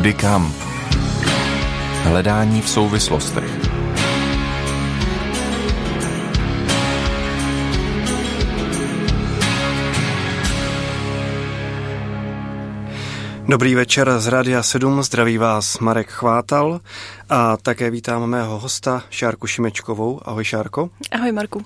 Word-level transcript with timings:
Kudy 0.00 0.14
kam? 0.14 0.54
Hledání 2.02 2.62
v 2.62 2.68
souvislostech. 2.68 3.50
Dobrý 13.48 13.74
večer 13.74 14.20
z 14.20 14.26
Radia 14.26 14.62
7, 14.62 15.02
zdraví 15.02 15.38
vás 15.38 15.78
Marek 15.78 16.08
Chvátal 16.08 16.80
a 17.28 17.56
také 17.56 17.90
vítám 17.90 18.26
mého 18.26 18.58
hosta 18.58 19.02
Šárku 19.10 19.46
Šimečkovou. 19.46 20.20
Ahoj 20.24 20.44
Šárko. 20.44 20.90
Ahoj 21.10 21.32
Marku. 21.32 21.64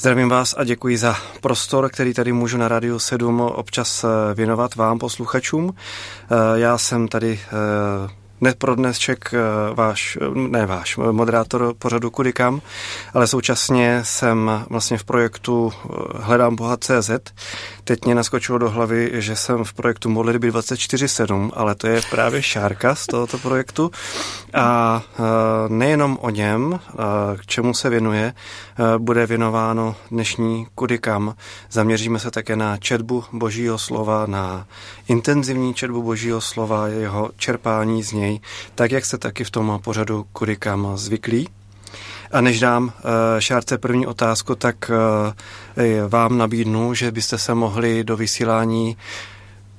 Zdravím 0.00 0.28
vás 0.28 0.54
a 0.58 0.64
děkuji 0.64 0.98
za 0.98 1.16
prostor, 1.40 1.90
který 1.90 2.14
tady 2.14 2.32
můžu 2.32 2.58
na 2.58 2.68
Radiu 2.68 2.98
7 2.98 3.40
občas 3.40 4.04
eh, 4.04 4.34
věnovat 4.34 4.74
vám, 4.74 4.98
posluchačům. 4.98 5.74
Eh, 5.74 6.60
já 6.60 6.78
jsem 6.78 7.08
tady 7.08 7.40
eh, 8.40 8.44
ne 8.44 8.54
pro 8.58 8.74
dnešek 8.74 9.34
váš, 9.74 10.18
ne 10.34 10.66
váš, 10.66 10.96
moderátor 10.96 11.74
pořadu 11.78 12.10
Kudikam, 12.10 12.60
ale 13.14 13.26
současně 13.26 14.00
jsem 14.04 14.64
vlastně 14.70 14.98
v 14.98 15.04
projektu 15.04 15.72
Hledám 16.14 16.56
Boha 16.56 16.76
CZ, 16.76 17.10
Teď 17.90 18.04
mě 18.04 18.14
naskočilo 18.14 18.58
do 18.58 18.70
hlavy, 18.70 19.10
že 19.14 19.36
jsem 19.36 19.64
v 19.64 19.72
projektu 19.72 20.08
Modlitby 20.08 20.50
24.7, 20.50 21.50
ale 21.54 21.74
to 21.74 21.86
je 21.86 22.00
právě 22.10 22.42
šárka 22.42 22.94
z 22.94 23.06
tohoto 23.06 23.38
projektu. 23.38 23.90
A 24.54 25.02
nejenom 25.68 26.18
o 26.20 26.30
něm, 26.30 26.80
k 27.36 27.46
čemu 27.46 27.74
se 27.74 27.90
věnuje, 27.90 28.34
bude 28.98 29.26
věnováno 29.26 29.96
dnešní 30.10 30.66
kudy 30.74 30.98
kam. 30.98 31.34
Zaměříme 31.70 32.18
se 32.18 32.30
také 32.30 32.56
na 32.56 32.76
četbu 32.76 33.24
božího 33.32 33.78
slova, 33.78 34.26
na 34.26 34.66
intenzivní 35.08 35.74
četbu 35.74 36.02
božího 36.02 36.40
slova, 36.40 36.88
jeho 36.88 37.30
čerpání 37.36 38.02
z 38.02 38.12
něj, 38.12 38.29
tak 38.74 38.90
jak 38.90 39.04
se 39.04 39.18
taky 39.18 39.44
v 39.44 39.50
tom 39.50 39.80
pořadu 39.84 40.26
kudy 40.32 40.56
kam 40.56 40.92
zvyklí. 40.94 41.48
A 42.32 42.40
než 42.40 42.60
dám 42.60 42.84
uh, 42.84 42.90
Šárce 43.38 43.78
první 43.78 44.06
otázku, 44.06 44.54
tak 44.54 44.90
uh, 44.90 46.08
vám 46.08 46.38
nabídnu, 46.38 46.94
že 46.94 47.12
byste 47.12 47.38
se 47.38 47.54
mohli 47.54 48.04
do 48.04 48.16
vysílání 48.16 48.96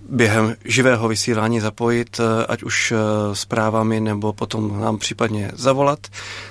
během 0.09 0.55
živého 0.65 1.07
vysílání 1.07 1.59
zapojit, 1.59 2.19
eh, 2.19 2.45
ať 2.45 2.63
už 2.63 2.93
zprávami 3.33 3.99
nebo 3.99 4.33
potom 4.33 4.81
nám 4.81 4.97
případně 4.97 5.51
zavolat, 5.53 5.99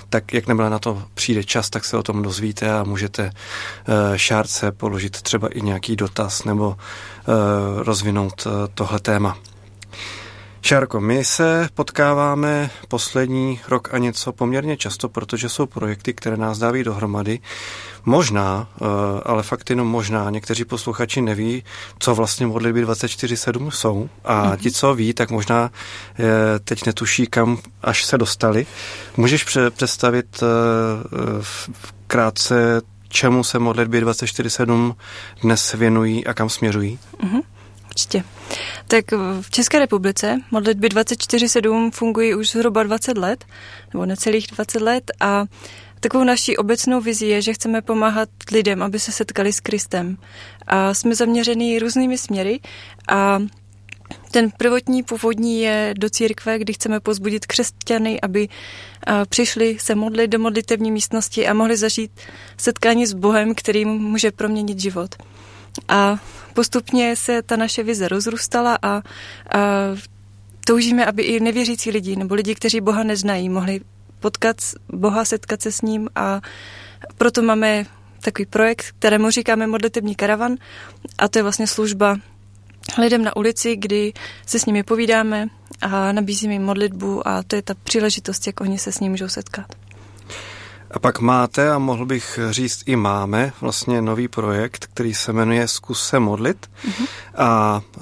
tak 0.09 0.33
jak 0.33 0.47
nebyla 0.47 0.69
na 0.69 0.79
to 0.79 1.03
přijde 1.13 1.43
čas, 1.43 1.69
tak 1.69 1.85
se 1.85 1.97
o 1.97 2.03
tom 2.03 2.21
dozvíte 2.21 2.71
a 2.71 2.83
můžete 2.83 3.31
šárce 4.15 4.71
položit 4.71 5.21
třeba 5.21 5.47
i 5.47 5.61
nějaký 5.61 5.95
dotaz 5.95 6.43
nebo 6.43 6.75
rozvinout 7.77 8.47
tohle 8.73 8.99
téma. 8.99 9.37
Šárko, 10.63 11.01
my 11.01 11.25
se 11.25 11.69
potkáváme 11.73 12.69
poslední 12.87 13.59
rok 13.67 13.93
a 13.93 13.97
něco 13.97 14.31
poměrně 14.31 14.77
často, 14.77 15.09
protože 15.09 15.49
jsou 15.49 15.65
projekty, 15.65 16.13
které 16.13 16.37
nás 16.37 16.57
dáví 16.57 16.83
dohromady. 16.83 17.39
Možná, 18.05 18.67
eh, 18.81 18.85
ale 19.25 19.43
fakt 19.43 19.69
jenom 19.69 19.87
možná, 19.87 20.29
někteří 20.29 20.65
posluchači 20.65 21.21
neví, 21.21 21.63
co 21.99 22.15
vlastně 22.15 22.47
modlitby 22.47 22.85
24-7 22.85 23.71
jsou 23.71 24.09
a 24.23 24.45
mm-hmm. 24.45 24.57
ti, 24.57 24.71
co 24.71 24.95
ví, 24.95 25.13
tak 25.13 25.31
možná 25.31 25.71
eh, 26.19 26.59
teď 26.59 26.85
netuší, 26.85 27.27
kam 27.27 27.57
až 27.81 28.05
se 28.05 28.17
dostali. 28.17 28.65
Můžeš 29.17 29.57
představit 29.69 30.43
eh, 30.43 31.43
krátce, 32.07 32.81
čemu 33.07 33.43
se 33.43 33.59
modlitby 33.59 34.05
24-7 34.05 34.95
dnes 35.41 35.73
věnují 35.73 36.27
a 36.27 36.33
kam 36.33 36.49
směřují? 36.49 36.99
Mm-hmm. 37.23 37.41
Určitě. 37.91 38.23
Tak 38.87 39.05
v 39.41 39.49
České 39.49 39.79
republice 39.79 40.39
modlitby 40.51 40.87
24-7 40.87 41.91
fungují 41.91 42.35
už 42.35 42.49
zhruba 42.49 42.83
20 42.83 43.17
let, 43.17 43.45
nebo 43.93 44.05
necelých 44.05 44.47
20 44.47 44.81
let 44.81 45.11
a 45.19 45.45
Takovou 46.03 46.23
naší 46.23 46.57
obecnou 46.57 47.01
vizí 47.01 47.27
je, 47.27 47.41
že 47.41 47.53
chceme 47.53 47.81
pomáhat 47.81 48.29
lidem, 48.51 48.83
aby 48.83 48.99
se 48.99 49.11
setkali 49.11 49.53
s 49.53 49.59
Kristem. 49.59 50.17
A 50.67 50.93
jsme 50.93 51.15
zaměřený 51.15 51.79
různými 51.79 52.17
směry 52.17 52.59
a 53.07 53.39
ten 54.31 54.51
prvotní, 54.57 55.03
původní 55.03 55.61
je 55.61 55.93
do 55.97 56.09
církve, 56.09 56.59
kdy 56.59 56.73
chceme 56.73 56.99
pozbudit 56.99 57.45
křesťany, 57.45 58.21
aby 58.21 58.49
přišli 59.29 59.77
se 59.79 59.95
modlit 59.95 60.31
do 60.31 60.39
modlitevní 60.39 60.91
místnosti 60.91 61.47
a 61.47 61.53
mohli 61.53 61.77
zažít 61.77 62.11
setkání 62.57 63.05
s 63.05 63.13
Bohem, 63.13 63.55
který 63.55 63.85
může 63.85 64.31
proměnit 64.31 64.79
život. 64.79 65.15
A 65.87 66.17
postupně 66.53 67.15
se 67.15 67.41
ta 67.41 67.55
naše 67.55 67.83
vize 67.83 68.07
rozrůstala 68.07 68.79
a, 68.81 68.87
a 68.87 69.01
toužíme, 70.65 71.05
aby 71.05 71.23
i 71.23 71.39
nevěřící 71.39 71.91
lidi 71.91 72.15
nebo 72.15 72.35
lidi, 72.35 72.55
kteří 72.55 72.81
Boha 72.81 73.03
neznají, 73.03 73.49
mohli 73.49 73.81
potkat 74.19 74.57
Boha, 74.93 75.25
setkat 75.25 75.61
se 75.61 75.71
s 75.71 75.81
ním. 75.81 76.09
A 76.15 76.41
proto 77.17 77.41
máme 77.41 77.85
takový 78.21 78.45
projekt, 78.45 78.85
kterému 78.99 79.29
říkáme 79.29 79.67
modlitební 79.67 80.15
karavan. 80.15 80.55
A 81.17 81.27
to 81.27 81.39
je 81.39 81.43
vlastně 81.43 81.67
služba 81.67 82.17
lidem 82.97 83.23
na 83.23 83.35
ulici, 83.35 83.75
kdy 83.75 84.13
se 84.45 84.59
s 84.59 84.65
nimi 84.65 84.83
povídáme 84.83 85.47
a 85.81 86.11
nabízíme 86.11 86.53
jim 86.53 86.63
modlitbu. 86.63 87.27
A 87.27 87.43
to 87.43 87.55
je 87.55 87.61
ta 87.61 87.73
příležitost, 87.83 88.47
jak 88.47 88.61
oni 88.61 88.77
se 88.77 88.91
s 88.91 88.99
ním 88.99 89.11
můžou 89.11 89.27
setkat. 89.27 89.65
A 90.93 90.99
pak 90.99 91.19
máte, 91.19 91.71
a 91.71 91.77
mohl 91.77 92.05
bych 92.05 92.39
říct 92.49 92.83
i 92.85 92.95
máme, 92.95 93.53
vlastně 93.61 94.01
nový 94.01 94.27
projekt, 94.27 94.87
který 94.93 95.13
se 95.13 95.33
jmenuje 95.33 95.67
Zkus 95.67 96.07
se 96.07 96.19
modlit. 96.19 96.69
Mm-hmm. 96.85 97.07
A 97.37 97.81
e, 97.95 97.99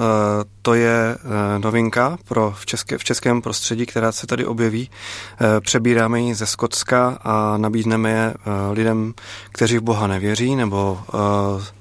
to 0.62 0.74
je 0.74 1.18
e, 1.56 1.60
novinka 1.60 2.18
pro 2.28 2.54
v, 2.58 2.66
české, 2.66 2.98
v 2.98 3.04
českém 3.04 3.42
prostředí, 3.42 3.86
která 3.86 4.12
se 4.12 4.28
tady 4.28 4.46
objeví. 4.46 4.90
E, 4.90 5.62
přebíráme 5.62 6.22
ji 6.22 6.36
ze 6.36 6.46
Skotska 6.46 7.20
a 7.24 7.58
nabídneme 7.58 8.10
je 8.10 8.34
e, 8.34 8.36
lidem, 8.72 9.14
kteří 9.52 9.78
v 9.78 9.82
Boha 9.82 10.08
nevěří 10.08 10.56
nebo 10.56 11.00
e, 11.02 11.18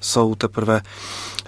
jsou 0.00 0.34
teprve 0.34 0.80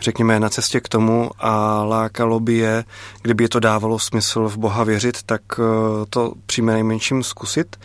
řekněme, 0.01 0.41
na 0.41 0.49
cestě 0.49 0.81
k 0.81 0.89
tomu 0.89 1.31
a 1.39 1.85
lákalo 1.85 2.41
by 2.41 2.55
je, 2.55 2.85
kdyby 3.23 3.45
je 3.45 3.49
to 3.49 3.61
dávalo 3.61 3.99
smysl 3.99 4.49
v 4.49 4.57
Boha 4.57 4.85
věřit, 4.85 5.23
tak 5.23 5.43
e, 5.59 5.63
to 6.11 6.33
přijme 6.47 6.73
nejmenším 6.73 7.23
zkusit. 7.23 7.77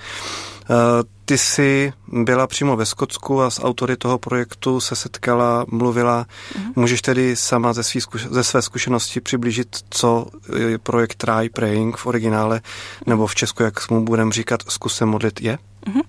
Ty 1.26 1.38
jsi 1.38 1.94
byla 2.08 2.48
přímo 2.48 2.76
ve 2.76 2.86
Skotsku 2.86 3.42
a 3.42 3.50
s 3.50 3.64
autory 3.64 3.98
toho 3.98 4.18
projektu 4.18 4.80
se 4.80 4.96
setkala, 4.96 5.66
mluvila. 5.68 6.26
Uh-huh. 6.26 6.72
Můžeš 6.76 7.02
tedy 7.02 7.36
sama 7.36 7.74
ze, 7.74 7.84
svý, 7.84 8.00
ze 8.30 8.44
své 8.44 8.62
zkušenosti 8.62 9.22
přiblížit, 9.22 9.78
co 9.90 10.28
je 10.58 10.78
projekt 10.78 11.16
Try 11.16 11.50
Praying 11.50 11.98
v 11.98 12.06
originále, 12.06 12.62
nebo 13.06 13.28
v 13.28 13.36
Česku, 13.36 13.64
jak 13.64 13.90
mu 13.90 14.06
budeme 14.06 14.32
říkat, 14.32 14.64
zkus 14.68 14.96
se 14.96 15.06
modlit 15.06 15.42
je? 15.42 15.58
Uh-huh. 15.88 16.04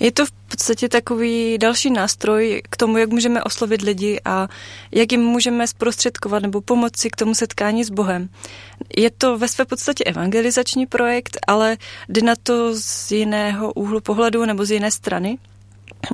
Je 0.00 0.12
to 0.12 0.26
v 0.26 0.30
podstatě 0.30 0.88
takový 0.88 1.58
další 1.58 1.90
nástroj 1.90 2.62
k 2.70 2.76
tomu, 2.76 2.98
jak 2.98 3.10
můžeme 3.10 3.42
oslovit 3.42 3.82
lidi 3.82 4.20
a 4.24 4.48
jak 4.92 5.12
jim 5.12 5.20
můžeme 5.20 5.66
zprostředkovat 5.66 6.42
nebo 6.42 6.60
pomoci 6.60 7.10
k 7.10 7.16
tomu 7.16 7.34
setkání 7.34 7.84
s 7.84 7.90
Bohem. 7.90 8.28
Je 8.96 9.10
to 9.10 9.38
ve 9.38 9.48
své 9.48 9.64
podstatě 9.64 10.04
evangelizační 10.04 10.86
projekt, 10.86 11.38
ale 11.46 11.76
jde 12.08 12.22
na 12.22 12.34
to 12.42 12.74
z 12.74 13.12
jiného 13.12 13.72
úhlu 13.72 14.00
pohledu 14.00 14.44
nebo 14.44 14.64
z 14.64 14.70
jiné 14.70 14.90
strany. 14.90 15.38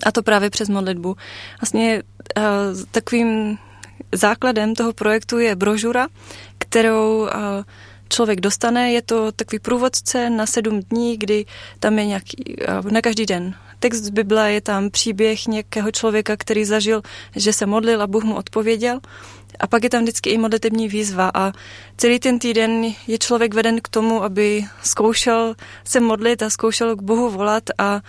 A 0.07 0.13
to 0.13 0.23
právě 0.23 0.51
přes 0.51 0.69
modlitbu. 0.69 1.17
Vlastně 1.61 2.03
uh, 2.37 2.43
takovým 2.91 3.59
základem 4.13 4.75
toho 4.75 4.93
projektu 4.93 5.39
je 5.39 5.57
brožura, 5.57 6.09
kterou 6.59 7.21
uh, 7.23 7.29
člověk 8.09 8.41
dostane. 8.41 8.93
Je 8.93 9.03
to 9.03 9.33
takový 9.33 9.59
průvodce 9.59 10.31
na 10.31 10.47
sedm 10.47 10.81
dní, 10.81 11.17
kdy 11.17 11.45
tam 11.81 11.99
je 11.99 12.07
nějaký, 12.07 12.57
na 12.91 13.01
každý 13.01 13.27
den 13.27 13.55
text 13.85 14.05
z 14.05 14.11
Bible, 14.11 14.53
je 14.53 14.61
tam 14.61 14.91
příběh 14.91 15.47
nějakého 15.47 15.91
člověka, 15.91 16.37
který 16.37 16.65
zažil, 16.65 17.03
že 17.37 17.53
se 17.53 17.67
modlil 17.67 18.03
a 18.03 18.07
Bůh 18.07 18.25
mu 18.25 18.37
odpověděl. 18.37 19.01
A 19.61 19.67
pak 19.67 19.85
je 19.85 19.91
tam 19.91 20.03
vždycky 20.03 20.31
i 20.31 20.39
modlitební 20.39 20.89
výzva 20.89 21.31
a 21.35 21.53
celý 21.97 22.19
ten 22.19 22.39
týden 22.39 22.85
je 23.07 23.19
člověk 23.19 23.55
veden 23.55 23.81
k 23.81 23.89
tomu, 23.89 24.25
aby 24.25 24.65
zkoušel 24.83 25.55
se 25.85 26.01
modlit 26.01 26.43
a 26.43 26.51
zkoušel 26.51 26.97
k 26.97 27.03
Bohu 27.03 27.31
volat 27.31 27.63
a 27.79 28.01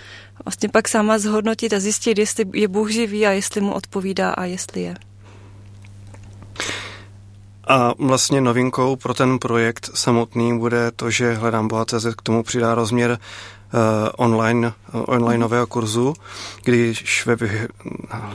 vlastně 0.45 0.69
pak 0.69 0.87
sama 0.87 1.19
zhodnotit 1.19 1.73
a 1.73 1.79
zjistit, 1.79 2.17
jestli 2.17 2.45
je 2.53 2.67
Bůh 2.67 2.89
živý 2.89 3.27
a 3.27 3.31
jestli 3.31 3.61
mu 3.61 3.73
odpovídá 3.73 4.31
a 4.31 4.45
jestli 4.45 4.81
je. 4.81 4.95
A 7.67 7.93
vlastně 7.99 8.41
novinkou 8.41 8.95
pro 8.95 9.13
ten 9.13 9.39
projekt 9.39 9.89
samotný 9.93 10.59
bude 10.59 10.91
to, 10.95 11.11
že 11.11 11.33
Hledám 11.33 11.67
Boha 11.67 11.85
CZ 11.85 12.15
k 12.17 12.21
tomu 12.21 12.43
přidá 12.43 12.75
rozměr 12.75 13.19
online, 14.17 14.73
uh, 14.93 15.03
onlineového 15.07 15.67
kurzu, 15.67 16.13
když 16.63 17.25
ve, 17.25 17.37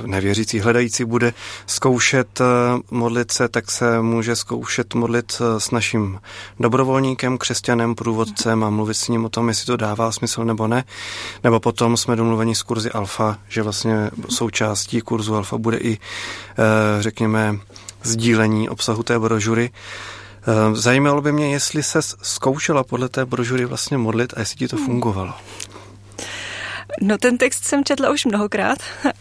nevěřící 0.07 0.61
hledající 0.61 1.05
bude 1.05 1.35
zkoušet 1.67 2.41
uh, 2.41 2.47
modlit 2.91 3.33
se, 3.33 3.49
tak 3.49 3.71
se 3.71 4.03
může 4.03 4.37
zkoušet 4.37 4.95
modlit 4.95 5.41
uh, 5.41 5.59
s 5.59 5.71
naším 5.71 6.21
dobrovolníkem, 6.61 7.39
křesťanem, 7.39 7.95
průvodcem 7.95 8.65
a 8.65 8.71
mluvit 8.71 8.95
s 8.95 9.09
ním 9.09 9.25
o 9.25 9.29
tom, 9.29 9.49
jestli 9.49 9.67
to 9.67 9.77
dává 9.77 10.13
smysl 10.13 10.45
nebo 10.45 10.67
ne. 10.67 10.85
Nebo 11.45 11.61
potom 11.61 11.97
jsme 11.97 12.17
domluveni 12.17 12.55
s 12.55 12.63
kurzy 12.63 12.91
Alfa, 12.91 13.39
že 13.49 13.63
vlastně 13.63 14.11
součástí 14.29 15.01
kurzu 15.01 15.35
Alfa 15.35 15.59
bude 15.59 15.77
i, 15.77 15.99
řekněme, 17.01 17.59
sdílení 18.03 18.69
obsahu 18.69 19.03
té 19.03 19.19
brožury. 19.19 19.71
Zajímalo 20.73 21.23
by 21.23 21.33
mě, 21.33 21.53
jestli 21.53 21.83
se 21.83 22.03
zkoušela 22.03 22.85
podle 22.85 23.09
té 23.09 23.25
brožury 23.27 23.65
vlastně 23.65 23.99
modlit 23.99 24.35
a 24.37 24.41
jestli 24.41 24.57
ti 24.57 24.69
to 24.69 24.77
hmm. 24.77 24.87
fungovalo. 24.87 25.35
No 27.03 27.19
ten 27.19 27.39
text 27.39 27.65
jsem 27.65 27.85
četla 27.85 28.11
už 28.11 28.25
mnohokrát 28.25 28.79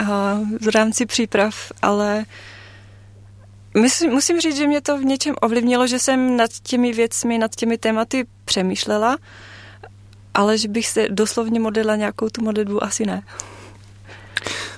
v 0.62 0.68
rámci 0.76 1.06
příprav, 1.06 1.72
ale 1.82 2.26
Myslím, 3.78 4.12
musím 4.12 4.40
říct, 4.40 4.58
že 4.58 4.68
mě 4.68 4.82
to 4.82 4.98
v 4.98 5.06
něčem 5.06 5.36
ovlivnilo, 5.42 5.88
že 5.88 6.00
jsem 6.00 6.38
nad 6.38 6.52
těmi 6.64 6.94
věcmi, 6.94 7.38
nad 7.38 7.56
těmi 7.56 7.78
tématy 7.78 8.28
přemýšlela, 8.46 9.18
ale 10.34 10.58
že 10.58 10.68
bych 10.68 10.88
se 10.88 11.08
doslovně 11.10 11.60
modlila 11.60 11.96
nějakou 11.96 12.30
tu 12.30 12.44
modlitbu, 12.44 12.84
asi 12.84 13.06
ne. 13.06 13.24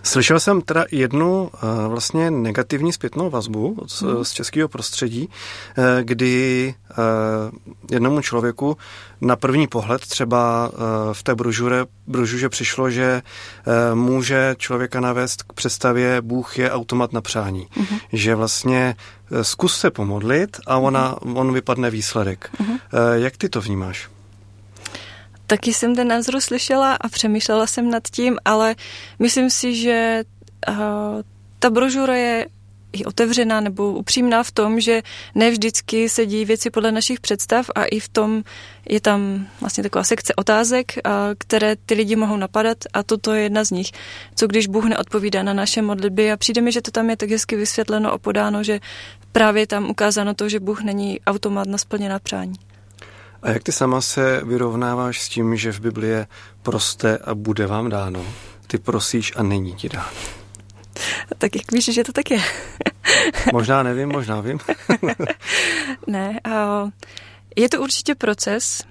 Slyšel 0.04 0.40
jsem 0.40 0.62
teda 0.62 0.86
jednu 0.92 1.44
uh, 1.44 1.50
vlastně 1.88 2.32
negativní 2.32 2.94
zpětnou 2.94 3.30
vazbu 3.30 3.78
z, 3.88 4.02
hmm. 4.02 4.26
z 4.26 4.32
českého 4.32 4.68
prostředí, 4.68 5.28
uh, 5.28 5.84
kdy 6.02 6.74
uh, 6.90 7.60
jednomu 7.92 8.22
člověku 8.22 8.78
na 9.22 9.36
první 9.36 9.68
pohled 9.68 10.02
třeba 10.02 10.72
v 11.14 11.24
té 11.24 11.36
brožure, 11.36 11.86
brožuře 12.08 12.50
přišlo, 12.50 12.90
že 12.90 13.22
může 13.94 14.56
člověka 14.58 15.00
navést 15.00 15.44
k 15.44 15.54
představě 15.54 16.22
Bůh 16.22 16.58
je 16.58 16.72
automat 16.72 17.14
na 17.14 17.22
přání. 17.22 17.68
Hmm. 17.72 18.00
Že 18.14 18.36
vlastně 18.36 18.96
zkus 19.42 19.80
se 19.80 19.92
pomodlit 19.92 20.58
a 20.68 20.78
ona, 20.78 21.16
hmm. 21.24 21.38
on 21.38 21.54
vypadne 21.54 21.90
výsledek. 21.90 22.50
Hmm. 22.60 22.78
Jak 23.14 23.38
ty 23.38 23.50
to 23.50 23.62
vnímáš? 23.62 24.10
Taky 25.52 25.74
jsem 25.74 25.96
ten 25.96 26.08
názor 26.08 26.42
slyšela 26.42 26.96
a 26.96 27.10
přemýšlela 27.10 27.68
jsem 27.68 27.90
nad 27.92 28.04
tím, 28.12 28.38
ale 28.46 28.76
myslím 29.20 29.50
si, 29.50 29.76
že 29.76 30.24
uh, 30.70 30.76
ta 31.60 31.70
brožura 31.70 32.16
je 32.16 32.48
i 32.94 33.06
otevřená 33.06 33.60
nebo 33.60 33.92
upřímná 33.92 34.44
v 34.44 34.52
tom, 34.52 34.80
že 34.80 35.02
ne 35.36 35.52
vždycky 35.52 36.10
se 36.10 36.26
dějí 36.26 36.46
věci 36.46 36.70
podle 36.70 36.92
našich 36.92 37.20
představ 37.20 37.70
a 37.76 37.84
i 37.84 38.00
v 38.00 38.10
tom 38.10 38.44
je 38.90 39.02
tam 39.02 39.48
vlastně 39.62 39.84
taková 39.84 40.04
sekce 40.04 40.36
otázek, 40.36 40.92
které 41.38 41.76
ty 41.76 41.94
lidi 41.94 42.16
mohou 42.16 42.38
napadat 42.38 42.78
a 42.94 43.04
toto 43.04 43.34
je 43.34 43.44
jedna 43.44 43.64
z 43.64 43.72
nich. 43.72 43.92
Co 44.36 44.48
když 44.48 44.68
Bůh 44.68 44.86
neodpovídá 44.86 45.44
na 45.44 45.54
naše 45.54 45.82
modlitby 45.82 46.32
a 46.32 46.38
přijde 46.38 46.62
mi, 46.62 46.72
že 46.72 46.82
to 46.82 46.92
tam 46.92 47.10
je 47.10 47.18
tak 47.18 47.30
hezky 47.30 47.56
vysvětleno 47.56 48.12
a 48.12 48.18
podáno, 48.18 48.64
že 48.64 48.80
právě 49.32 49.68
tam 49.68 49.90
ukázáno 49.90 50.34
to, 50.34 50.50
že 50.50 50.60
Bůh 50.60 50.82
není 50.82 51.22
automat 51.22 51.68
na 51.68 51.78
splněná 51.78 52.20
přání. 52.20 52.71
A 53.42 53.50
jak 53.50 53.64
ty 53.64 53.72
sama 53.72 54.02
se 54.02 54.42
vyrovnáváš 54.44 55.22
s 55.22 55.30
tím, 55.30 55.56
že 55.56 55.72
v 55.72 55.80
Bibli 55.80 56.08
je 56.08 56.28
prosté 56.62 57.18
a 57.18 57.36
bude 57.36 57.68
vám 57.68 57.90
dáno? 57.90 58.26
Ty 58.68 58.78
prosíš 58.78 59.34
a 59.36 59.44
není 59.44 59.76
ti 59.76 59.90
dáno. 59.90 60.42
Tak 61.38 61.56
jak 61.56 61.72
víš, 61.72 61.86
že 61.86 62.04
to 62.04 62.12
tak 62.12 62.32
je? 62.32 62.42
možná 63.54 63.84
nevím, 63.84 64.10
možná 64.10 64.42
vím. 64.42 64.60
ne, 66.08 66.40
a 66.44 66.88
je 67.56 67.70
to 67.70 67.82
určitě 67.82 68.16
proces 68.16 68.84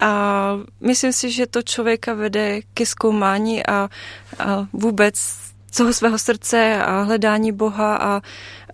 a 0.00 0.52
myslím 0.80 1.12
si, 1.12 1.32
že 1.32 1.46
to 1.46 1.62
člověka 1.62 2.14
vede 2.14 2.60
ke 2.74 2.86
zkoumání 2.86 3.66
a, 3.66 3.88
a 4.38 4.66
vůbec 4.72 5.45
toho 5.76 5.92
svého 5.92 6.18
srdce 6.18 6.76
a 6.76 7.02
hledání 7.02 7.52
Boha 7.52 7.96
a, 7.96 8.20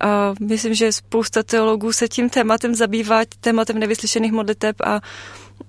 a 0.01 0.35
myslím, 0.41 0.75
že 0.75 0.93
spousta 0.93 1.43
teologů 1.43 1.93
se 1.93 2.09
tím 2.09 2.31
tématem 2.31 2.75
zabývá, 2.75 3.21
tématem 3.41 3.79
nevyslyšených 3.79 4.33
modliteb 4.33 4.77
a 4.85 5.01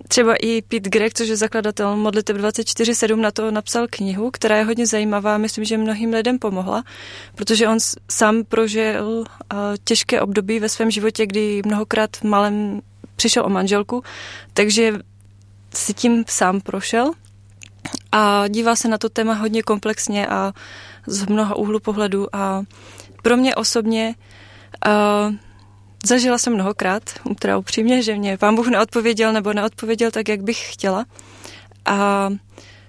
třeba 0.07 0.35
i 0.35 0.61
Pete 0.61 0.89
Greg, 0.89 1.13
což 1.13 1.27
je 1.27 1.37
zakladatel 1.37 1.97
modliteb 1.97 2.37
24.7, 2.37 3.15
na 3.15 3.31
to 3.31 3.51
napsal 3.51 3.87
knihu, 3.89 4.31
která 4.31 4.57
je 4.57 4.63
hodně 4.63 4.87
zajímavá, 4.87 5.37
myslím, 5.37 5.65
že 5.65 5.77
mnohým 5.77 6.13
lidem 6.13 6.39
pomohla, 6.39 6.83
protože 7.35 7.67
on 7.67 7.77
sám 8.11 8.43
prožil 8.43 9.23
těžké 9.83 10.21
období 10.21 10.59
ve 10.59 10.69
svém 10.69 10.91
životě, 10.91 11.25
kdy 11.25 11.61
mnohokrát 11.65 12.17
v 12.17 12.23
malém 12.23 12.81
přišel 13.15 13.45
o 13.45 13.49
manželku, 13.49 14.03
takže 14.53 14.93
si 15.73 15.93
tím 15.93 16.23
sám 16.27 16.61
prošel 16.61 17.11
a 18.11 18.47
dívá 18.47 18.75
se 18.75 18.87
na 18.87 18.97
to 18.97 19.09
téma 19.09 19.33
hodně 19.33 19.63
komplexně 19.63 20.27
a 20.27 20.53
z 21.07 21.25
mnoha 21.25 21.55
úhlu 21.55 21.79
pohledu 21.79 22.35
a 22.35 22.63
pro 23.23 23.37
mě 23.37 23.55
osobně 23.55 24.15
uh, 24.87 25.35
zažila 26.05 26.37
jsem 26.37 26.53
mnohokrát, 26.53 27.03
teda 27.39 27.57
upřímně, 27.57 28.03
že 28.03 28.15
mě 28.15 28.37
pán 28.37 28.55
Bůh 28.55 28.67
neodpověděl 28.67 29.33
nebo 29.33 29.53
neodpověděl 29.53 30.11
tak, 30.11 30.29
jak 30.29 30.43
bych 30.43 30.73
chtěla. 30.73 31.05
A 31.85 32.29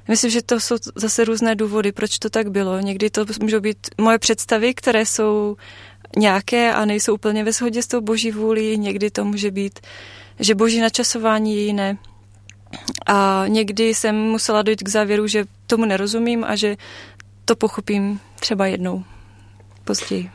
myslím, 0.09 0.31
že 0.31 0.43
to 0.43 0.61
jsou 0.61 0.77
zase 0.95 1.25
různé 1.25 1.55
důvody, 1.55 1.93
proč 1.93 2.19
to 2.19 2.31
tak 2.31 2.51
bylo. 2.51 2.81
Někdy 2.81 3.11
to 3.11 3.25
můžou 3.41 3.61
být 3.61 3.79
moje 4.01 4.19
představy, 4.19 4.75
které 4.75 5.07
jsou 5.07 5.57
nějaké 6.17 6.75
a 6.75 6.85
nejsou 6.85 7.15
úplně 7.15 7.45
ve 7.45 7.53
shodě 7.53 7.83
s 7.83 7.87
tou 7.87 8.01
boží 8.01 8.31
vůli. 8.31 8.79
Někdy 8.79 9.11
to 9.11 9.25
může 9.25 9.51
být, 9.51 9.81
že 10.41 10.55
boží 10.55 10.81
načasování 10.81 11.57
je 11.57 11.63
jiné. 11.63 11.99
A 13.07 13.45
někdy 13.49 13.95
jsem 13.95 14.17
musela 14.17 14.63
dojít 14.63 14.83
k 14.83 14.89
závěru, 14.89 15.27
že 15.27 15.45
tomu 15.67 15.85
nerozumím 15.85 16.45
a 16.45 16.57
že 16.57 16.77
to 17.45 17.57
pochopím 17.57 18.21
třeba 18.41 18.67
jednou 18.67 19.05
později. 19.85 20.31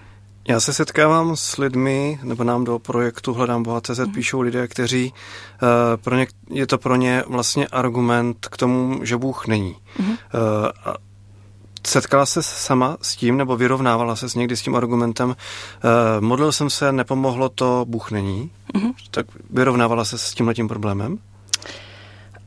Já 0.47 0.59
se 0.59 0.73
setkávám 0.73 1.35
s 1.35 1.57
lidmi, 1.57 2.19
nebo 2.23 2.43
nám 2.43 2.63
do 2.63 2.79
projektu 2.79 3.33
Hledám 3.33 3.63
Boha 3.63 3.81
CZ 3.81 3.99
mm. 3.99 4.13
píšou 4.13 4.41
lidé, 4.41 4.67
kteří, 4.67 5.13
uh, 5.13 5.67
pro 5.95 6.15
ně, 6.15 6.27
je 6.49 6.67
to 6.67 6.77
pro 6.77 6.95
ně 6.95 7.23
vlastně 7.27 7.67
argument 7.67 8.47
k 8.51 8.57
tomu, 8.57 8.99
že 9.05 9.17
Bůh 9.17 9.47
není. 9.47 9.75
Mm. 9.99 10.09
Uh, 10.09 10.15
setkala 11.87 12.25
se 12.25 12.43
sama 12.43 12.97
s 13.01 13.15
tím, 13.15 13.37
nebo 13.37 13.57
vyrovnávala 13.57 14.15
se 14.15 14.29
s 14.29 14.35
někdy 14.35 14.57
s 14.57 14.61
tím 14.61 14.75
argumentem, 14.75 15.29
uh, 15.29 15.35
modlil 16.19 16.51
jsem 16.51 16.69
se, 16.69 16.91
nepomohlo 16.91 17.49
to, 17.49 17.85
Bůh 17.87 18.11
není. 18.11 18.51
Mm. 18.73 18.91
Tak 19.11 19.25
vyrovnávala 19.49 20.05
se 20.05 20.17
s 20.17 20.33
tímhle 20.33 20.53
tím 20.53 20.67
problémem? 20.67 21.19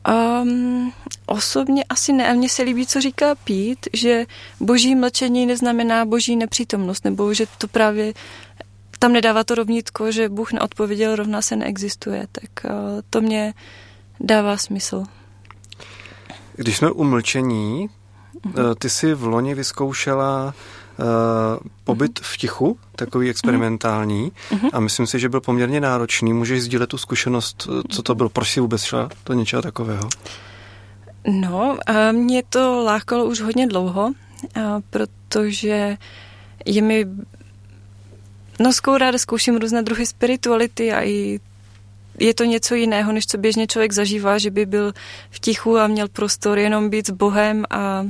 Um, 0.09 0.93
osobně 1.25 1.83
asi 1.83 2.13
ne. 2.13 2.33
Mně 2.33 2.49
se 2.49 2.63
líbí, 2.63 2.87
co 2.87 3.01
říká 3.01 3.35
Pít, 3.35 3.87
že 3.93 4.25
boží 4.59 4.95
mlčení 4.95 5.45
neznamená 5.45 6.05
boží 6.05 6.35
nepřítomnost, 6.35 7.05
nebo 7.05 7.33
že 7.33 7.45
to 7.57 7.67
právě 7.67 8.13
tam 8.99 9.13
nedává 9.13 9.43
to 9.43 9.55
rovnítko, 9.55 10.11
že 10.11 10.29
Bůh 10.29 10.53
neodpověděl, 10.53 11.15
rovná 11.15 11.41
se 11.41 11.55
neexistuje. 11.55 12.27
Tak 12.31 12.65
uh, 12.65 12.71
to 13.09 13.21
mě 13.21 13.53
dává 14.19 14.57
smysl. 14.57 15.03
Když 16.55 16.77
jsme 16.77 16.91
u 16.91 17.03
mlčení, 17.03 17.89
uh-huh. 18.45 18.75
ty 18.79 18.89
jsi 18.89 19.13
v 19.13 19.23
loni 19.23 19.55
vyzkoušela 19.55 20.53
pobyt 21.83 22.19
v 22.19 22.37
tichu, 22.37 22.77
takový 22.95 23.29
experimentální 23.29 24.31
uh-huh. 24.51 24.69
a 24.73 24.79
myslím 24.79 25.07
si, 25.07 25.19
že 25.19 25.29
byl 25.29 25.41
poměrně 25.41 25.81
náročný. 25.81 26.33
Můžeš 26.33 26.61
sdílet 26.61 26.89
tu 26.89 26.97
zkušenost, 26.97 27.67
co 27.89 28.01
to 28.01 28.15
bylo, 28.15 28.29
proč 28.29 28.51
jsi 28.51 28.59
vůbec 28.59 28.83
šla 28.83 29.09
do 29.25 29.33
něčeho 29.33 29.61
takového? 29.61 30.09
No, 31.27 31.77
a 31.85 32.11
mě 32.11 32.43
to 32.49 32.83
lákalo 32.83 33.25
už 33.25 33.41
hodně 33.41 33.67
dlouho, 33.67 34.11
a 34.55 34.81
protože 34.89 35.97
je 36.65 36.81
mi 36.81 37.05
No, 38.59 38.73
skou 38.73 38.97
ráda 38.97 39.17
zkouším 39.17 39.57
různé 39.57 39.81
druhy 39.81 40.05
spirituality 40.05 40.93
a 40.93 41.03
i 41.03 41.39
je 42.19 42.33
to 42.33 42.43
něco 42.43 42.75
jiného, 42.75 43.11
než 43.11 43.25
co 43.25 43.37
běžně 43.37 43.67
člověk 43.67 43.91
zažívá, 43.91 44.37
že 44.37 44.51
by 44.51 44.65
byl 44.65 44.93
v 45.29 45.39
tichu 45.39 45.77
a 45.77 45.87
měl 45.87 46.07
prostor 46.07 46.59
jenom 46.59 46.89
být 46.89 47.07
s 47.07 47.11
Bohem 47.11 47.65
a 47.69 48.05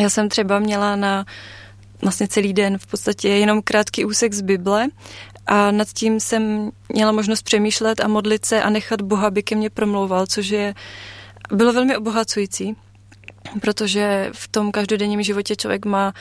já 0.00 0.10
jsem 0.10 0.28
třeba 0.28 0.58
měla 0.58 0.96
na 0.96 1.24
vlastně 2.02 2.28
celý 2.28 2.52
den 2.52 2.78
v 2.78 2.86
podstatě 2.86 3.28
jenom 3.28 3.62
krátký 3.62 4.04
úsek 4.04 4.32
z 4.32 4.40
Bible 4.40 4.88
a 5.46 5.70
nad 5.70 5.88
tím 5.88 6.20
jsem 6.20 6.70
měla 6.88 7.12
možnost 7.12 7.42
přemýšlet 7.42 8.00
a 8.00 8.08
modlit 8.08 8.44
se 8.44 8.62
a 8.62 8.70
nechat 8.70 9.02
Boha, 9.02 9.26
aby 9.26 9.42
ke 9.42 9.54
mně 9.54 9.70
promlouval, 9.70 10.26
což 10.26 10.48
je, 10.48 10.74
bylo 11.52 11.72
velmi 11.72 11.96
obohacující, 11.96 12.76
protože 13.60 14.30
v 14.32 14.48
tom 14.48 14.72
každodenním 14.72 15.22
životě 15.22 15.56
člověk 15.56 15.84
má 15.84 16.12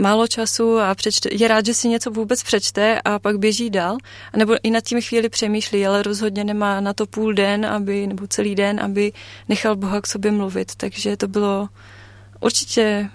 málo 0.00 0.26
času 0.26 0.78
a 0.78 0.94
přečte, 0.94 1.28
je 1.32 1.48
rád, 1.48 1.66
že 1.66 1.74
si 1.74 1.88
něco 1.88 2.10
vůbec 2.10 2.42
přečte 2.42 3.00
a 3.04 3.18
pak 3.18 3.38
běží 3.38 3.70
dál. 3.70 3.96
A 4.32 4.36
nebo 4.36 4.56
i 4.62 4.70
nad 4.70 4.84
tím 4.84 5.02
chvíli 5.02 5.28
přemýšlí, 5.28 5.86
ale 5.86 6.02
rozhodně 6.02 6.44
nemá 6.44 6.80
na 6.80 6.92
to 6.92 7.06
půl 7.06 7.34
den, 7.34 7.66
aby, 7.66 8.06
nebo 8.06 8.26
celý 8.26 8.54
den, 8.54 8.80
aby 8.80 9.12
nechal 9.48 9.76
Boha 9.76 10.00
k 10.00 10.06
sobě 10.06 10.32
mluvit. 10.32 10.74
Takže 10.76 11.16
to 11.16 11.28
bylo 11.28 11.68
určitě 12.40 13.10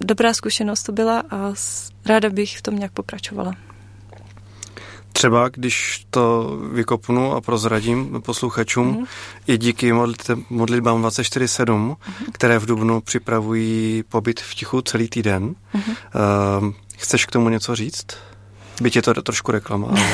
dobrá 0.00 0.34
zkušenost 0.34 0.82
to 0.82 0.92
byla 0.92 1.22
a 1.30 1.54
ráda 2.06 2.30
bych 2.30 2.58
v 2.58 2.62
tom 2.62 2.76
nějak 2.76 2.92
pokračovala. 2.92 3.54
Třeba, 5.12 5.48
když 5.48 6.06
to 6.10 6.56
vykopnu 6.72 7.32
a 7.32 7.40
prozradím 7.40 8.22
posluchačům, 8.22 8.96
mm-hmm. 8.96 9.06
i 9.46 9.58
díky 9.58 9.92
modlitbám 10.50 11.02
24-7, 11.02 11.64
mm-hmm. 11.64 11.96
které 12.32 12.58
v 12.58 12.66
Dubnu 12.66 13.00
připravují 13.00 14.02
pobyt 14.08 14.40
v 14.40 14.54
tichu 14.54 14.82
celý 14.82 15.08
týden. 15.08 15.54
Mm-hmm. 15.74 15.96
Uh, 16.60 16.72
chceš 16.98 17.26
k 17.26 17.30
tomu 17.30 17.48
něco 17.48 17.76
říct? 17.76 18.06
Byť 18.82 18.96
je 18.96 19.02
to 19.02 19.22
trošku 19.22 19.52
reklama. 19.52 19.88
Ale... 19.88 20.00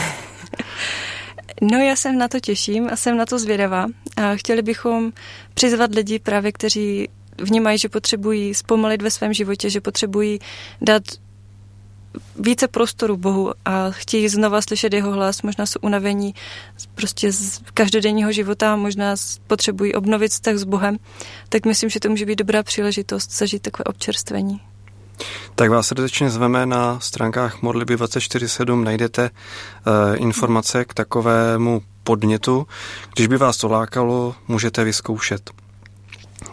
No 1.63 1.79
já 1.79 1.97
se 1.97 2.13
na 2.13 2.29
to 2.29 2.41
těším 2.41 2.89
a 2.93 2.97
jsem 2.97 3.17
na 3.17 3.27
to 3.27 3.39
zvědavá. 3.39 3.87
A 4.17 4.37
chtěli 4.37 4.63
bychom 4.63 5.13
přizvat 5.55 5.95
lidi 5.95 6.19
právě, 6.19 6.53
kteří 6.53 7.09
vnímají, 7.39 7.79
že 7.79 7.89
potřebují 7.89 8.55
zpomalit 8.55 9.03
ve 9.03 9.11
svém 9.11 9.33
životě, 9.33 9.71
že 9.71 9.81
potřebují 9.81 10.39
dát 10.81 11.03
více 12.39 12.69
prostoru 12.69 13.17
Bohu 13.17 13.53
a 13.65 13.91
chtějí 13.91 14.29
znova 14.29 14.63
slyšet 14.63 14.93
jeho 14.93 15.13
hlas, 15.13 15.43
možná 15.43 15.67
jsou 15.67 15.79
unavení 15.83 16.35
prostě 16.95 17.33
z 17.33 17.61
každodenního 17.75 18.33
života, 18.33 18.77
možná 18.77 19.15
potřebují 19.47 19.95
obnovit 19.95 20.33
vztah 20.33 20.57
s 20.57 20.65
Bohem, 20.65 20.97
tak 21.49 21.67
myslím, 21.67 21.91
že 21.91 22.01
to 22.01 22.09
může 22.09 22.27
být 22.27 22.39
dobrá 22.39 22.63
příležitost 22.63 23.33
zažít 23.39 23.63
takové 23.63 23.85
občerstvení. 23.85 24.61
Tak 25.55 25.71
vás 25.71 25.87
srdečně 25.87 26.31
zveme 26.31 26.67
na 26.67 27.01
stránkách 27.01 27.63
Modliby 27.63 27.97
24.7 27.97 28.83
najdete 28.83 29.31
uh, 29.31 29.93
informace 30.23 30.85
k 30.85 30.95
takovému 30.95 31.83
podnětu. 32.05 32.67
Když 33.15 33.27
by 33.27 33.37
vás 33.37 33.57
to 33.57 33.69
lákalo, 33.69 34.35
můžete 34.49 34.85
vyzkoušet. 34.85 35.66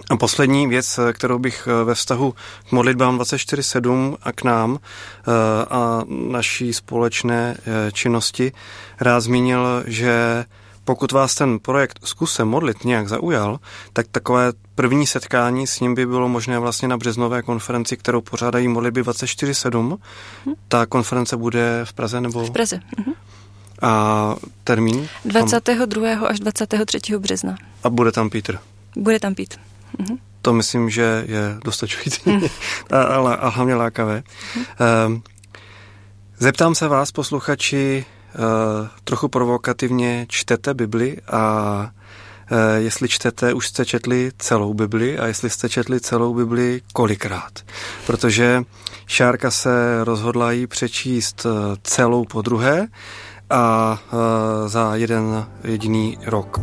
A 0.09 0.17
poslední 0.17 0.67
věc, 0.67 0.99
kterou 1.13 1.39
bych 1.39 1.67
eh, 1.67 1.83
ve 1.83 1.95
vztahu 1.95 2.35
k 2.69 2.71
modlitbám 2.71 3.19
24.7 3.19 4.17
a 4.23 4.31
k 4.31 4.43
nám 4.43 4.79
eh, 4.79 5.31
a 5.69 6.03
naší 6.07 6.73
společné 6.73 7.57
činnosti 7.91 8.51
rád 8.99 9.19
zmínil, 9.19 9.83
že 9.85 10.45
pokud 10.85 11.11
vás 11.11 11.35
ten 11.35 11.59
projekt 11.59 11.99
Zkuse 12.03 12.45
modlit 12.45 12.85
nějak 12.85 13.09
zaujal, 13.09 13.59
tak 13.93 14.07
takové 14.11 14.51
první 14.75 15.07
setkání 15.07 15.67
s 15.67 15.79
ním 15.79 15.95
by 15.95 16.05
bylo 16.05 16.29
možné 16.29 16.59
vlastně 16.59 16.87
na 16.87 16.97
březnové 16.97 17.41
konferenci, 17.41 17.97
kterou 17.97 18.21
pořádají 18.21 18.67
modlitby 18.67 19.01
24-7. 19.01 19.97
Hmm. 20.45 20.55
Ta 20.67 20.85
konference 20.85 21.37
bude 21.37 21.81
v 21.83 21.93
Praze 21.93 22.21
nebo? 22.21 22.45
V 22.45 22.51
Praze. 22.51 22.79
Mhm. 22.97 23.13
A 23.81 24.35
termín? 24.63 25.07
22. 25.25 26.27
až 26.27 26.39
23. 26.39 27.17
března. 27.17 27.55
A 27.83 27.89
bude 27.89 28.11
tam 28.11 28.29
Pítr? 28.29 28.59
Bude 28.95 29.19
tam 29.19 29.35
Pítr. 29.35 29.57
Mhm. 29.99 30.17
To 30.41 30.53
myslím, 30.53 30.89
že 30.89 31.23
je 31.27 31.57
dostačující, 31.65 32.21
hmm. 32.25 32.43
a, 32.91 33.01
a, 33.01 33.33
a 33.33 33.49
hlavně 33.49 33.75
lákavé. 33.75 34.23
Hmm. 34.79 35.21
Zeptám 36.37 36.75
se 36.75 36.87
vás, 36.87 37.11
posluchači, 37.11 38.05
Eh, 38.35 38.89
trochu 39.03 39.27
provokativně 39.27 40.25
čtete 40.29 40.73
Bibli 40.73 41.17
a 41.31 41.89
eh, 42.51 42.79
jestli 42.81 43.07
čtete, 43.07 43.53
už 43.53 43.67
jste 43.67 43.85
četli 43.85 44.31
celou 44.37 44.73
Bibli 44.73 45.19
a 45.19 45.27
jestli 45.27 45.49
jste 45.49 45.69
četli 45.69 45.99
celou 45.99 46.33
Bibli 46.33 46.81
kolikrát. 46.93 47.51
Protože 48.05 48.63
Šárka 49.07 49.51
se 49.51 50.03
rozhodla 50.03 50.51
jí 50.51 50.67
přečíst 50.67 51.45
eh, 51.45 51.77
celou 51.83 52.25
po 52.25 52.41
druhé 52.41 52.87
a 53.49 53.99
za 54.67 54.95
jeden 54.95 55.47
jediný 55.63 56.17
rok. 56.25 56.59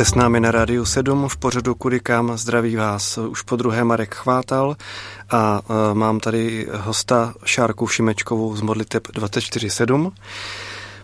Jste 0.00 0.10
s 0.10 0.14
námi 0.14 0.40
na 0.40 0.50
Rádiu 0.50 0.84
7 0.84 1.28
v 1.28 1.36
pořadu 1.36 1.74
Kudy 1.74 2.00
kam 2.00 2.38
zdraví 2.38 2.76
vás 2.76 3.18
už 3.18 3.42
po 3.42 3.56
druhé 3.56 3.84
Marek 3.84 4.14
Chvátal 4.14 4.76
a 5.30 5.60
e, 5.60 5.94
mám 5.94 6.20
tady 6.20 6.66
hosta 6.72 7.34
Šárku 7.44 7.86
Šimečkovou 7.86 8.56
z 8.56 8.60
Modliteb 8.60 9.08
24.7. 9.08 10.12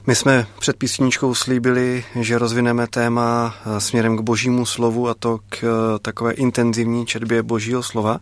My 0.06 0.14
jsme 0.14 0.46
před 0.58 0.76
písničkou 0.76 1.34
slíbili, 1.34 2.04
že 2.20 2.38
rozvineme 2.38 2.86
téma 2.86 3.54
e, 3.76 3.80
směrem 3.80 4.16
k 4.16 4.20
božímu 4.20 4.66
slovu 4.66 5.08
a 5.08 5.14
to 5.14 5.38
k 5.48 5.64
e, 5.64 5.98
takové 5.98 6.32
intenzivní 6.32 7.06
četbě 7.06 7.42
božího 7.42 7.82
slova. 7.82 8.20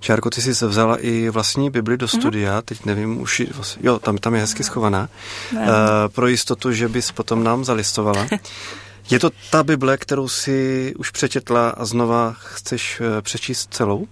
Šárko, 0.00 0.30
ty 0.30 0.42
jsi 0.42 0.50
vzala 0.50 0.96
i 0.96 1.30
vlastní 1.30 1.70
Bibli 1.70 1.96
do 1.96 2.06
mhm. 2.12 2.20
studia, 2.20 2.58
mm-hmm. 2.58 2.64
teď 2.64 2.84
nevím, 2.84 3.20
už, 3.20 3.42
jo, 3.80 3.98
tam, 3.98 4.18
tam 4.18 4.34
je 4.34 4.40
hezky 4.40 4.64
schovaná, 4.64 5.08
uh, 5.52 5.68
pro 6.08 6.26
jistotu, 6.26 6.72
že 6.72 6.88
bys 6.88 7.12
potom 7.12 7.44
nám 7.44 7.64
zalistovala. 7.64 8.26
Je 9.12 9.18
to 9.18 9.30
ta 9.50 9.62
Bible, 9.62 9.96
kterou 9.96 10.28
si 10.28 10.92
už 10.98 11.10
přečetla 11.10 11.70
a 11.70 11.84
znova 11.84 12.32
chceš 12.32 13.00
eh, 13.00 13.22
přečíst 13.22 13.74
celou? 13.74 14.06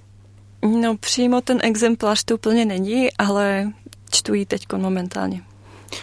No 0.63 0.97
přímo 0.97 1.41
ten 1.41 1.59
exemplář 1.63 2.25
to 2.25 2.35
úplně 2.35 2.65
není, 2.65 3.13
ale 3.17 3.73
čtu 4.11 4.35
ji 4.35 4.47
teď 4.47 4.73
momentálně. 4.77 5.43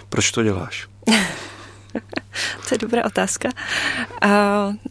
Proč 0.10 0.32
to 0.32 0.44
děláš? 0.44 0.88
to 2.70 2.76
je 2.76 2.78
dobrá 2.78 3.06
otázka. 3.06 3.50
A, 4.22 4.30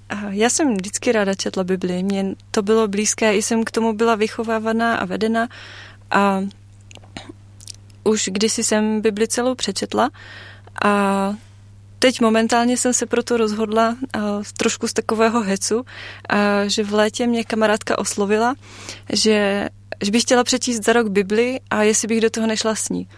a 0.08 0.30
já 0.30 0.50
jsem 0.50 0.74
vždycky 0.74 1.12
ráda 1.12 1.34
četla 1.34 1.64
Bibli. 1.64 2.02
Mně 2.02 2.34
to 2.50 2.62
bylo 2.62 2.88
blízké, 2.88 3.36
i 3.36 3.42
jsem 3.42 3.64
k 3.64 3.70
tomu 3.70 3.92
byla 3.92 4.14
vychovávaná 4.14 4.96
a 4.96 5.04
vedena. 5.04 5.48
A 6.10 6.40
už 8.04 8.28
kdysi 8.32 8.64
jsem 8.64 9.00
Bibli 9.00 9.28
celou 9.28 9.54
přečetla 9.54 10.10
a 10.84 11.34
teď 11.98 12.20
momentálně 12.20 12.76
jsem 12.76 12.94
se 12.94 13.06
proto 13.06 13.36
rozhodla 13.36 13.96
uh, 14.16 14.22
trošku 14.56 14.88
z 14.88 14.92
takového 14.92 15.42
hecu, 15.42 15.76
uh, 15.76 15.84
že 16.66 16.84
v 16.84 16.94
létě 16.94 17.26
mě 17.26 17.44
kamarádka 17.44 17.98
oslovila, 17.98 18.54
že, 19.12 19.68
že 20.02 20.10
bych 20.10 20.22
chtěla 20.22 20.44
přečíst 20.44 20.84
za 20.84 20.92
rok 20.92 21.08
Bibli 21.08 21.60
a 21.70 21.82
jestli 21.82 22.08
bych 22.08 22.20
do 22.20 22.30
toho 22.30 22.46
nešla 22.46 22.74
s 22.74 22.88
ní. 22.88 23.08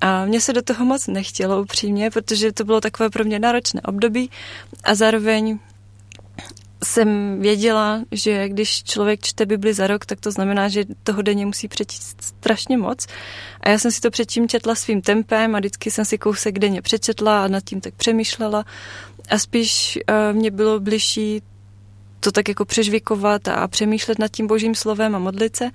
A 0.00 0.24
mně 0.24 0.40
se 0.40 0.52
do 0.52 0.62
toho 0.62 0.84
moc 0.84 1.06
nechtělo 1.06 1.62
upřímně, 1.62 2.10
protože 2.10 2.52
to 2.52 2.64
bylo 2.64 2.80
takové 2.80 3.10
pro 3.10 3.24
mě 3.24 3.38
náročné 3.38 3.80
období 3.80 4.30
a 4.84 4.94
zároveň 4.94 5.58
jsem 6.84 7.40
věděla, 7.40 8.00
že 8.12 8.48
když 8.48 8.84
člověk 8.84 9.20
čte 9.22 9.46
Bibli 9.46 9.74
za 9.74 9.86
rok, 9.86 10.06
tak 10.06 10.20
to 10.20 10.30
znamená, 10.30 10.68
že 10.68 10.84
toho 11.02 11.22
denně 11.22 11.46
musí 11.46 11.68
přečíst 11.68 12.22
strašně 12.22 12.78
moc. 12.78 13.06
A 13.60 13.68
já 13.68 13.78
jsem 13.78 13.90
si 13.90 14.00
to 14.00 14.10
předtím 14.10 14.48
četla 14.48 14.74
svým 14.74 15.02
tempem 15.02 15.54
a 15.54 15.58
vždycky 15.58 15.90
jsem 15.90 16.04
si 16.04 16.18
kousek 16.18 16.58
denně 16.58 16.82
přečetla 16.82 17.44
a 17.44 17.48
nad 17.48 17.64
tím 17.64 17.80
tak 17.80 17.94
přemýšlela. 17.94 18.64
A 19.30 19.38
spíš 19.38 19.98
uh, 20.08 20.36
mě 20.36 20.50
bylo 20.50 20.80
bližší 20.80 21.42
to 22.20 22.32
tak 22.32 22.48
jako 22.48 22.64
přežvikovat 22.64 23.48
a 23.48 23.68
přemýšlet 23.68 24.18
nad 24.18 24.28
tím 24.28 24.46
božím 24.46 24.74
slovem 24.74 25.14
a 25.14 25.18
modlit 25.18 25.56
se. 25.56 25.70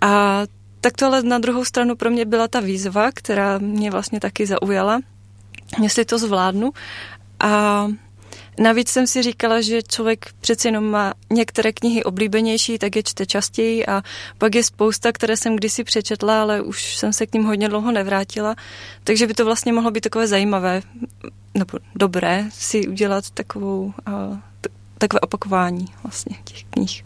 A 0.00 0.42
tak 0.80 0.96
to 0.96 1.06
ale 1.06 1.22
na 1.22 1.38
druhou 1.38 1.64
stranu 1.64 1.96
pro 1.96 2.10
mě 2.10 2.24
byla 2.24 2.48
ta 2.48 2.60
výzva, 2.60 3.10
která 3.14 3.58
mě 3.58 3.90
vlastně 3.90 4.20
taky 4.20 4.46
zaujala, 4.46 5.00
jestli 5.82 6.04
to 6.04 6.18
zvládnu. 6.18 6.70
A 7.40 7.86
Navíc 8.58 8.88
jsem 8.88 9.06
si 9.06 9.22
říkala, 9.22 9.60
že 9.60 9.82
člověk 9.82 10.26
přeci 10.40 10.68
jenom 10.68 10.84
má 10.84 11.14
některé 11.30 11.72
knihy 11.72 12.04
oblíbenější, 12.04 12.78
tak 12.78 12.96
je 12.96 13.02
čte 13.02 13.26
častěji 13.26 13.86
a 13.86 14.02
pak 14.38 14.54
je 14.54 14.64
spousta, 14.64 15.12
které 15.12 15.36
jsem 15.36 15.56
kdysi 15.56 15.84
přečetla, 15.84 16.42
ale 16.42 16.62
už 16.62 16.96
jsem 16.96 17.12
se 17.12 17.26
k 17.26 17.32
ním 17.34 17.44
hodně 17.44 17.68
dlouho 17.68 17.92
nevrátila, 17.92 18.56
takže 19.04 19.26
by 19.26 19.34
to 19.34 19.44
vlastně 19.44 19.72
mohlo 19.72 19.90
být 19.90 20.00
takové 20.00 20.26
zajímavé 20.26 20.82
nebo 21.54 21.78
dobré 21.94 22.44
si 22.52 22.88
udělat 22.88 23.30
takovou, 23.30 23.94
takové 24.98 25.20
opakování 25.20 25.86
vlastně 26.02 26.36
těch 26.44 26.64
knih. 26.64 27.04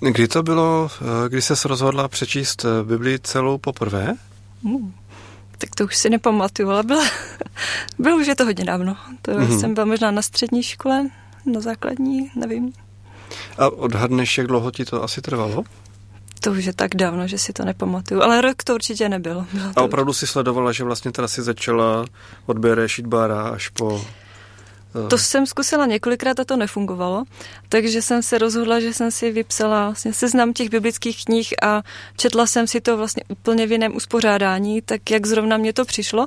Kdy 0.00 0.28
to 0.28 0.42
bylo, 0.42 0.90
eh, 1.00 1.28
kdy 1.28 1.42
se 1.42 1.54
rozhodla 1.64 2.08
přečíst 2.08 2.64
eh, 2.64 2.84
Bibli 2.84 3.18
celou 3.18 3.58
poprvé? 3.58 4.14
Hmm 4.64 4.94
tak 5.58 5.74
to 5.74 5.84
už 5.84 5.96
si 5.96 6.10
nepamatuju, 6.10 6.70
ale 6.70 6.82
byla, 6.82 7.04
bylo 7.98 8.16
už 8.16 8.26
je 8.26 8.34
to 8.34 8.44
hodně 8.44 8.64
dávno. 8.64 8.96
To 9.22 9.32
mm-hmm. 9.32 9.60
jsem 9.60 9.74
byla 9.74 9.86
možná 9.86 10.10
na 10.10 10.22
střední 10.22 10.62
škole, 10.62 11.06
na 11.46 11.60
základní, 11.60 12.30
nevím. 12.34 12.72
A 13.58 13.68
odhadneš, 13.68 14.38
jak 14.38 14.46
dlouho 14.46 14.70
ti 14.70 14.84
to 14.84 15.02
asi 15.02 15.20
trvalo? 15.20 15.64
To 16.40 16.52
už 16.52 16.64
je 16.64 16.72
tak 16.72 16.94
dávno, 16.94 17.26
že 17.26 17.38
si 17.38 17.52
to 17.52 17.64
nepamatuju, 17.64 18.22
ale 18.22 18.40
rok 18.40 18.64
to 18.64 18.74
určitě 18.74 19.08
nebyl. 19.08 19.46
Bylo 19.52 19.72
a 19.76 19.82
opravdu 19.82 20.12
si 20.12 20.26
sledovala, 20.26 20.72
že 20.72 20.84
vlastně 20.84 21.12
teda 21.12 21.28
si 21.28 21.42
začala 21.42 22.04
od 22.46 22.58
Bere 22.58 22.88
Šitbára 22.88 23.42
až 23.42 23.68
po 23.68 24.04
to 25.08 25.18
jsem 25.18 25.46
zkusila 25.46 25.86
několikrát 25.86 26.40
a 26.40 26.44
to 26.44 26.56
nefungovalo, 26.56 27.24
takže 27.68 28.02
jsem 28.02 28.22
se 28.22 28.38
rozhodla, 28.38 28.80
že 28.80 28.92
jsem 28.92 29.10
si 29.10 29.32
vypsala 29.32 29.84
vlastně 29.84 30.12
seznam 30.12 30.52
těch 30.52 30.70
biblických 30.70 31.24
knih 31.24 31.54
a 31.62 31.82
četla 32.16 32.46
jsem 32.46 32.66
si 32.66 32.80
to 32.80 32.96
vlastně 32.96 33.22
úplně 33.28 33.66
v 33.66 33.72
jiném 33.72 33.96
uspořádání, 33.96 34.82
tak 34.82 35.10
jak 35.10 35.26
zrovna 35.26 35.56
mě 35.56 35.72
to 35.72 35.84
přišlo. 35.84 36.26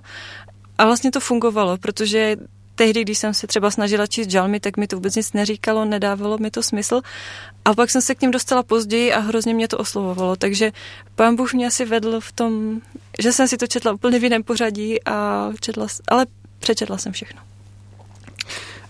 A 0.79 0.85
vlastně 0.85 1.11
to 1.11 1.19
fungovalo, 1.19 1.77
protože 1.77 2.37
tehdy, 2.75 3.01
když 3.01 3.17
jsem 3.17 3.33
se 3.33 3.47
třeba 3.47 3.71
snažila 3.71 4.07
číst 4.07 4.29
žalmy, 4.29 4.59
tak 4.59 4.77
mi 4.77 4.87
to 4.87 4.95
vůbec 4.95 5.15
nic 5.15 5.33
neříkalo, 5.33 5.85
nedávalo 5.85 6.37
mi 6.37 6.51
to 6.51 6.63
smysl. 6.63 7.01
A 7.65 7.73
pak 7.73 7.89
jsem 7.89 8.01
se 8.01 8.15
k 8.15 8.21
ním 8.21 8.31
dostala 8.31 8.63
později 8.63 9.13
a 9.13 9.19
hrozně 9.19 9.53
mě 9.53 9.67
to 9.67 9.77
oslovovalo. 9.77 10.35
Takže 10.35 10.71
pán 11.15 11.35
Bůh 11.35 11.53
mě 11.53 11.67
asi 11.67 11.85
vedl 11.85 12.19
v 12.19 12.31
tom, 12.31 12.81
že 13.19 13.33
jsem 13.33 13.47
si 13.47 13.57
to 13.57 13.67
četla 13.67 13.91
úplně 13.91 14.19
v 14.19 14.23
jiném 14.23 14.43
pořadí 14.43 15.03
a 15.03 15.49
četla, 15.59 15.87
ale 16.07 16.25
přečetla 16.59 16.97
jsem 16.97 17.11
všechno. 17.11 17.41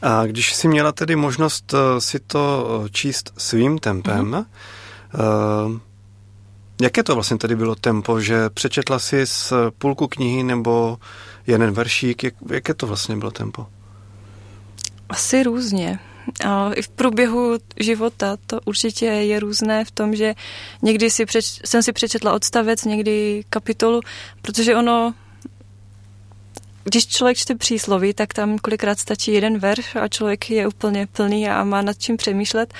A 0.02 0.26
když 0.26 0.54
jsi 0.54 0.68
měla 0.68 0.92
tedy 0.92 1.16
možnost 1.16 1.74
eh, 1.74 2.02
si 2.02 2.20
to 2.20 2.42
eh, 2.86 2.90
číst 2.90 3.34
svým 3.38 3.80
tempem, 3.80 4.32
mm-hmm. 4.32 5.80
Jaké 6.82 7.04
to 7.04 7.16
vlastně 7.16 7.38
tady 7.38 7.56
bylo 7.56 7.76
tempo, 7.76 8.22
že 8.22 8.50
přečetla 8.50 9.00
si 9.00 9.28
z 9.28 9.54
půlku 9.78 10.08
knihy 10.08 10.44
nebo 10.44 10.98
jeden 11.48 11.72
veršík, 11.72 12.24
jak, 12.24 12.34
jaké 12.52 12.74
to 12.74 12.88
vlastně 12.88 13.18
bylo 13.18 13.32
tempo? 13.32 13.68
Asi 15.10 15.44
různě. 15.44 16.00
A 16.46 16.74
I 16.74 16.82
v 16.82 16.90
průběhu 16.90 17.58
života 17.80 18.38
to 18.48 18.60
určitě 18.66 19.06
je 19.06 19.40
různé 19.40 19.86
v 19.86 19.92
tom, 19.92 20.16
že 20.16 20.36
někdy 20.82 21.10
si 21.10 21.26
přeč, 21.26 21.62
jsem 21.66 21.84
si 21.84 21.94
přečetla 21.94 22.34
odstavec, 22.34 22.86
někdy 22.86 23.44
kapitolu, 23.50 24.02
protože 24.42 24.76
ono 24.76 25.14
když 26.84 27.08
člověk 27.08 27.38
čte 27.38 27.56
přísloví, 27.56 28.14
tak 28.14 28.34
tam 28.34 28.58
kolikrát 28.58 29.00
stačí 29.00 29.34
jeden 29.34 29.60
verš 29.60 29.96
a 29.96 30.08
člověk 30.08 30.50
je 30.50 30.68
úplně 30.68 31.08
plný 31.08 31.50
a 31.50 31.64
má 31.64 31.82
nad 31.82 31.98
čím 31.98 32.18
přemýšlet. 32.18 32.74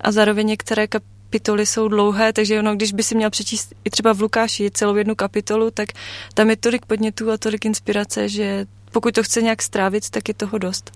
A 0.00 0.12
zároveň 0.12 0.46
některé 0.46 0.86
kapitoly 1.32 1.66
jsou 1.66 1.88
dlouhé, 1.88 2.32
takže 2.32 2.58
ono, 2.58 2.74
když 2.74 2.92
by 2.92 3.02
si 3.02 3.14
měl 3.14 3.30
přečíst 3.30 3.74
i 3.84 3.90
třeba 3.90 4.12
v 4.12 4.20
Lukáši 4.20 4.70
celou 4.70 4.96
jednu 4.96 5.14
kapitolu, 5.14 5.70
tak 5.70 5.88
tam 6.34 6.50
je 6.50 6.56
tolik 6.56 6.86
podnětů 6.86 7.30
a 7.30 7.36
tolik 7.36 7.64
inspirace, 7.64 8.28
že 8.28 8.66
pokud 8.90 9.14
to 9.14 9.22
chce 9.22 9.42
nějak 9.42 9.62
strávit, 9.62 10.10
tak 10.10 10.28
je 10.28 10.34
toho 10.34 10.58
dost. 10.58 10.92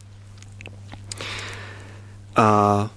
A 2.36 2.90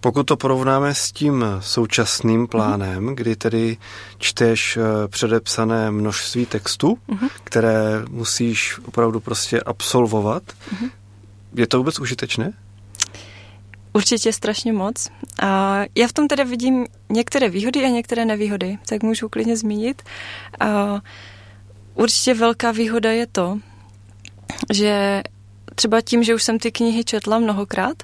pokud 0.00 0.22
to 0.22 0.36
porovnáme 0.36 0.94
s 0.94 1.12
tím 1.12 1.44
současným 1.60 2.46
plánem, 2.46 3.06
mm-hmm. 3.06 3.14
kdy 3.14 3.36
tedy 3.36 3.76
čteš 4.18 4.76
eh, 4.76 5.08
předepsané 5.08 5.90
množství 5.90 6.46
textů, 6.46 6.98
mm-hmm. 7.08 7.28
které 7.44 8.02
musíš 8.10 8.78
opravdu 8.84 9.20
prostě 9.20 9.60
absolvovat, 9.60 10.42
mm-hmm. 10.42 10.90
je 11.54 11.66
to 11.66 11.78
vůbec 11.78 11.98
užitečné? 11.98 12.52
Určitě 13.98 14.32
strašně 14.32 14.72
moc. 14.72 15.08
A 15.42 15.80
já 15.94 16.08
v 16.08 16.12
tom 16.12 16.28
teda 16.28 16.44
vidím 16.44 16.86
některé 17.10 17.48
výhody 17.48 17.84
a 17.84 17.88
některé 17.88 18.24
nevýhody, 18.24 18.78
tak 18.88 19.02
můžu 19.02 19.28
klidně 19.28 19.56
zmínit. 19.56 20.02
A 20.60 21.00
určitě 21.94 22.34
velká 22.34 22.72
výhoda 22.72 23.12
je 23.12 23.26
to, 23.26 23.58
že 24.72 25.22
třeba 25.74 26.00
tím, 26.00 26.22
že 26.22 26.34
už 26.34 26.42
jsem 26.42 26.58
ty 26.58 26.72
knihy 26.72 27.04
četla 27.04 27.38
mnohokrát, 27.38 28.02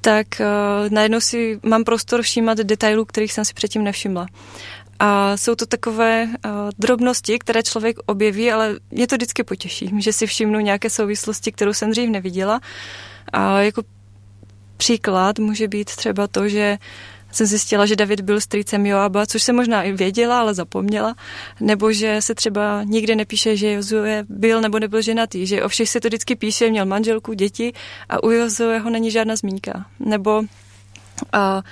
tak 0.00 0.26
uh, 0.40 0.46
najednou 0.90 1.20
si 1.20 1.60
mám 1.62 1.84
prostor 1.84 2.22
všímat 2.22 2.58
detailů, 2.58 3.04
kterých 3.04 3.32
jsem 3.32 3.44
si 3.44 3.54
předtím 3.54 3.84
nevšimla. 3.84 4.26
A 4.98 5.36
jsou 5.36 5.54
to 5.54 5.66
takové 5.66 6.24
uh, 6.24 6.50
drobnosti, 6.78 7.38
které 7.38 7.62
člověk 7.62 7.96
objeví, 8.06 8.52
ale 8.52 8.78
mě 8.90 9.06
to 9.06 9.16
vždycky 9.16 9.42
potěší, 9.42 9.90
že 9.98 10.12
si 10.12 10.26
všimnu 10.26 10.60
nějaké 10.60 10.90
souvislosti, 10.90 11.52
kterou 11.52 11.72
jsem 11.72 11.90
dřív 11.90 12.10
neviděla. 12.10 12.60
A 13.32 13.60
jako 13.60 13.82
příklad 14.82 15.38
může 15.38 15.68
být 15.68 15.96
třeba 15.96 16.26
to, 16.26 16.48
že 16.48 16.78
jsem 17.32 17.46
zjistila, 17.46 17.86
že 17.86 17.96
David 17.96 18.20
byl 18.20 18.40
strýcem 18.40 18.86
Joaba, 18.86 19.26
což 19.26 19.42
jsem 19.42 19.56
možná 19.56 19.82
i 19.82 19.92
věděla, 19.92 20.40
ale 20.40 20.54
zapomněla, 20.54 21.14
nebo 21.60 21.92
že 21.92 22.18
se 22.18 22.34
třeba 22.34 22.82
nikde 22.82 23.16
nepíše, 23.16 23.56
že 23.56 23.72
Jozue 23.72 24.24
byl 24.28 24.60
nebo 24.60 24.78
nebyl 24.78 25.02
ženatý, 25.02 25.46
že 25.46 25.62
o 25.62 25.68
všech 25.68 25.88
se 25.88 26.00
to 26.00 26.08
vždycky 26.08 26.36
píše, 26.36 26.70
měl 26.70 26.86
manželku, 26.86 27.32
děti 27.32 27.72
a 28.08 28.22
u 28.22 28.30
Jozueho 28.30 28.90
není 28.90 29.10
žádná 29.10 29.36
zmínka. 29.36 29.86
Nebo 30.00 30.42
a, 31.32 31.62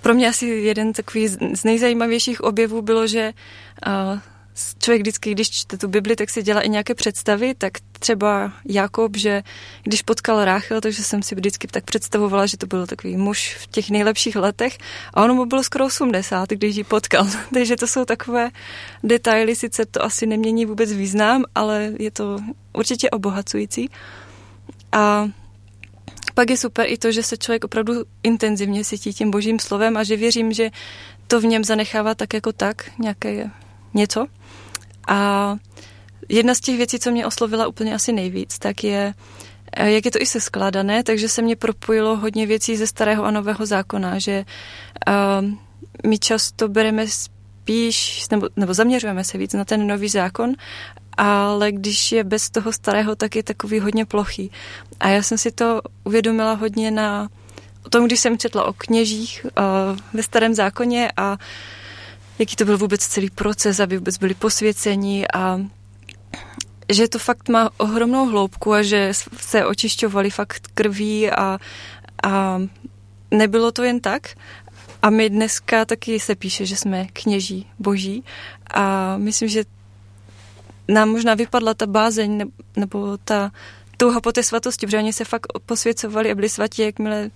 pro 0.00 0.14
mě 0.14 0.28
asi 0.28 0.46
jeden 0.46 0.92
takový 0.92 1.28
z 1.28 1.64
nejzajímavějších 1.64 2.40
objevů 2.40 2.82
bylo, 2.82 3.06
že 3.06 3.32
a, 3.86 4.22
člověk 4.78 5.02
vždycky, 5.02 5.30
když 5.32 5.50
čte 5.50 5.78
tu 5.78 5.88
Bibli, 5.88 6.16
tak 6.16 6.30
si 6.30 6.42
dělá 6.42 6.60
i 6.60 6.68
nějaké 6.68 6.94
představy, 6.94 7.54
tak 7.58 7.72
třeba 7.98 8.52
Jakob, 8.68 9.16
že 9.16 9.42
když 9.82 10.02
potkal 10.02 10.44
Ráchel, 10.44 10.80
takže 10.80 11.02
jsem 11.02 11.22
si 11.22 11.34
vždycky 11.34 11.66
tak 11.66 11.84
představovala, 11.84 12.46
že 12.46 12.56
to 12.56 12.66
byl 12.66 12.86
takový 12.86 13.16
muž 13.16 13.56
v 13.60 13.66
těch 13.66 13.90
nejlepších 13.90 14.36
letech 14.36 14.78
a 15.14 15.24
ono 15.24 15.34
mu 15.34 15.46
bylo 15.46 15.62
skoro 15.62 15.86
80, 15.86 16.50
když 16.50 16.76
ji 16.76 16.84
potkal. 16.84 17.26
takže 17.54 17.76
to 17.76 17.86
jsou 17.86 18.04
takové 18.04 18.50
detaily, 19.02 19.56
sice 19.56 19.86
to 19.86 20.04
asi 20.04 20.26
nemění 20.26 20.66
vůbec 20.66 20.92
význam, 20.92 21.44
ale 21.54 21.92
je 21.98 22.10
to 22.10 22.38
určitě 22.72 23.10
obohacující. 23.10 23.90
A 24.92 25.28
pak 26.34 26.50
je 26.50 26.56
super 26.56 26.86
i 26.88 26.98
to, 26.98 27.12
že 27.12 27.22
se 27.22 27.36
člověk 27.36 27.64
opravdu 27.64 27.92
intenzivně 28.22 28.84
cítí 28.84 29.12
tím 29.12 29.30
božím 29.30 29.58
slovem 29.58 29.96
a 29.96 30.04
že 30.04 30.16
věřím, 30.16 30.52
že 30.52 30.70
to 31.26 31.40
v 31.40 31.44
něm 31.44 31.64
zanechává 31.64 32.14
tak 32.14 32.34
jako 32.34 32.52
tak 32.52 32.90
nějaké 32.98 33.50
něco. 33.94 34.26
A 35.06 35.56
jedna 36.28 36.54
z 36.54 36.60
těch 36.60 36.76
věcí, 36.76 36.98
co 36.98 37.10
mě 37.10 37.26
oslovila 37.26 37.66
úplně 37.66 37.94
asi 37.94 38.12
nejvíc, 38.12 38.58
tak 38.58 38.84
je, 38.84 39.14
eh, 39.72 39.90
jak 39.90 40.04
je 40.04 40.10
to 40.10 40.18
i 40.20 40.26
se 40.26 40.40
skládané, 40.40 41.02
takže 41.02 41.28
se 41.28 41.42
mě 41.42 41.56
propojilo 41.56 42.16
hodně 42.16 42.46
věcí 42.46 42.76
ze 42.76 42.86
starého 42.86 43.24
a 43.24 43.30
nového 43.30 43.66
zákona, 43.66 44.18
že 44.18 44.44
uh, 45.08 45.48
my 46.06 46.18
často 46.18 46.68
bereme 46.68 47.06
spíš, 47.08 48.28
nebo, 48.30 48.48
nebo 48.56 48.74
zaměřujeme 48.74 49.24
se 49.24 49.38
víc 49.38 49.52
na 49.52 49.64
ten 49.64 49.86
nový 49.86 50.08
zákon, 50.08 50.52
ale 51.16 51.72
když 51.72 52.12
je 52.12 52.24
bez 52.24 52.50
toho 52.50 52.72
starého, 52.72 53.16
tak 53.16 53.36
je 53.36 53.42
takový 53.42 53.80
hodně 53.80 54.04
plochý. 54.04 54.50
A 55.00 55.08
já 55.08 55.22
jsem 55.22 55.38
si 55.38 55.50
to 55.50 55.80
uvědomila 56.04 56.52
hodně 56.52 56.90
na 56.90 57.28
tom, 57.90 58.06
když 58.06 58.20
jsem 58.20 58.38
četla 58.38 58.64
o 58.64 58.72
kněžích 58.72 59.46
uh, 59.46 59.98
ve 60.12 60.22
starém 60.22 60.54
zákoně 60.54 61.12
a 61.16 61.36
jaký 62.38 62.56
to 62.56 62.64
byl 62.64 62.78
vůbec 62.78 63.06
celý 63.06 63.30
proces, 63.30 63.80
aby 63.80 63.98
vůbec 63.98 64.18
byli 64.18 64.34
posvěceni 64.34 65.26
a 65.34 65.60
že 66.92 67.08
to 67.08 67.18
fakt 67.18 67.48
má 67.48 67.70
ohromnou 67.76 68.26
hloubku 68.26 68.72
a 68.72 68.82
že 68.82 69.12
se 69.36 69.66
očišťovali 69.66 70.30
fakt 70.30 70.68
krví 70.74 71.30
a, 71.30 71.58
a 72.24 72.62
nebylo 73.30 73.72
to 73.72 73.82
jen 73.82 74.00
tak. 74.00 74.34
A 75.02 75.10
my 75.10 75.30
dneska 75.30 75.84
taky 75.84 76.20
se 76.20 76.34
píše, 76.34 76.66
že 76.66 76.76
jsme 76.76 77.06
kněží 77.12 77.66
boží 77.78 78.24
a 78.74 79.16
myslím, 79.16 79.48
že 79.48 79.64
nám 80.88 81.08
možná 81.08 81.34
vypadla 81.34 81.74
ta 81.74 81.86
bázeň 81.86 82.50
nebo 82.76 83.18
ta 83.24 83.52
touha 83.96 84.20
po 84.20 84.32
té 84.32 84.42
svatosti, 84.42 84.86
protože 84.86 84.98
oni 84.98 85.12
se 85.12 85.24
fakt 85.24 85.46
posvěcovali 85.66 86.30
a 86.30 86.34
byli 86.34 86.48
svatí, 86.48 86.82
jakmile 86.82 87.30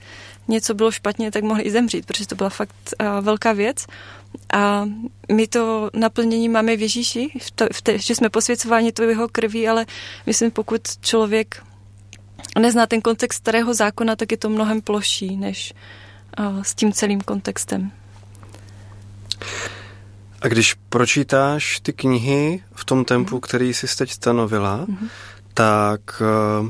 něco 0.49 0.75
bylo 0.75 0.91
špatně, 0.91 1.31
tak 1.31 1.45
mohli 1.45 1.63
i 1.63 1.71
zemřít, 1.71 2.07
protože 2.07 2.27
to 2.27 2.35
byla 2.35 2.51
fakt 2.51 2.95
velká 3.21 3.53
věc. 3.53 3.87
A 4.53 4.89
my 5.33 5.47
to 5.47 5.91
naplnění 5.95 6.49
máme 6.49 6.77
v 6.77 6.81
Ježíši, 6.81 7.29
v 7.43 7.51
to, 7.51 7.67
v 7.73 7.83
te, 7.83 7.99
že 7.99 8.15
jsme 8.15 8.29
posvěcováni 8.29 8.93
to 8.93 9.03
jeho 9.03 9.29
krví, 9.29 9.69
ale 9.69 9.87
myslím, 10.27 10.51
pokud 10.51 10.81
člověk 11.01 11.63
nezná 12.59 12.87
ten 12.87 13.01
kontext 13.01 13.39
starého 13.39 13.75
zákona, 13.75 14.17
tak 14.17 14.31
je 14.31 14.39
to 14.39 14.49
mnohem 14.49 14.81
ploší 14.81 15.37
než 15.37 15.75
uh, 16.39 16.63
s 16.63 16.75
tím 16.75 16.93
celým 16.93 17.21
kontextem. 17.21 17.93
A 20.43 20.49
když 20.49 20.75
pročítáš 20.75 21.81
ty 21.81 21.93
knihy 21.93 22.65
v 22.75 22.85
tom 22.85 23.05
tempu, 23.05 23.35
mm. 23.35 23.41
který 23.41 23.75
jsi 23.75 23.97
teď 23.97 24.11
stanovila, 24.11 24.85
mm. 24.89 25.09
tak 25.55 26.23
uh, 26.61 26.69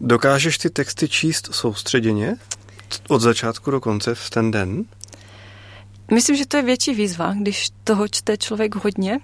dokážeš 0.00 0.58
ty 0.58 0.70
texty 0.70 1.08
číst 1.08 1.48
soustředěně 1.52 2.36
od 3.08 3.20
začátku 3.20 3.70
do 3.70 3.80
konce 3.80 4.14
v 4.14 4.30
ten 4.30 4.50
den? 4.50 4.84
Myslím, 6.12 6.36
že 6.36 6.46
to 6.46 6.56
je 6.56 6.62
větší 6.62 6.94
výzva, 6.94 7.34
když 7.34 7.68
toho 7.84 8.08
čte 8.08 8.36
člověk 8.36 8.74
hodně. 8.74 9.18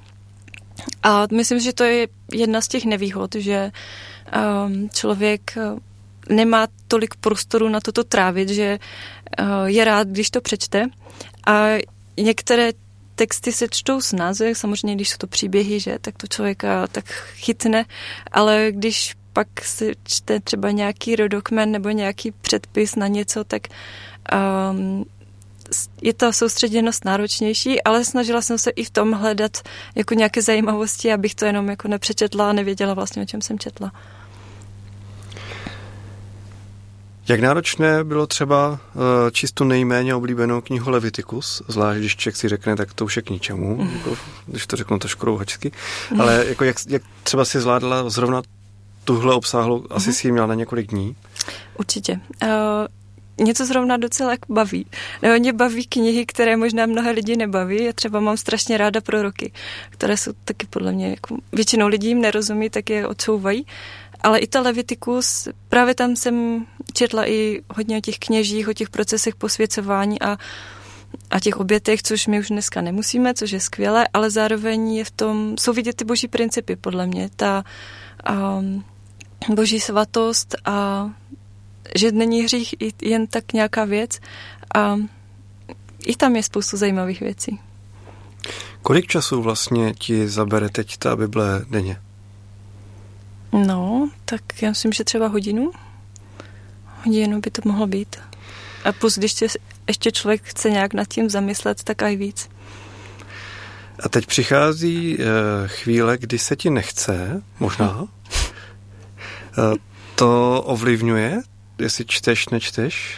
A 1.03 1.27
myslím, 1.33 1.61
že 1.61 1.73
to 1.73 1.85
je 1.85 2.09
jedna 2.33 2.61
z 2.61 2.69
těch 2.69 2.85
nevýhod, 2.85 3.35
že 3.35 3.71
um, 4.67 4.91
člověk 4.91 5.55
uh, 5.57 5.79
nemá 6.37 6.67
tolik 6.89 7.15
prostoru 7.15 7.69
na 7.69 7.81
toto 7.81 8.05
trávit, 8.05 8.49
že 8.49 8.79
uh, 9.41 9.47
je 9.65 9.85
rád, 9.85 10.09
když 10.09 10.31
to 10.31 10.41
přečte. 10.41 10.87
A 11.47 11.67
některé 12.17 12.73
texty 13.15 13.53
se 13.53 13.67
čtou 13.71 14.01
s 14.01 14.13
názvem, 14.13 14.55
samozřejmě, 14.55 14.95
když 14.95 15.09
jsou 15.09 15.17
to 15.17 15.27
příběhy, 15.27 15.81
že, 15.81 15.99
tak 16.01 16.17
to 16.17 16.27
člověka 16.27 16.87
tak 16.87 17.05
chytne, 17.35 17.85
ale 18.33 18.69
když 18.71 19.17
pak 19.33 19.49
se 19.63 19.93
čte 20.05 20.41
třeba 20.41 20.71
nějaký 20.71 21.17
rodokmen 21.17 21.71
nebo 21.71 21.91
nějaký 21.91 22.31
předpis 22.31 22.97
na 22.97 23.07
něco, 23.07 23.45
tak 23.45 23.63
um, 24.71 25.05
je 26.03 26.13
ta 26.13 26.33
soustředěnost 26.33 27.05
náročnější, 27.05 27.83
ale 27.83 28.05
snažila 28.05 28.43
jsem 28.43 28.59
se 28.59 28.71
i 28.71 28.85
v 28.85 28.91
tom 28.91 29.13
hledat 29.13 29.57
jako 29.95 30.15
nějaké 30.15 30.43
zajímavosti, 30.43 31.13
abych 31.13 31.35
to 31.35 31.45
jenom 31.45 31.69
jako 31.69 31.89
nepřečetla 31.89 32.51
a 32.51 32.53
nevěděla 32.53 32.95
vlastně, 32.95 33.23
o 33.23 33.27
čem 33.27 33.41
jsem 33.43 33.59
četla. 33.59 33.93
Jak 37.29 37.41
náročné 37.41 38.05
bylo 38.05 38.27
třeba 38.27 38.79
číst 39.33 39.53
tu 39.53 39.65
nejméně 39.65 40.15
oblíbenou 40.15 40.61
knihu 40.61 40.91
Leviticus, 40.91 41.63
zvlášť 41.69 41.99
když 41.99 42.17
člověk 42.17 42.37
si 42.37 42.49
řekne, 42.49 42.77
tak 42.77 42.95
to 42.95 43.05
už 43.05 43.17
je 43.17 43.23
k 43.23 43.31
ničemu, 43.31 43.77
mm. 43.77 43.91
jako, 43.97 44.17
když 44.47 44.67
to 44.67 44.77
řeknu 44.77 44.99
trošku 44.99 45.27
rouhačsky, 45.27 45.73
mm. 46.11 46.21
ale 46.21 46.45
jako 46.49 46.65
jak, 46.65 46.77
jak 46.89 47.03
třeba 47.23 47.45
si 47.45 47.61
zvládla 47.61 48.11
zrovna 48.11 48.43
tuhle 49.05 49.35
obsáhlou, 49.35 49.79
mm. 49.81 49.87
asi 49.91 50.13
si 50.13 50.27
ji 50.27 50.33
měla 50.33 50.47
na 50.47 50.55
několik 50.55 50.91
dní? 50.91 51.17
Určitě. 51.79 52.21
Uh, 52.43 52.49
něco 53.39 53.67
zrovna 53.67 53.97
docela 53.97 54.35
baví. 54.49 54.87
Nebo 55.23 55.39
mě 55.39 55.53
baví 55.53 55.87
knihy, 55.87 56.27
které 56.27 56.57
možná 56.57 56.87
mnoha 56.87 57.11
lidí 57.11 57.37
nebaví. 57.37 57.85
Já 57.85 57.93
třeba 57.93 58.21
mám 58.21 58.37
strašně 58.37 58.79
ráda 58.79 59.01
proroky, 59.01 59.53
které 59.91 60.17
jsou 60.17 60.33
taky 60.45 60.67
podle 60.67 60.93
mě, 60.93 61.11
jako 61.11 61.37
většinou 61.53 61.87
lidí 61.87 62.09
jim 62.09 62.21
nerozumí, 62.21 62.71
tak 62.71 62.91
je 62.91 63.07
odsouvají. 63.07 63.67
Ale 64.21 64.39
i 64.39 64.47
ta 64.47 64.61
Leviticus, 64.61 65.49
právě 65.69 65.95
tam 65.95 66.17
jsem 66.17 66.67
četla 66.93 67.29
i 67.29 67.63
hodně 67.75 67.99
o 67.99 68.01
těch 68.01 68.19
kněžích, 68.19 68.69
o 68.69 68.73
těch 68.73 68.91
procesech 68.91 69.35
posvěcování 69.35 70.23
a, 70.23 70.37
a 71.31 71.41
těch 71.41 71.57
obětech, 71.57 72.03
což 72.03 72.27
my 72.27 72.39
už 72.39 72.49
dneska 72.49 72.81
nemusíme, 72.81 73.35
což 73.35 73.51
je 73.51 73.61
skvělé, 73.61 74.09
ale 74.15 74.31
zároveň 74.31 74.95
je 74.95 75.05
v 75.05 75.11
tom, 75.11 75.55
jsou 75.61 75.73
vidět 75.73 75.97
ty 75.97 76.05
boží 76.05 76.29
principy, 76.29 76.77
podle 76.77 77.07
mě. 77.07 77.31
Ta 77.37 77.65
um, 78.59 78.85
boží 79.55 79.81
svatost 79.81 80.57
a 80.65 81.11
že 81.95 82.13
není 82.13 82.43
hřích 82.43 82.75
jen 83.03 83.27
tak 83.27 83.53
nějaká 83.53 83.85
věc 83.85 84.19
a 84.75 84.97
i 86.07 86.17
tam 86.17 86.37
je 86.37 86.43
spoustu 86.43 86.77
zajímavých 86.77 87.21
věcí. 87.21 87.61
Kolik 88.83 89.07
času 89.07 89.43
vlastně 89.43 89.95
ti 89.95 90.29
zabere 90.29 90.69
teď 90.69 90.97
ta 90.97 91.17
Bible 91.17 91.65
denně? 91.71 92.01
No, 93.53 94.11
tak 94.25 94.63
já 94.63 94.69
myslím, 94.69 94.93
že 94.93 95.05
třeba 95.05 95.27
hodinu. 95.27 95.71
Hodinu 97.05 97.41
by 97.41 97.51
to 97.51 97.63
mohlo 97.65 97.87
být. 97.87 98.17
A 98.85 98.93
plus, 98.93 99.19
když 99.19 99.35
tě, 99.35 99.47
ještě 99.89 100.13
člověk 100.13 100.43
chce 100.45 100.71
nějak 100.71 100.95
nad 100.95 101.09
tím 101.09 101.31
zamyslet, 101.31 101.85
tak 101.85 102.03
aj 102.03 102.17
víc. 102.17 102.49
A 104.05 104.09
teď 104.09 104.27
přichází 104.27 105.19
uh, 105.19 105.25
chvíle, 105.67 106.19
kdy 106.19 106.39
se 106.39 106.57
ti 106.57 106.71
nechce, 106.71 107.43
možná. 107.61 107.99
Uh, 107.99 108.09
to 110.15 110.63
ovlivňuje, 110.63 111.41
jestli 111.79 112.05
čteš, 112.05 112.49
nečteš? 112.49 113.17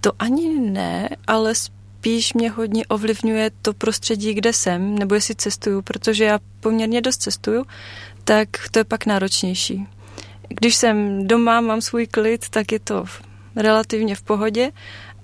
To 0.00 0.12
ani 0.18 0.60
ne, 0.60 1.08
ale 1.26 1.54
spíš 1.54 2.32
mě 2.32 2.50
hodně 2.50 2.86
ovlivňuje 2.86 3.50
to 3.62 3.72
prostředí, 3.72 4.34
kde 4.34 4.52
jsem, 4.52 4.98
nebo 4.98 5.14
jestli 5.14 5.34
cestuju, 5.34 5.82
protože 5.82 6.24
já 6.24 6.38
poměrně 6.60 7.00
dost 7.00 7.16
cestuju, 7.16 7.64
tak 8.24 8.48
to 8.70 8.78
je 8.78 8.84
pak 8.84 9.06
náročnější. 9.06 9.86
Když 10.48 10.74
jsem 10.74 11.26
doma, 11.26 11.60
mám 11.60 11.80
svůj 11.80 12.06
klid, 12.06 12.48
tak 12.48 12.72
je 12.72 12.78
to 12.78 13.04
relativně 13.56 14.14
v 14.14 14.22
pohodě, 14.22 14.70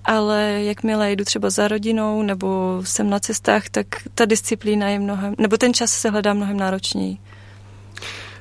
ale 0.05 0.59
jakmile 0.63 1.11
jdu 1.11 1.25
třeba 1.25 1.49
za 1.49 1.67
rodinou 1.67 2.21
nebo 2.21 2.81
jsem 2.83 3.09
na 3.09 3.19
cestách, 3.19 3.69
tak 3.69 3.87
ta 4.15 4.25
disciplína 4.25 4.89
je 4.89 4.99
mnohem, 4.99 5.35
nebo 5.37 5.57
ten 5.57 5.73
čas 5.73 5.91
se 5.91 6.09
hledá 6.09 6.33
mnohem 6.33 6.57
náročněji. 6.57 7.17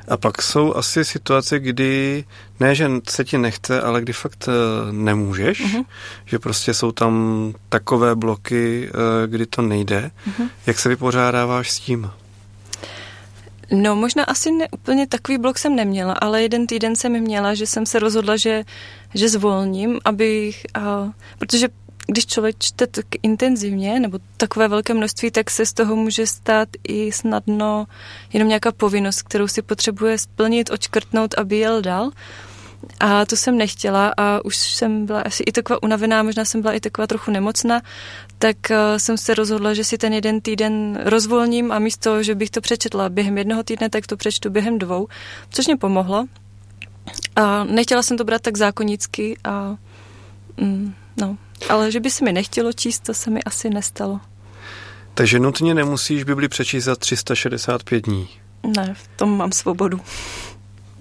A 0.09 0.16
pak 0.16 0.42
jsou 0.42 0.75
asi 0.75 1.05
situace, 1.05 1.59
kdy 1.59 2.25
ne, 2.61 2.75
že 2.75 2.90
se 3.09 3.25
ti 3.25 3.38
nechce, 3.38 3.81
ale 3.81 4.01
kdy 4.01 4.12
fakt 4.12 4.49
eh, 4.49 4.92
nemůžeš, 4.92 5.64
uh-huh. 5.64 5.85
že 6.25 6.38
prostě 6.38 6.75
jsou 6.75 6.92
tam 6.92 7.55
takové 7.69 8.14
bloky, 8.14 8.88
eh, 8.88 9.27
kdy 9.27 9.47
to 9.47 9.62
nejde. 9.62 10.11
Uh-huh. 10.29 10.49
Jak 10.66 10.79
se 10.79 10.88
vypořádáváš 10.88 11.71
s 11.71 11.79
tím? 11.79 12.11
No, 13.73 13.97
možná 13.97 14.25
asi 14.25 14.51
ne, 14.51 14.69
úplně 14.71 15.07
takový 15.07 15.38
blok 15.38 15.59
jsem 15.59 15.77
neměla, 15.77 16.12
ale 16.12 16.42
jeden 16.42 16.66
týden 16.66 16.97
jsem 16.97 17.21
měla, 17.21 17.55
že 17.55 17.66
jsem 17.66 17.87
se 17.87 17.99
rozhodla, 17.99 18.37
že, 18.37 18.64
že 19.14 19.29
zvolním, 19.29 19.99
abych, 20.05 20.66
a, 20.75 21.12
protože 21.38 21.69
když 22.07 22.27
člověk 22.27 22.57
čte 22.59 22.87
tak 22.87 23.05
intenzivně 23.23 24.01
nebo 24.01 24.19
takové 24.37 24.69
velké 24.69 24.95
množství, 24.95 25.31
tak 25.31 25.51
se 25.51 25.66
z 25.66 25.73
toho 25.73 25.97
může 25.97 26.27
stát 26.27 26.69
i 26.88 27.12
snadno 27.12 27.87
jenom 28.33 28.49
nějaká 28.49 28.73
povinnost, 28.73 29.23
kterou 29.23 29.49
si 29.49 29.62
potřebuje 29.62 30.19
splnit, 30.19 30.71
očkrtnout, 30.71 31.35
aby 31.38 31.57
jel 31.57 31.83
dál. 31.83 32.11
A 33.01 33.25
to 33.25 33.37
jsem 33.37 33.59
nechtěla 33.59 34.14
a 34.16 34.45
už 34.45 34.57
jsem 34.57 35.07
byla 35.07 35.21
asi 35.21 35.42
i 35.42 35.53
taková 35.53 35.83
unavená, 35.83 36.23
možná 36.23 36.45
jsem 36.45 36.62
byla 36.62 36.73
i 36.73 36.81
taková 36.81 37.07
trochu 37.07 37.31
nemocná, 37.31 37.81
tak 38.38 38.57
uh, 38.71 38.77
jsem 38.97 39.19
se 39.19 39.35
rozhodla, 39.35 39.75
že 39.75 39.85
si 39.85 39.99
ten 39.99 40.12
jeden 40.12 40.40
týden 40.40 40.99
rozvolním 41.05 41.73
a 41.73 41.79
místo, 41.79 42.23
že 42.23 42.35
bych 42.35 42.51
to 42.51 42.61
přečetla 42.61 43.09
během 43.09 43.38
jednoho 43.38 43.62
týdne, 43.62 43.90
tak 43.90 44.07
to 44.07 44.16
přečtu 44.16 44.51
během 44.51 44.79
dvou, 44.79 45.09
což 45.51 45.66
mě 45.66 45.77
pomohlo. 45.77 46.27
A 47.37 47.64
nechtěla 47.64 48.03
jsem 48.03 48.16
to 48.16 48.25
brát 48.25 48.42
tak 48.42 48.57
zákonicky 48.57 49.37
a 49.45 49.77
mm, 50.57 50.95
no, 51.21 51.37
ale 51.69 51.92
že 51.92 52.01
by 52.01 52.11
se 52.11 52.25
mi 52.25 52.33
nechtělo 52.33 52.73
číst, 52.73 53.01
to 53.01 53.14
se 53.14 53.31
mi 53.31 53.45
asi 53.45 53.71
nestalo. 53.71 54.21
Takže 55.14 55.38
nutně 55.38 55.75
nemusíš 55.75 56.25
Bibli 56.25 56.49
přečíst 56.49 56.85
za 56.85 56.97
365 56.97 58.05
dní. 58.05 58.29
Ne, 58.77 58.95
v 58.95 59.09
tom 59.16 59.37
mám 59.37 59.53
svobodu. 59.53 60.01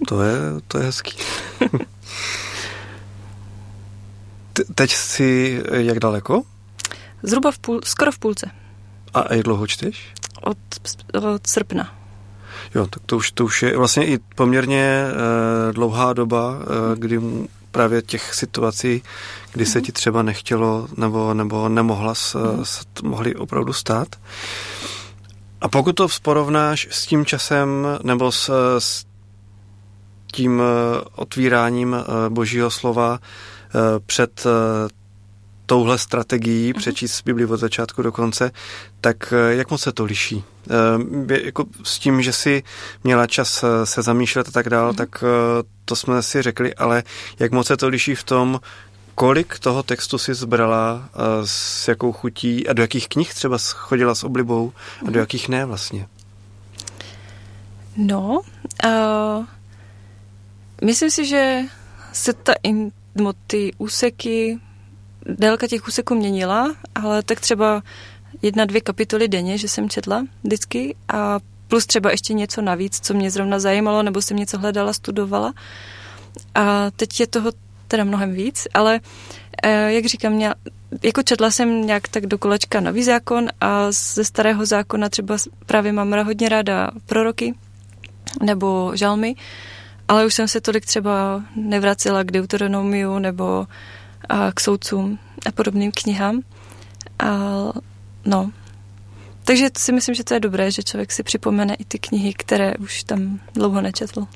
To 0.08 0.22
je, 0.22 0.34
to 0.68 0.78
je 0.78 0.84
hezký. 0.84 1.16
Teď 4.74 4.90
jsi 4.90 5.62
jak 5.70 5.98
daleko? 5.98 6.42
Zhruba 7.22 7.50
v 7.50 7.58
půl, 7.58 7.80
skoro 7.84 8.12
v 8.12 8.18
půlce. 8.18 8.50
A 9.14 9.34
jak 9.34 9.42
dlouho 9.42 9.66
čteš? 9.66 10.12
Od, 10.42 10.58
od 11.34 11.46
srpna. 11.46 11.94
Jo, 12.74 12.86
tak 12.86 13.02
to 13.06 13.16
už, 13.16 13.30
to 13.30 13.44
už 13.44 13.62
je 13.62 13.76
vlastně 13.76 14.06
i 14.06 14.18
poměrně 14.18 14.82
e, 14.82 15.72
dlouhá 15.72 16.12
doba, 16.12 16.58
e, 16.60 16.98
kdy 16.98 17.20
právě 17.76 18.02
těch 18.02 18.34
situací, 18.34 19.02
kdy 19.52 19.64
mm-hmm. 19.64 19.72
se 19.72 19.82
ti 19.82 19.92
třeba 19.92 20.22
nechtělo 20.22 20.88
nebo, 20.96 21.34
nebo 21.34 21.68
nemohla, 21.68 22.14
s, 22.14 22.34
mm-hmm. 22.34 22.62
s, 22.62 22.86
mohli 23.02 23.34
opravdu 23.34 23.72
stát. 23.72 24.08
A 25.60 25.68
pokud 25.68 25.92
to 25.92 26.08
porovnáš 26.22 26.88
s 26.90 27.06
tím 27.06 27.24
časem 27.24 27.86
nebo 28.02 28.32
s, 28.32 28.50
s 28.78 29.04
tím 30.32 30.60
eh, 30.60 31.04
otvíráním 31.16 31.94
eh, 31.94 32.30
božího 32.30 32.70
slova 32.70 33.18
eh, 33.20 33.78
před 34.06 34.44
touhle 35.66 35.98
strategií 35.98 36.72
mm-hmm. 36.72 36.78
přečíst 36.78 37.22
Bibli 37.22 37.46
od 37.46 37.56
začátku 37.56 38.02
do 38.02 38.12
konce, 38.12 38.50
tak 39.00 39.34
jak 39.48 39.70
moc 39.70 39.82
se 39.82 39.92
to 39.92 40.04
liší? 40.04 40.44
Jako 41.28 41.64
s 41.82 41.98
tím, 41.98 42.22
že 42.22 42.32
si 42.32 42.62
měla 43.04 43.26
čas 43.26 43.64
se 43.84 44.02
zamýšlet 44.02 44.48
a 44.48 44.50
tak 44.50 44.68
dál, 44.68 44.92
mm-hmm. 44.92 44.96
tak 44.96 45.24
to 45.84 45.96
jsme 45.96 46.22
si 46.22 46.42
řekli, 46.42 46.74
ale 46.74 47.02
jak 47.38 47.52
moc 47.52 47.66
se 47.66 47.76
to 47.76 47.88
liší 47.88 48.14
v 48.14 48.24
tom, 48.24 48.60
kolik 49.14 49.58
toho 49.58 49.82
textu 49.82 50.18
si 50.18 50.34
zbrala, 50.34 51.08
s 51.44 51.88
jakou 51.88 52.12
chutí 52.12 52.68
a 52.68 52.72
do 52.72 52.82
jakých 52.82 53.08
knih 53.08 53.34
třeba 53.34 53.58
chodila 53.74 54.14
s 54.14 54.24
oblibou 54.24 54.72
a 55.00 55.04
do 55.04 55.10
mhm. 55.10 55.18
jakých 55.18 55.48
ne 55.48 55.64
vlastně? 55.64 56.06
No, 57.96 58.40
uh, 58.84 59.44
Myslím 60.84 61.10
si, 61.10 61.26
že 61.26 61.62
se 62.12 62.32
ta 62.32 62.52
in, 62.62 62.92
no, 63.14 63.32
ty 63.46 63.72
úseky, 63.78 64.58
délka 65.28 65.66
těch 65.66 65.88
úseků 65.88 66.14
měnila, 66.14 66.74
ale 66.94 67.22
tak 67.22 67.40
třeba 67.40 67.82
jedna, 68.42 68.64
dvě 68.64 68.80
kapitoly 68.80 69.28
denně, 69.28 69.58
že 69.58 69.68
jsem 69.68 69.88
četla 69.88 70.26
vždycky 70.44 70.96
a 71.08 71.38
plus 71.68 71.86
třeba 71.86 72.10
ještě 72.10 72.34
něco 72.34 72.62
navíc, 72.62 73.00
co 73.00 73.14
mě 73.14 73.30
zrovna 73.30 73.58
zajímalo, 73.58 74.02
nebo 74.02 74.22
jsem 74.22 74.36
něco 74.36 74.58
hledala, 74.58 74.92
studovala. 74.92 75.54
A 76.54 76.90
teď 76.90 77.20
je 77.20 77.26
toho 77.26 77.52
teda 77.88 78.04
mnohem 78.04 78.32
víc, 78.32 78.68
ale 78.74 79.00
eh, 79.62 79.92
jak 79.92 80.06
říkám, 80.06 80.32
mě, 80.32 80.54
jako 81.02 81.22
četla 81.22 81.50
jsem 81.50 81.86
nějak 81.86 82.08
tak 82.08 82.26
do 82.26 82.38
kolečka 82.38 82.80
nový 82.80 83.04
zákon 83.04 83.48
a 83.60 83.92
ze 83.92 84.24
starého 84.24 84.66
zákona 84.66 85.08
třeba 85.08 85.36
právě 85.66 85.92
mám 85.92 86.24
hodně 86.24 86.48
ráda 86.48 86.90
proroky 87.06 87.54
nebo 88.42 88.92
žalmy, 88.94 89.34
ale 90.08 90.26
už 90.26 90.34
jsem 90.34 90.48
se 90.48 90.60
tolik 90.60 90.86
třeba 90.86 91.42
nevracela 91.56 92.22
k 92.22 92.30
Deuteronomiu 92.30 93.18
nebo 93.18 93.66
a 94.28 94.52
k 94.52 94.60
soudcům 94.60 95.18
a 95.46 95.52
podobným 95.52 95.92
knihám. 95.92 96.40
A, 97.18 97.28
no. 98.24 98.50
Takže 99.44 99.68
si 99.78 99.92
myslím, 99.92 100.14
že 100.14 100.24
to 100.24 100.34
je 100.34 100.40
dobré, 100.40 100.70
že 100.70 100.82
člověk 100.82 101.12
si 101.12 101.22
připomene 101.22 101.74
i 101.74 101.84
ty 101.84 101.98
knihy, 101.98 102.34
které 102.34 102.74
už 102.74 103.04
tam 103.04 103.40
dlouho 103.54 103.80
nečetl. 103.80 104.26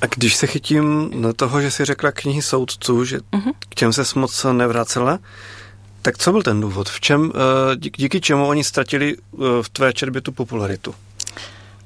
A 0.00 0.06
když 0.06 0.36
se 0.36 0.46
chytím 0.46 1.10
na 1.22 1.32
toho, 1.32 1.60
že 1.60 1.70
si 1.70 1.84
řekla 1.84 2.12
knihy 2.12 2.42
soudců, 2.42 3.04
že 3.04 3.18
uh-huh. 3.18 3.52
k 3.68 3.74
těm 3.74 3.92
se 3.92 4.02
moc 4.14 4.46
nevracela, 4.52 5.18
tak 6.02 6.18
co 6.18 6.32
byl 6.32 6.42
ten 6.42 6.60
důvod? 6.60 6.88
V 6.88 7.00
čem, 7.00 7.32
eh, 7.34 7.76
díky 7.76 8.20
čemu 8.20 8.46
oni 8.46 8.64
ztratili 8.64 9.16
eh, 9.16 9.62
v 9.62 9.68
tvé 9.68 9.92
četbě 9.92 10.20
tu 10.20 10.32
popularitu? 10.32 10.94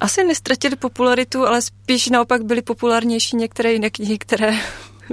asi 0.00 0.24
nestratili 0.24 0.76
popularitu, 0.76 1.46
ale 1.46 1.62
spíš 1.62 2.08
naopak 2.08 2.42
byly 2.42 2.62
populárnější 2.62 3.36
některé 3.36 3.72
jiné 3.72 3.90
knihy, 3.90 4.18
které 4.18 4.54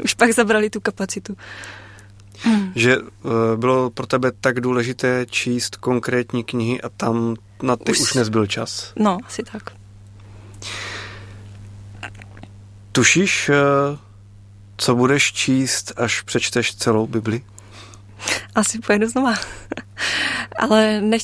už 0.03 0.13
pak 0.13 0.31
zabrali 0.33 0.69
tu 0.69 0.81
kapacitu. 0.81 1.37
Hmm. 2.39 2.71
Že 2.75 2.97
uh, 2.97 3.05
bylo 3.55 3.89
pro 3.89 4.07
tebe 4.07 4.31
tak 4.41 4.59
důležité 4.61 5.25
číst 5.29 5.75
konkrétní 5.75 6.43
knihy 6.43 6.81
a 6.81 6.89
tam 6.89 7.35
na 7.63 7.75
ty 7.75 7.91
už, 7.91 7.99
už 7.99 8.13
nezbyl 8.13 8.47
čas. 8.47 8.93
No, 8.95 9.17
asi 9.25 9.43
tak. 9.51 9.63
Tušíš, 12.91 13.49
uh, 13.49 13.55
co 14.77 14.95
budeš 14.95 15.33
číst, 15.33 15.93
až 15.97 16.21
přečteš 16.21 16.75
celou 16.75 17.07
Bibli? 17.07 17.41
Asi 18.55 18.79
pojedu 18.79 19.07
znova. 19.07 19.33
Ale 20.59 21.01
nech, 21.01 21.21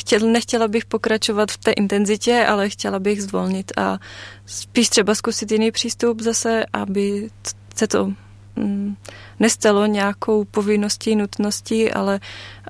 chtěl, 0.00 0.20
nechtěla 0.20 0.68
bych 0.68 0.84
pokračovat 0.84 1.50
v 1.50 1.58
té 1.58 1.70
intenzitě, 1.72 2.46
ale 2.48 2.68
chtěla 2.68 2.98
bych 2.98 3.22
zvolnit 3.22 3.72
a 3.76 3.98
spíš 4.46 4.88
třeba 4.88 5.14
zkusit 5.14 5.52
jiný 5.52 5.70
přístup 5.70 6.20
zase, 6.20 6.64
aby 6.72 7.28
se 7.74 7.86
to 7.86 8.12
mm, 8.56 8.96
nestalo 9.40 9.86
nějakou 9.86 10.44
povinností, 10.44 11.16
nutností, 11.16 11.92
ale 11.92 12.20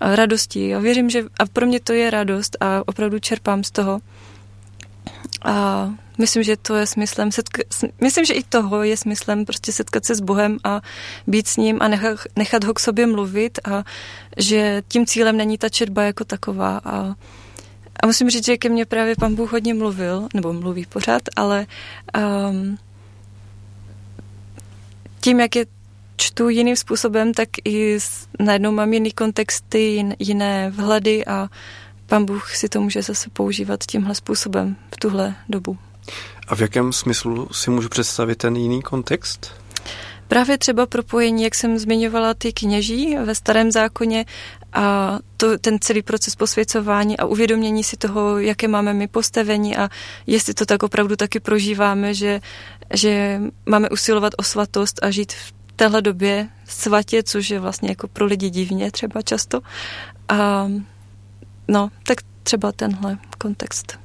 radostí. 0.00 0.74
A 0.74 0.78
věřím, 0.78 1.10
že 1.10 1.22
a 1.38 1.46
pro 1.46 1.66
mě 1.66 1.80
to 1.80 1.92
je 1.92 2.10
radost 2.10 2.56
a 2.60 2.82
opravdu 2.86 3.18
čerpám 3.18 3.64
z 3.64 3.70
toho. 3.70 4.00
A 5.44 5.88
myslím, 6.18 6.42
že 6.42 6.56
to 6.56 6.74
je 6.76 6.86
smyslem, 6.86 7.32
setka, 7.32 7.62
myslím, 8.00 8.24
že 8.24 8.34
i 8.34 8.42
toho 8.42 8.82
je 8.82 8.96
smyslem 8.96 9.44
prostě 9.44 9.72
setkat 9.72 10.04
se 10.04 10.14
s 10.14 10.20
Bohem 10.20 10.58
a 10.64 10.80
být 11.26 11.48
s 11.48 11.56
ním 11.56 11.78
a 11.80 11.88
nechat, 11.88 12.18
nechat 12.36 12.64
ho 12.64 12.74
k 12.74 12.80
sobě 12.80 13.06
mluvit 13.06 13.58
a 13.64 13.84
že 14.36 14.82
tím 14.88 15.06
cílem 15.06 15.36
není 15.36 15.58
ta 15.58 15.68
četba 15.68 16.02
jako 16.02 16.24
taková 16.24 16.80
a 16.84 17.14
a 18.02 18.06
musím 18.06 18.30
říct, 18.30 18.46
že 18.46 18.56
ke 18.56 18.68
mně 18.68 18.86
právě 18.86 19.14
pan 19.20 19.34
Bůh 19.34 19.52
hodně 19.52 19.74
mluvil, 19.74 20.28
nebo 20.34 20.52
mluví 20.52 20.86
pořád, 20.86 21.22
ale 21.36 21.66
um, 22.50 22.78
tím, 25.20 25.40
jak 25.40 25.56
je 25.56 25.66
čtu 26.16 26.48
jiným 26.48 26.76
způsobem, 26.76 27.34
tak 27.34 27.48
i 27.64 27.98
najednou 28.38 28.72
mám 28.72 28.92
jiný 28.92 29.12
kontexty, 29.12 30.04
jiné 30.18 30.70
vhledy 30.70 31.26
a 31.26 31.48
pan 32.06 32.24
Bůh 32.24 32.56
si 32.56 32.68
to 32.68 32.80
může 32.80 33.02
zase 33.02 33.30
používat 33.32 33.84
tímhle 33.84 34.14
způsobem 34.14 34.76
v 34.94 34.96
tuhle 34.96 35.34
dobu. 35.48 35.78
A 36.48 36.54
v 36.54 36.60
jakém 36.60 36.92
smyslu 36.92 37.48
si 37.52 37.70
můžu 37.70 37.88
představit 37.88 38.38
ten 38.38 38.56
jiný 38.56 38.82
kontext? 38.82 39.60
Právě 40.28 40.58
třeba 40.58 40.86
propojení, 40.86 41.42
jak 41.42 41.54
jsem 41.54 41.78
zmiňovala, 41.78 42.34
ty 42.34 42.52
kněží 42.52 43.16
ve 43.24 43.34
starém 43.34 43.72
zákoně 43.72 44.24
a 44.72 45.18
to, 45.36 45.58
ten 45.58 45.78
celý 45.80 46.02
proces 46.02 46.36
posvěcování 46.36 47.18
a 47.18 47.24
uvědomění 47.24 47.84
si 47.84 47.96
toho, 47.96 48.38
jaké 48.38 48.68
máme 48.68 48.94
my 48.94 49.08
postavení 49.08 49.76
a 49.76 49.88
jestli 50.26 50.54
to 50.54 50.66
tak 50.66 50.82
opravdu 50.82 51.16
taky 51.16 51.40
prožíváme, 51.40 52.14
že, 52.14 52.40
že 52.94 53.40
máme 53.66 53.88
usilovat 53.88 54.32
o 54.36 54.42
svatost 54.42 54.98
a 55.02 55.10
žít 55.10 55.32
v 55.32 55.52
téhle 55.76 56.02
době 56.02 56.48
svatě, 56.64 57.22
což 57.22 57.50
je 57.50 57.60
vlastně 57.60 57.88
jako 57.88 58.08
pro 58.08 58.26
lidi 58.26 58.50
divně 58.50 58.90
třeba 58.90 59.22
často. 59.22 59.60
A 60.28 60.68
no, 61.68 61.90
tak 62.02 62.18
třeba 62.42 62.72
tenhle 62.72 63.18
kontext. 63.38 63.98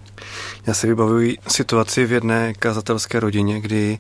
Já 0.68 0.74
si 0.74 0.88
vybavuji 0.88 1.38
situaci 1.48 2.06
v 2.06 2.12
jedné 2.12 2.54
kazatelské 2.54 3.20
rodině, 3.20 3.62
kdy 3.62 4.00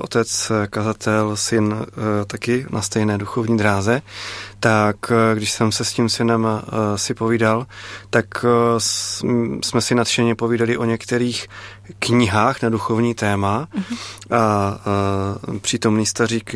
otec 0.00 0.52
kazatel, 0.70 1.36
syn 1.36 1.64
uh, 1.64 1.84
taky 2.26 2.66
na 2.70 2.82
stejné 2.82 3.18
duchovní 3.18 3.56
dráze, 3.56 4.02
tak 4.60 4.96
když 5.34 5.50
jsem 5.50 5.72
se 5.72 5.84
s 5.84 5.92
tím 5.92 6.08
synem 6.08 6.48
si 6.96 7.14
povídal, 7.14 7.66
tak 8.10 8.44
jsme 9.62 9.80
si 9.80 9.94
nadšeně 9.94 10.34
povídali 10.34 10.76
o 10.76 10.84
některých 10.84 11.48
knihách 11.98 12.62
na 12.62 12.68
duchovní 12.68 13.14
téma 13.14 13.68
uh-huh. 13.76 13.96
a 14.36 14.78
uh, 15.48 15.58
přítomný 15.58 16.06
stařík 16.06 16.54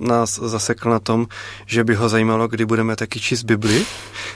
nás 0.00 0.38
zasekl 0.38 0.90
na 0.90 0.98
tom, 0.98 1.26
že 1.66 1.84
by 1.84 1.94
ho 1.94 2.08
zajímalo, 2.08 2.48
kdy 2.48 2.64
budeme 2.66 2.96
taky 2.96 3.20
číst 3.20 3.42
Bibli, 3.42 3.86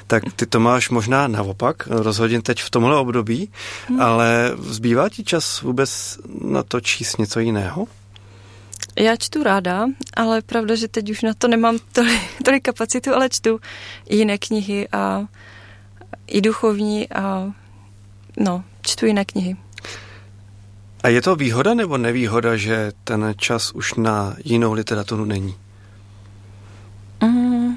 tak 0.06 0.22
ty 0.36 0.46
to 0.46 0.60
máš 0.60 0.90
možná 0.90 1.28
naopak, 1.28 1.86
rozhodně 1.86 2.42
teď 2.42 2.62
v 2.62 2.70
tomhle 2.70 2.96
období, 2.96 3.50
hmm. 3.88 4.00
ale 4.00 4.52
zbývá 4.58 5.08
ti 5.08 5.24
čas 5.24 5.62
vůbec 5.62 6.18
na 6.40 6.62
to 6.62 6.80
číst 6.80 7.18
něco 7.18 7.40
jiného? 7.40 7.75
Já 8.98 9.16
čtu 9.16 9.42
ráda, 9.42 9.86
ale 10.16 10.42
pravda, 10.42 10.74
že 10.74 10.88
teď 10.88 11.10
už 11.10 11.22
na 11.22 11.34
to 11.34 11.48
nemám 11.48 11.78
tolik, 11.92 12.20
tolik 12.44 12.62
kapacitu, 12.62 13.14
ale 13.14 13.28
čtu 13.28 13.60
jiné 14.10 14.38
knihy 14.38 14.88
a 14.92 15.26
i 16.26 16.40
duchovní 16.40 17.08
a 17.08 17.52
no, 18.36 18.64
čtu 18.82 19.06
jiné 19.06 19.24
knihy. 19.24 19.56
A 21.02 21.08
je 21.08 21.22
to 21.22 21.36
výhoda 21.36 21.74
nebo 21.74 21.98
nevýhoda, 21.98 22.56
že 22.56 22.92
ten 23.04 23.34
čas 23.36 23.72
už 23.72 23.94
na 23.94 24.36
jinou 24.44 24.72
literaturu 24.72 25.24
není? 25.24 25.54
Mm, 27.22 27.76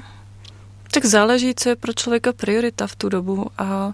tak 0.90 1.04
záleží, 1.04 1.54
co 1.54 1.68
je 1.68 1.76
pro 1.76 1.92
člověka 1.92 2.32
priorita 2.32 2.86
v 2.86 2.96
tu 2.96 3.08
dobu 3.08 3.46
a 3.58 3.92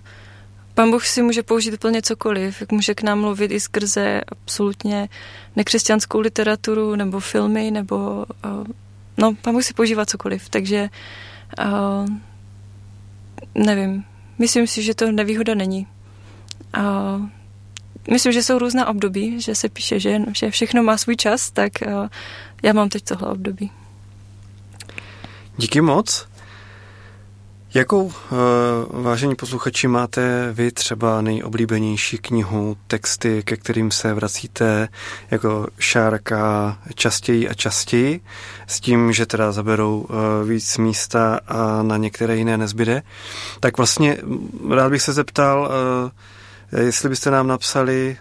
Pán 0.77 0.91
Bůh 0.91 1.07
si 1.07 1.23
může 1.23 1.43
použít 1.43 1.75
úplně 1.75 2.03
cokoliv, 2.03 2.61
jak 2.61 2.73
může 2.73 2.95
k 2.95 3.03
nám 3.03 3.21
mluvit 3.21 3.51
i 3.51 3.61
skrze 3.61 4.21
absolutně 4.29 5.09
nekřesťanskou 5.57 6.21
literaturu 6.21 6.97
nebo 6.97 7.21
filmy, 7.21 7.71
nebo 7.71 8.27
uh, 8.45 8.67
no, 9.17 9.35
Pán 9.43 9.55
Bůh 9.55 9.65
si 9.65 9.75
používá 9.75 10.07
cokoliv, 10.07 10.49
takže 10.49 10.89
uh, 11.65 12.09
nevím, 13.55 14.05
myslím 14.39 14.67
si, 14.67 14.83
že 14.83 14.95
to 14.95 15.13
nevýhoda 15.13 15.55
není. 15.55 15.87
Uh, 16.79 17.27
myslím, 18.11 18.33
že 18.33 18.43
jsou 18.43 18.59
různá 18.59 18.89
období, 18.89 19.41
že 19.41 19.55
se 19.55 19.69
píše, 19.69 20.01
že, 20.01 20.21
že 20.33 20.51
všechno 20.51 20.83
má 20.83 20.97
svůj 20.97 21.17
čas, 21.17 21.51
tak 21.51 21.73
uh, 21.87 22.09
já 22.63 22.73
mám 22.73 22.89
teď 22.89 23.05
tohle 23.05 23.29
období. 23.29 23.71
Díky 25.57 25.81
moc. 25.81 26.29
Jakou, 27.77 28.13
eh, 28.13 28.37
vážení 28.91 29.35
posluchači, 29.35 29.89
máte 29.89 30.53
vy 30.53 30.73
třeba 30.73 31.21
nejoblíbenější 31.21 32.19
knihu, 32.19 32.77
texty, 32.87 33.43
ke 33.43 33.57
kterým 33.57 33.91
se 33.91 34.15
vracíte 34.15 34.89
jako 35.31 35.67
šárka 35.79 36.79
častěji 36.95 37.49
a 37.49 37.55
častěji, 37.55 38.21
s 38.67 38.81
tím, 38.81 39.13
že 39.13 39.27
teda 39.27 39.53
zaberou 39.53 40.07
eh, 40.11 40.45
víc 40.45 40.79
místa 40.79 41.41
a 41.49 41.83
na 41.83 41.97
některé 41.97 42.37
jiné 42.37 42.57
nezbyde? 42.59 43.03
Tak 43.61 43.77
vlastně 43.77 44.19
rád 44.71 44.91
bych 44.91 45.03
se 45.03 45.13
zeptal, 45.13 45.71
eh, 46.73 46.83
jestli 46.83 47.09
byste 47.09 47.31
nám 47.31 47.47
napsali, 47.47 48.17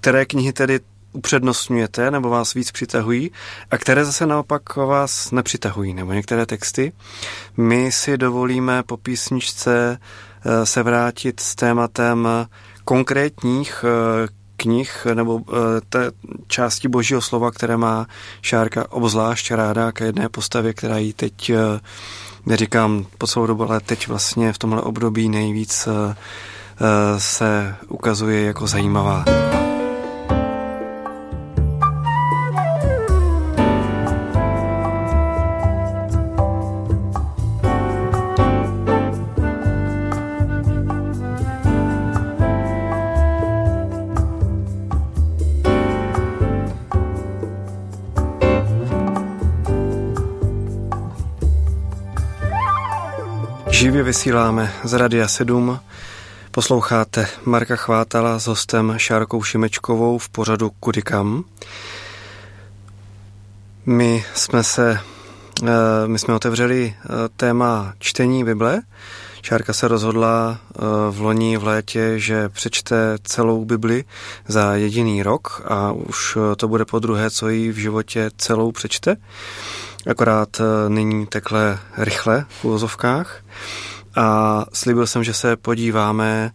které 0.00 0.26
knihy 0.26 0.52
tedy 0.52 0.80
upřednostňujete 1.12 2.10
nebo 2.10 2.28
vás 2.28 2.54
víc 2.54 2.70
přitahují 2.70 3.30
a 3.70 3.78
které 3.78 4.04
zase 4.04 4.26
naopak 4.26 4.76
vás 4.76 5.30
nepřitahují, 5.30 5.94
nebo 5.94 6.12
některé 6.12 6.46
texty. 6.46 6.92
My 7.56 7.92
si 7.92 8.18
dovolíme 8.18 8.82
po 8.82 8.96
písničce 8.96 9.98
eh, 9.98 10.66
se 10.66 10.82
vrátit 10.82 11.40
s 11.40 11.54
tématem 11.54 12.28
konkrétních 12.84 13.84
eh, 13.84 14.28
knih 14.56 15.06
nebo 15.14 15.40
eh, 15.48 15.54
té 15.88 16.10
části 16.46 16.88
božího 16.88 17.20
slova, 17.20 17.50
které 17.50 17.76
má 17.76 18.06
Šárka 18.42 18.92
obzvlášť 18.92 19.50
ráda 19.50 19.92
k 19.92 20.00
jedné 20.00 20.28
postavě, 20.28 20.74
která 20.74 20.98
jí 20.98 21.12
teď, 21.12 21.52
neříkám 22.46 23.06
po 23.18 23.26
celou 23.26 23.46
dobu, 23.46 23.64
ale 23.64 23.80
teď 23.80 24.08
vlastně 24.08 24.52
v 24.52 24.58
tomhle 24.58 24.82
období 24.82 25.28
nejvíc 25.28 25.88
se 27.18 27.74
ukazuje 27.88 28.42
jako 28.44 28.66
zajímavá. 28.66 29.24
Vysíláme 54.08 54.72
z 54.84 54.92
Radia 54.92 55.28
7. 55.28 55.80
Posloucháte 56.50 57.26
Marka 57.44 57.76
Chvátala 57.76 58.38
s 58.38 58.46
hostem 58.46 58.94
Šárkou 58.96 59.42
Šimečkovou 59.42 60.18
v 60.18 60.28
pořadu 60.28 60.70
Kudikam. 60.70 61.44
My 63.86 64.24
jsme 64.34 64.64
se, 64.64 65.00
eh, 65.62 65.66
my 66.06 66.18
jsme 66.18 66.34
otevřeli 66.34 66.94
eh, 66.96 67.08
téma 67.36 67.94
čtení 67.98 68.44
Bible. 68.44 68.80
Šárka 69.42 69.72
se 69.72 69.88
rozhodla 69.88 70.58
eh, 70.58 70.80
v 71.10 71.20
loni 71.20 71.56
v 71.56 71.64
létě, 71.64 72.18
že 72.18 72.48
přečte 72.48 73.18
celou 73.22 73.64
Bibli 73.64 74.04
za 74.46 74.74
jediný 74.74 75.22
rok 75.22 75.62
a 75.68 75.92
už 75.92 76.38
to 76.56 76.68
bude 76.68 76.84
po 76.84 76.98
druhé, 76.98 77.30
co 77.30 77.48
jí 77.48 77.68
v 77.70 77.76
životě 77.76 78.30
celou 78.36 78.72
přečte 78.72 79.16
akorát 80.06 80.60
nyní 80.88 81.26
takhle 81.26 81.78
rychle 81.96 82.46
v 82.48 82.64
úvozovkách. 82.64 83.42
A 84.16 84.64
slíbil 84.72 85.06
jsem, 85.06 85.24
že 85.24 85.34
se 85.34 85.56
podíváme 85.56 86.50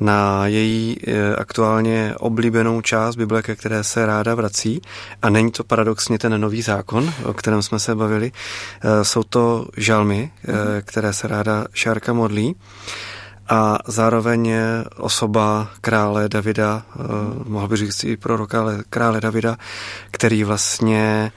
na 0.00 0.46
její 0.46 0.96
eh, 1.06 1.36
aktuálně 1.36 2.14
oblíbenou 2.18 2.80
část 2.80 3.16
Bible, 3.16 3.42
ke 3.42 3.56
které 3.56 3.84
se 3.84 4.06
ráda 4.06 4.34
vrací. 4.34 4.82
A 5.22 5.30
není 5.30 5.50
to 5.50 5.64
paradoxně 5.64 6.18
ten 6.18 6.40
nový 6.40 6.62
zákon, 6.62 7.12
o 7.24 7.34
kterém 7.34 7.62
jsme 7.62 7.78
se 7.78 7.94
bavili. 7.94 8.32
Eh, 8.32 9.04
jsou 9.04 9.22
to 9.22 9.66
žalmy, 9.76 10.30
které 10.82 11.12
se 11.12 11.28
ráda 11.28 11.64
Šárka 11.72 12.12
modlí. 12.12 12.56
A 13.48 13.78
zároveň 13.86 14.52
osoba 14.96 15.70
krále 15.80 16.28
Davida, 16.28 16.82
mohl 17.44 17.68
bych 17.68 17.78
říct 17.78 18.04
i 18.04 18.16
proroka, 18.16 18.60
ale 18.60 18.82
krále 18.90 19.20
Davida, 19.20 19.56
který 20.10 20.44
vlastně 20.44 21.32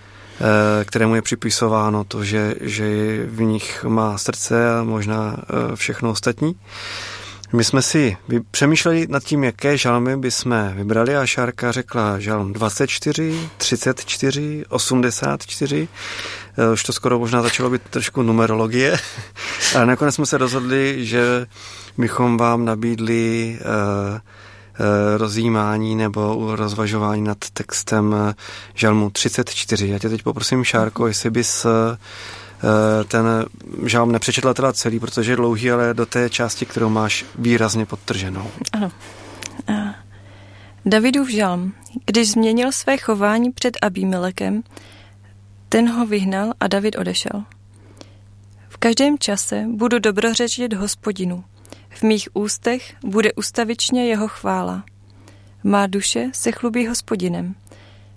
kterému 0.85 1.15
je 1.15 1.21
připisováno 1.21 2.03
to, 2.03 2.23
že, 2.23 2.55
že 2.61 2.85
v 3.25 3.41
nich 3.41 3.83
má 3.83 4.17
srdce 4.17 4.73
a 4.73 4.83
možná 4.83 5.37
eh, 5.37 5.75
všechno 5.75 6.09
ostatní. 6.09 6.55
My 7.53 7.63
jsme 7.63 7.81
si 7.81 8.17
přemýšleli 8.51 9.07
nad 9.09 9.23
tím, 9.23 9.43
jaké 9.43 9.77
žalmy 9.77 10.17
bychom 10.17 10.71
vybrali 10.75 11.15
a 11.15 11.25
Šárka 11.25 11.71
řekla 11.71 12.19
žalm 12.19 12.53
24, 12.53 13.49
34, 13.57 14.65
84. 14.69 15.87
Už 16.73 16.83
to 16.83 16.93
skoro 16.93 17.19
možná 17.19 17.41
začalo 17.41 17.69
být 17.69 17.81
trošku 17.89 18.21
numerologie. 18.21 18.97
A 19.75 19.85
nakonec 19.85 20.15
jsme 20.15 20.25
se 20.25 20.37
rozhodli, 20.37 21.05
že 21.05 21.45
bychom 21.97 22.37
vám 22.37 22.65
nabídli 22.65 23.57
uh, 23.61 23.65
Eh, 23.65 24.21
rozjímání 25.17 25.95
nebo 25.95 26.55
rozvažování 26.55 27.21
nad 27.21 27.37
textem 27.53 28.15
eh, 28.29 28.33
Žalmu 28.73 29.09
34. 29.09 29.87
Já 29.87 29.99
tě 29.99 30.09
teď 30.09 30.23
poprosím, 30.23 30.63
Šárko, 30.63 31.07
jestli 31.07 31.29
bys 31.29 31.65
eh, 31.65 31.97
ten 33.07 33.25
žalm 33.85 34.11
nepřečetla 34.11 34.53
teda 34.53 34.73
celý, 34.73 34.99
protože 34.99 35.31
je 35.31 35.35
dlouhý, 35.35 35.71
ale 35.71 35.93
do 35.93 36.05
té 36.05 36.29
části, 36.29 36.65
kterou 36.65 36.89
máš 36.89 37.25
výrazně 37.35 37.85
podtrženou. 37.85 38.51
Ano. 38.73 38.91
Davidův 40.85 41.29
žalm. 41.29 41.73
Když 42.05 42.31
změnil 42.31 42.71
své 42.71 42.97
chování 42.97 43.51
před 43.51 43.77
Abímelekem, 43.81 44.63
Ten 45.71 45.89
ho 45.89 46.05
vyhnal 46.05 46.53
a 46.59 46.67
David 46.67 46.95
odešel. 46.95 47.43
V 48.69 48.77
každém 48.77 49.19
čase 49.19 49.65
budu 49.67 49.99
dobrořečit 49.99 50.73
hospodinu. 50.73 51.43
V 51.91 52.03
mých 52.03 52.29
ústech 52.33 52.93
bude 53.03 53.33
ustavičně 53.33 54.07
jeho 54.07 54.27
chvála. 54.27 54.83
Má 55.63 55.87
duše 55.87 56.29
se 56.33 56.51
chlubí 56.51 56.87
hospodinem. 56.87 57.55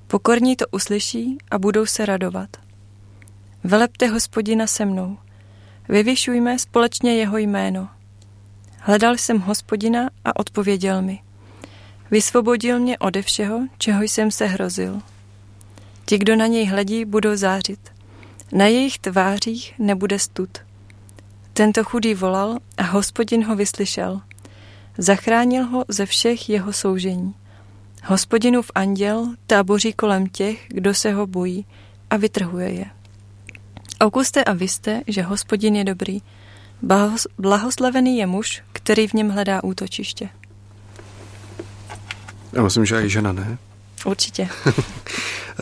Pokorní 0.07 0.57
to 0.57 0.65
uslyší 0.71 1.39
a 1.51 1.59
budou 1.59 1.87
se 1.87 2.07
radovat. 2.07 2.49
Velepte 3.65 4.07
hospodina 4.07 4.67
se 4.67 4.85
mnou. 4.85 5.19
Vyvyšujme 5.89 6.59
společně 6.59 7.15
jeho 7.15 7.39
jméno. 7.39 7.89
Hledal 8.79 9.17
jsem 9.17 9.39
hospodina 9.39 10.11
a 10.25 10.41
odpověděl 10.41 11.03
mi. 11.03 11.23
Vysvobodil 12.11 12.79
mě 12.79 12.99
ode 12.99 13.23
všeho, 13.23 13.61
čeho 13.79 14.03
jsem 14.03 14.31
se 14.31 14.47
hrozil. 14.47 15.01
Ti, 16.07 16.19
kdo 16.19 16.37
na 16.37 16.47
něj 16.47 16.65
hledí, 16.67 17.05
budou 17.05 17.37
zářit. 17.37 17.81
Na 18.53 18.67
jejich 18.67 18.99
tvářích 18.99 19.75
nebude 19.79 20.19
stud. 20.19 20.59
Tento 21.55 21.85
chudý 21.85 22.15
volal 22.15 22.59
a 22.77 22.83
hospodin 22.83 23.45
ho 23.45 23.57
vyslyšel. 23.57 24.21
Zachránil 24.99 25.67
ho 25.67 25.85
ze 25.89 26.07
všech 26.07 26.49
jeho 26.49 26.73
soužení. 26.73 27.35
Hospodinův 28.05 28.71
anděl 28.75 29.27
táboří 29.47 29.93
kolem 29.93 30.27
těch, 30.27 30.65
kdo 30.69 30.95
se 30.95 31.13
ho 31.13 31.27
bojí 31.27 31.67
a 32.11 32.17
vytrhuje 32.17 32.71
je. 32.71 32.85
Okuste 34.01 34.45
a 34.45 34.53
vyste, 34.53 35.03
že 35.07 35.23
hospodin 35.23 35.77
je 35.77 35.85
dobrý. 35.85 36.23
Blahoslavený 37.39 38.19
je 38.19 38.27
muž, 38.27 38.63
který 38.73 39.09
v 39.09 39.13
něm 39.13 39.29
hledá 39.29 39.65
útočiště. 39.65 40.29
Já 42.53 42.63
myslím, 42.63 42.87
že 42.87 43.07
i 43.07 43.09
žena, 43.09 43.33
ne? 43.33 43.59
Určitě. 44.05 44.49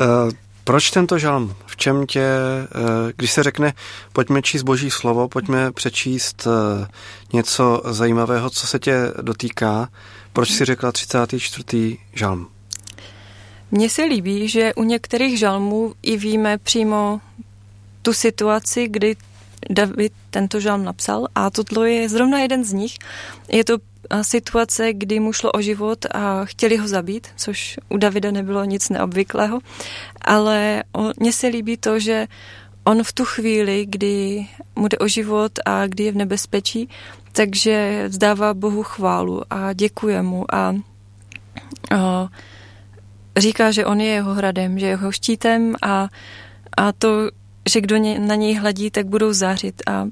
Eh, 0.01 0.33
proč 0.65 0.91
tento 0.91 1.19
žalm? 1.19 1.55
V 1.73 1.77
čem 1.77 2.07
tě, 2.07 2.21
eh, 2.21 3.13
když 3.17 3.33
se 3.33 3.43
řekne, 3.43 3.73
pojďme 4.13 4.43
číst 4.43 4.63
boží 4.63 4.91
slovo, 4.91 5.29
pojďme 5.29 5.73
přečíst 5.73 6.47
eh, 6.47 6.87
něco 7.33 7.83
zajímavého, 7.85 8.51
co 8.51 8.67
se 8.67 8.79
tě 8.79 9.13
dotýká, 9.23 9.89
proč 10.33 10.51
si 10.51 10.65
řekla 10.65 10.93
34. 10.93 11.99
žalm? 12.15 12.49
Mně 13.71 13.91
se 13.91 14.03
líbí, 14.05 14.49
že 14.49 14.75
u 14.75 14.83
některých 14.83 15.39
žalmů 15.39 15.95
i 16.03 16.17
víme 16.17 16.59
přímo 16.59 17.21
tu 18.03 18.13
situaci, 18.13 18.89
kdy 18.89 19.17
David 19.71 20.13
tento 20.31 20.61
žalm 20.61 20.85
napsal 20.85 21.27
a 21.35 21.51
toto 21.51 21.85
je 21.85 22.09
zrovna 22.09 22.39
jeden 22.39 22.65
z 22.65 22.73
nich. 22.73 22.99
Je 23.49 23.65
to 23.65 23.79
situace, 24.23 24.93
kdy 24.93 25.21
mu 25.21 25.33
šlo 25.33 25.53
o 25.53 25.61
život 25.61 26.07
a 26.15 26.45
chtěli 26.45 26.77
ho 26.77 26.88
zabít, 26.88 27.27
což 27.37 27.79
u 27.88 27.97
Davida 27.97 28.31
nebylo 28.31 28.65
nic 28.65 28.88
neobvyklého, 28.88 29.61
ale 30.21 30.83
mně 31.21 31.33
se 31.33 31.47
líbí 31.47 31.77
to, 31.77 31.99
že 31.99 32.27
on 32.85 33.03
v 33.03 33.12
tu 33.12 33.25
chvíli, 33.25 33.87
kdy 33.88 34.47
mu 34.77 34.88
jde 34.88 34.99
o 34.99 35.09
život 35.09 35.53
a 35.65 35.87
kdy 35.87 36.05
je 36.05 36.12
v 36.12 36.17
nebezpečí, 36.17 36.88
takže 37.33 38.05
vzdává 38.09 38.55
Bohu 38.55 38.83
chválu 38.83 39.43
a 39.51 39.73
děkuje 39.73 40.23
mu 40.23 40.55
a, 40.55 40.75
a 41.91 42.29
říká, 43.37 43.71
že 43.71 43.87
on 43.87 44.01
je 44.01 44.09
jeho 44.09 44.35
hradem, 44.35 44.79
že 44.79 44.87
je 44.87 44.91
jeho 44.91 45.12
štítem 45.12 45.75
a, 45.83 46.09
a 46.77 46.93
to, 46.93 47.31
že 47.71 47.81
kdo 47.81 47.99
na 48.19 48.35
něj 48.35 48.55
hledí, 48.55 48.91
tak 48.91 49.07
budou 49.07 49.33
zářit 49.33 49.83
a 49.87 50.07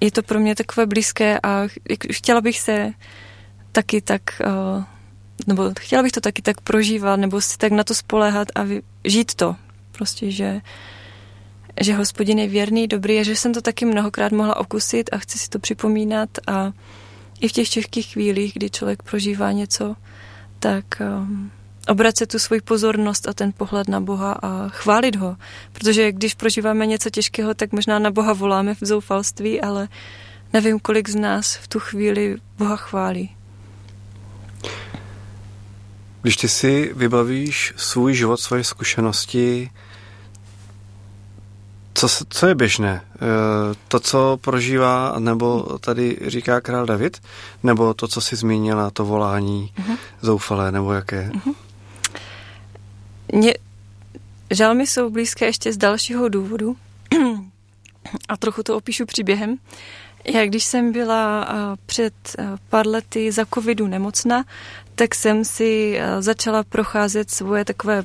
je 0.00 0.10
to 0.10 0.22
pro 0.22 0.40
mě 0.40 0.54
takové 0.54 0.86
blízké 0.86 1.38
a 1.42 1.68
chtěla 2.12 2.40
bych 2.40 2.60
se 2.60 2.92
taky 3.72 4.00
tak, 4.00 4.22
uh, 4.46 4.84
nebo 5.46 5.70
chtěla 5.80 6.02
bych 6.02 6.12
to 6.12 6.20
taky 6.20 6.42
tak 6.42 6.60
prožívat, 6.60 7.16
nebo 7.16 7.40
si 7.40 7.58
tak 7.58 7.72
na 7.72 7.84
to 7.84 7.94
spoléhat 7.94 8.48
a 8.54 8.66
žít 9.04 9.34
to. 9.34 9.56
Prostě, 9.92 10.30
že, 10.30 10.60
že 11.80 11.94
hospodin 11.94 12.38
je 12.38 12.48
věrný, 12.48 12.88
dobrý 12.88 13.20
a 13.20 13.22
že 13.22 13.36
jsem 13.36 13.54
to 13.54 13.60
taky 13.60 13.84
mnohokrát 13.84 14.32
mohla 14.32 14.56
okusit 14.56 15.10
a 15.12 15.18
chci 15.18 15.38
si 15.38 15.48
to 15.48 15.58
připomínat 15.58 16.30
a 16.46 16.72
i 17.40 17.48
v 17.48 17.52
těch 17.52 17.68
těžkých 17.68 18.06
chvílích, 18.06 18.52
kdy 18.54 18.70
člověk 18.70 19.02
prožívá 19.02 19.52
něco, 19.52 19.96
tak 20.58 20.84
um, 21.00 21.50
obracet 21.88 22.26
tu 22.26 22.38
svoji 22.38 22.60
pozornost 22.60 23.28
a 23.28 23.32
ten 23.32 23.52
pohled 23.56 23.88
na 23.88 24.00
Boha 24.00 24.32
a 24.32 24.68
chválit 24.68 25.16
ho. 25.16 25.36
Protože 25.72 26.12
když 26.12 26.34
prožíváme 26.34 26.86
něco 26.86 27.10
těžkého, 27.10 27.54
tak 27.54 27.72
možná 27.72 27.98
na 27.98 28.10
Boha 28.10 28.32
voláme 28.32 28.74
v 28.74 28.80
zoufalství, 28.80 29.60
ale 29.60 29.88
nevím, 30.52 30.80
kolik 30.80 31.08
z 31.08 31.14
nás 31.14 31.56
v 31.56 31.68
tu 31.68 31.80
chvíli 31.80 32.36
Boha 32.58 32.76
chválí. 32.76 33.30
Když 36.22 36.36
ty 36.36 36.48
si 36.48 36.92
vybavíš 36.96 37.74
svůj 37.76 38.14
život, 38.14 38.40
svoje 38.40 38.64
zkušenosti, 38.64 39.70
co, 41.94 42.08
co 42.28 42.46
je 42.46 42.54
běžné? 42.54 42.90
E, 42.90 43.00
to, 43.88 44.00
co 44.00 44.38
prožívá, 44.40 45.14
nebo 45.18 45.78
tady 45.80 46.18
říká 46.26 46.60
král 46.60 46.86
David, 46.86 47.22
nebo 47.62 47.94
to, 47.94 48.08
co 48.08 48.20
si 48.20 48.36
zmínila, 48.36 48.90
to 48.90 49.04
volání 49.04 49.72
uh-huh. 49.78 49.96
zoufalé, 50.20 50.72
nebo 50.72 50.92
jaké? 50.92 51.30
Uh-huh. 51.34 51.54
Mě, 53.32 53.54
žalmy 54.50 54.86
jsou 54.86 55.10
blízké 55.10 55.46
ještě 55.46 55.72
z 55.72 55.76
dalšího 55.76 56.28
důvodu 56.28 56.76
a 58.28 58.36
trochu 58.36 58.62
to 58.62 58.76
opíšu 58.76 59.06
příběhem. 59.06 59.56
Já 60.24 60.46
když 60.46 60.64
jsem 60.64 60.92
byla 60.92 61.48
před 61.86 62.14
pár 62.68 62.86
lety 62.86 63.32
za 63.32 63.46
covidu 63.54 63.86
nemocná, 63.86 64.44
tak 64.94 65.14
jsem 65.14 65.44
si 65.44 66.00
začala 66.20 66.62
procházet 66.62 67.30
svoje 67.30 67.64
takové 67.64 68.04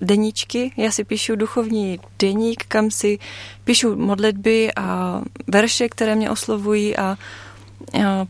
deníčky. 0.00 0.72
Já 0.76 0.90
si 0.90 1.04
píšu 1.04 1.36
duchovní 1.36 2.00
deník, 2.18 2.64
kam 2.68 2.90
si 2.90 3.18
píšu 3.64 3.96
modlitby 3.96 4.74
a 4.76 5.20
verše, 5.46 5.88
které 5.88 6.14
mě 6.14 6.30
oslovují 6.30 6.96
a 6.96 7.18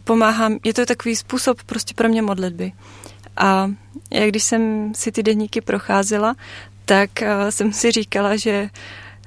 pomáhám. 0.05 0.59
Je 0.65 0.75
to 0.75 0.87
takový 0.87 1.17
způsob 1.17 1.63
prostě 1.63 1.95
pro 1.95 2.09
mě 2.09 2.23
modlitby. 2.23 2.73
A 3.37 3.71
já 4.11 4.27
když 4.27 4.43
jsem 4.43 4.93
si 4.95 5.13
ty 5.13 5.23
deníky 5.23 5.61
procházela, 5.61 6.35
tak 6.85 7.11
uh, 7.23 7.49
jsem 7.51 7.73
si 7.73 7.91
říkala, 7.91 8.37
že 8.37 8.69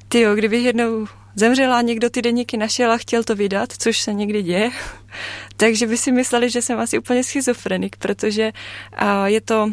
ty, 0.07 0.25
kdybych 0.35 0.65
jednou 0.65 1.07
zemřela, 1.35 1.81
někdo 1.81 2.09
ty 2.09 2.21
deníky 2.21 2.57
našel 2.57 2.91
a 2.91 2.97
chtěl 2.97 3.23
to 3.23 3.35
vydat, 3.35 3.69
což 3.77 4.01
se 4.01 4.13
někdy 4.13 4.43
děje, 4.43 4.71
takže 5.57 5.87
by 5.87 5.97
si 5.97 6.11
mysleli, 6.11 6.49
že 6.49 6.61
jsem 6.61 6.79
asi 6.79 6.99
úplně 6.99 7.23
schizofrenik, 7.23 7.95
protože 7.95 8.51
uh, 9.01 9.25
je 9.25 9.41
to 9.41 9.69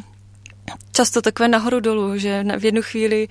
často 0.93 1.23
takové 1.23 1.49
nahoru 1.49 1.81
dolů, 1.81 2.19
že 2.19 2.45
v 2.59 2.65
jednu 2.65 2.83
chvíli 2.83 3.29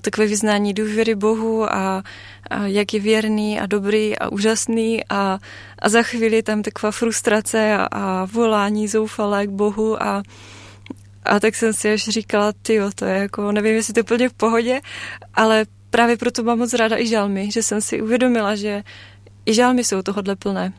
takové 0.00 0.26
vyznání 0.26 0.74
důvěry 0.74 1.14
Bohu 1.14 1.72
a, 1.72 2.02
a 2.50 2.66
jak 2.66 2.94
je 2.94 3.00
věrný 3.00 3.60
a 3.60 3.66
dobrý 3.66 4.18
a 4.18 4.28
úžasný 4.28 5.04
a, 5.08 5.38
a 5.78 5.88
za 5.88 6.02
chvíli 6.02 6.42
tam 6.42 6.62
taková 6.62 6.90
frustrace 6.90 7.74
a, 7.74 7.84
a 7.84 8.24
volání 8.24 8.88
zoufalé 8.88 9.46
k 9.46 9.50
Bohu 9.50 10.02
a, 10.02 10.22
a 11.24 11.40
tak 11.40 11.54
jsem 11.54 11.72
si 11.72 11.92
až 11.92 12.08
říkala, 12.08 12.52
ty 12.62 12.80
to 12.94 13.04
je 13.04 13.16
jako, 13.16 13.52
nevím, 13.52 13.74
jestli 13.74 13.94
to 13.94 13.98
je 14.00 14.04
úplně 14.04 14.28
v 14.28 14.32
pohodě, 14.32 14.80
ale 15.34 15.66
právě 15.90 16.16
proto 16.16 16.42
mám 16.42 16.58
moc 16.58 16.74
ráda 16.74 16.98
i 16.98 17.06
žalmy, 17.06 17.50
že 17.50 17.62
jsem 17.62 17.80
si 17.80 18.02
uvědomila, 18.02 18.54
že 18.56 18.82
i 19.46 19.54
žalmy 19.54 19.84
jsou 19.84 20.02
tohodle 20.02 20.36
plné 20.36 20.72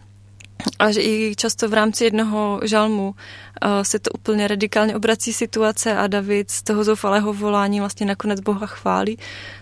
a 0.80 0.92
že 0.92 1.02
i 1.02 1.36
často 1.36 1.70
v 1.70 1.74
rámci 1.74 2.04
jednoho 2.04 2.60
žalmu 2.64 3.08
uh, 3.08 3.70
se 3.82 4.00
to 4.00 4.12
úplně 4.12 4.48
radikálně 4.48 4.96
obrací 4.96 5.34
situace 5.34 5.98
a 5.98 6.08
David 6.08 6.52
z 6.52 6.62
toho 6.64 6.84
zoufalého 6.84 7.34
volání 7.34 7.80
vlastně 7.80 8.06
nakonec 8.06 8.40
Boha 8.40 8.68
chválí, 8.68 9.18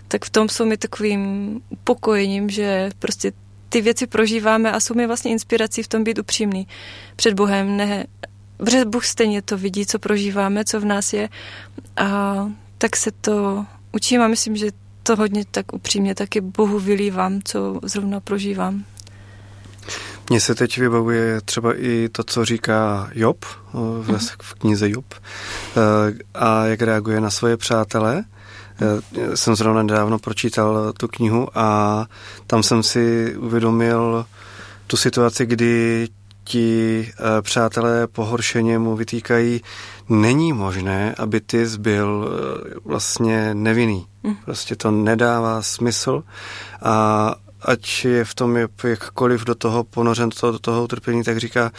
tak 0.07 0.25
v 0.25 0.29
tom 0.29 0.49
jsou 0.49 0.65
mi 0.65 0.77
takovým 0.77 1.61
upokojením, 1.69 2.49
že 2.49 2.89
prostě 2.99 3.31
ty 3.69 3.81
věci 3.81 4.07
prožíváme 4.07 4.71
a 4.71 4.79
jsou 4.79 4.93
mi 4.93 5.07
vlastně 5.07 5.31
inspirací 5.31 5.83
v 5.83 5.87
tom 5.87 6.03
být 6.03 6.19
upřímný 6.19 6.67
před 7.15 7.33
Bohem, 7.33 7.77
ne, 7.77 8.05
protože 8.57 8.85
Bůh 8.85 9.05
stejně 9.05 9.41
to 9.41 9.57
vidí, 9.57 9.85
co 9.85 9.99
prožíváme, 9.99 10.65
co 10.65 10.79
v 10.79 10.85
nás 10.85 11.13
je 11.13 11.29
a 11.97 12.35
tak 12.77 12.95
se 12.95 13.11
to 13.11 13.65
učím 13.91 14.21
a 14.21 14.27
myslím, 14.27 14.55
že 14.55 14.71
to 15.03 15.15
hodně 15.15 15.45
tak 15.51 15.73
upřímně 15.73 16.15
taky 16.15 16.41
Bohu 16.41 16.79
vylívám, 16.79 17.39
co 17.43 17.79
zrovna 17.83 18.19
prožívám. 18.19 18.85
Mně 20.29 20.39
se 20.39 20.55
teď 20.55 20.77
vybavuje 20.77 21.41
třeba 21.41 21.73
i 21.75 22.09
to, 22.11 22.23
co 22.23 22.45
říká 22.45 23.09
Job 23.13 23.45
v, 23.73 24.09
mhm. 24.09 24.19
v 24.41 24.53
knize 24.53 24.89
Job 24.89 25.05
eh, 25.13 26.13
a 26.33 26.65
jak 26.65 26.81
reaguje 26.81 27.21
na 27.21 27.29
svoje 27.29 27.57
přátele. 27.57 28.23
Eh, 28.81 29.37
jsem 29.37 29.55
zrovna 29.55 29.83
nedávno 29.83 30.19
pročítal 30.19 30.93
tu 30.93 31.07
knihu 31.07 31.47
a 31.57 32.05
tam 32.47 32.63
jsem 32.63 32.83
si 32.83 33.35
uvědomil 33.37 34.25
tu 34.87 34.97
situaci, 34.97 35.45
kdy 35.45 36.07
ti 36.43 37.11
eh, 37.11 37.41
přátelé 37.41 38.07
pohoršeně 38.07 38.79
mu 38.79 38.95
vytýkají, 38.95 39.61
není 40.09 40.53
možné, 40.53 41.15
aby 41.17 41.41
ty 41.41 41.65
byl 41.77 42.29
vlastně 42.85 43.53
nevinný. 43.53 44.07
Mhm. 44.23 44.35
Prostě 44.45 44.75
to 44.75 44.91
nedává 44.91 45.61
smysl 45.61 46.23
a 46.81 47.35
ať 47.61 48.05
je 48.05 48.25
v 48.25 48.33
tom 48.35 48.57
jakkoliv 48.83 49.45
do 49.45 49.55
toho 49.55 49.83
ponořen, 49.83 50.29
do 50.29 50.35
toho, 50.35 50.51
do 50.51 50.59
toho 50.59 50.83
utrpení, 50.83 51.23
tak 51.23 51.37
říká, 51.37 51.71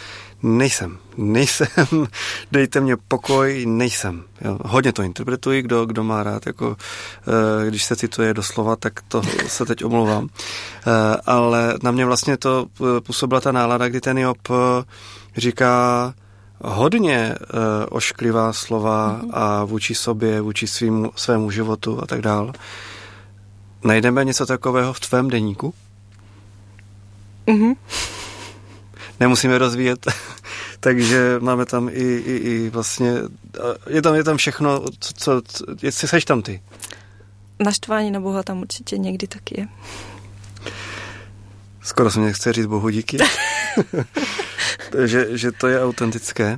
nejsem, 0.42 0.98
nejsem, 1.16 1.68
dejte 2.52 2.80
mě 2.80 2.96
pokoj, 3.08 3.66
nejsem. 3.66 4.24
Jo, 4.40 4.58
hodně 4.64 4.92
to 4.92 5.02
interpretuji, 5.02 5.62
kdo, 5.62 5.86
kdo 5.86 6.04
má 6.04 6.22
rád, 6.22 6.46
jako, 6.46 6.76
eh, 6.76 7.70
když 7.70 7.84
se 7.84 7.96
cituje 7.96 8.34
doslova, 8.34 8.76
tak 8.76 9.00
to 9.08 9.22
se 9.46 9.66
teď 9.66 9.84
omlouvám. 9.84 10.28
Eh, 10.28 11.16
ale 11.26 11.74
na 11.82 11.90
mě 11.90 12.06
vlastně 12.06 12.36
to 12.36 12.66
působila 13.06 13.40
ta 13.40 13.52
nálada, 13.52 13.88
kdy 13.88 14.00
ten 14.00 14.18
Job 14.18 14.48
říká, 15.36 16.14
hodně 16.64 17.34
uh, 17.40 17.58
ošklivá 17.90 18.52
slova 18.52 19.20
mm-hmm. 19.22 19.30
a 19.32 19.64
vůči 19.64 19.94
sobě, 19.94 20.40
vůči 20.40 20.66
svým, 20.66 21.08
svému 21.16 21.50
životu 21.50 22.02
a 22.02 22.06
tak 22.06 22.20
dál. 22.20 22.52
Najdeme 23.84 24.24
něco 24.24 24.46
takového 24.46 24.92
v 24.92 25.00
tvém 25.00 25.30
deníku? 25.30 25.74
Mm-hmm. 27.46 27.76
Nemusíme 29.20 29.58
rozvíjet, 29.58 30.06
takže 30.80 31.36
máme 31.40 31.66
tam 31.66 31.88
i, 31.88 31.92
i, 31.92 32.36
i 32.36 32.70
vlastně, 32.70 33.14
je 33.86 34.02
tam, 34.02 34.14
je 34.14 34.24
tam 34.24 34.36
všechno, 34.36 34.84
co, 35.00 35.42
co, 35.42 35.42
jestli 35.82 36.08
seš 36.08 36.24
tam 36.24 36.42
ty. 36.42 36.62
Naštvání 37.58 38.10
na 38.10 38.20
Boha 38.20 38.42
tam 38.42 38.60
určitě 38.60 38.98
někdy 38.98 39.26
taky 39.26 39.60
je. 39.60 39.68
Skoro 41.82 42.10
se 42.10 42.20
mě 42.20 42.32
chce 42.32 42.52
říct 42.52 42.66
Bohu 42.66 42.88
díky. 42.88 43.18
že, 45.04 45.38
že 45.38 45.52
to 45.52 45.68
je 45.68 45.84
autentické. 45.84 46.56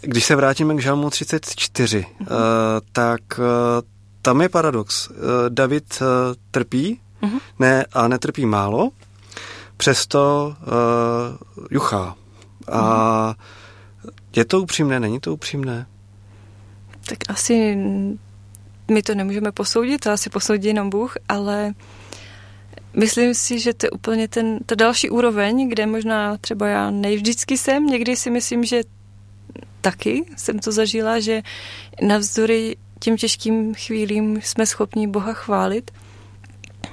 Když 0.00 0.24
se 0.24 0.36
vrátíme 0.36 0.74
k 0.74 0.80
Žalmu 0.80 1.10
34, 1.10 2.06
uh, 2.20 2.26
tak 2.92 3.20
uh, 3.38 3.44
tam 4.22 4.40
je 4.40 4.48
paradox. 4.48 5.08
Uh, 5.08 5.16
David 5.48 5.98
uh, 6.00 6.06
trpí, 6.50 7.00
uh-huh. 7.22 7.40
ne, 7.58 7.86
a 7.92 8.08
netrpí 8.08 8.46
málo, 8.46 8.90
přesto 9.76 10.54
uh, 10.60 11.36
juchá. 11.70 12.16
A 12.68 12.80
uh-huh. 12.80 14.10
je 14.36 14.44
to 14.44 14.60
upřímné, 14.60 15.00
není 15.00 15.20
to 15.20 15.32
upřímné? 15.32 15.86
Tak 17.08 17.18
asi 17.28 17.78
my 18.90 19.02
to 19.02 19.14
nemůžeme 19.14 19.52
posoudit, 19.52 20.00
to 20.00 20.10
asi 20.10 20.30
posoudí 20.30 20.68
jenom 20.68 20.90
Bůh, 20.90 21.14
ale 21.28 21.74
Myslím 22.96 23.34
si, 23.34 23.60
že 23.60 23.74
to 23.74 23.86
je 23.86 23.90
úplně 23.90 24.28
ten, 24.28 24.58
ta 24.66 24.74
další 24.74 25.10
úroveň, 25.10 25.68
kde 25.68 25.86
možná 25.86 26.36
třeba 26.36 26.68
já 26.68 26.90
nejvždycky 26.90 27.58
jsem, 27.58 27.86
někdy 27.86 28.16
si 28.16 28.30
myslím, 28.30 28.64
že 28.64 28.82
taky 29.80 30.24
jsem 30.36 30.58
to 30.58 30.72
zažila, 30.72 31.20
že 31.20 31.42
navzdory 32.02 32.76
těm 32.98 33.16
těžkým 33.16 33.74
chvílím 33.74 34.42
jsme 34.42 34.66
schopni 34.66 35.06
Boha 35.06 35.32
chválit. 35.32 35.90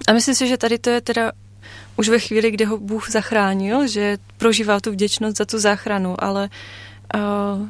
A 0.07 0.13
myslím 0.13 0.35
si, 0.35 0.47
že 0.47 0.57
tady 0.57 0.77
to 0.77 0.89
je 0.89 1.01
teda 1.01 1.31
už 1.97 2.09
ve 2.09 2.19
chvíli, 2.19 2.51
kdy 2.51 2.65
ho 2.65 2.77
Bůh 2.77 3.09
zachránil, 3.09 3.87
že 3.87 4.17
prožívá 4.37 4.79
tu 4.79 4.91
vděčnost 4.91 5.37
za 5.37 5.45
tu 5.45 5.59
záchranu, 5.59 6.23
ale 6.23 6.49
uh, 7.15 7.67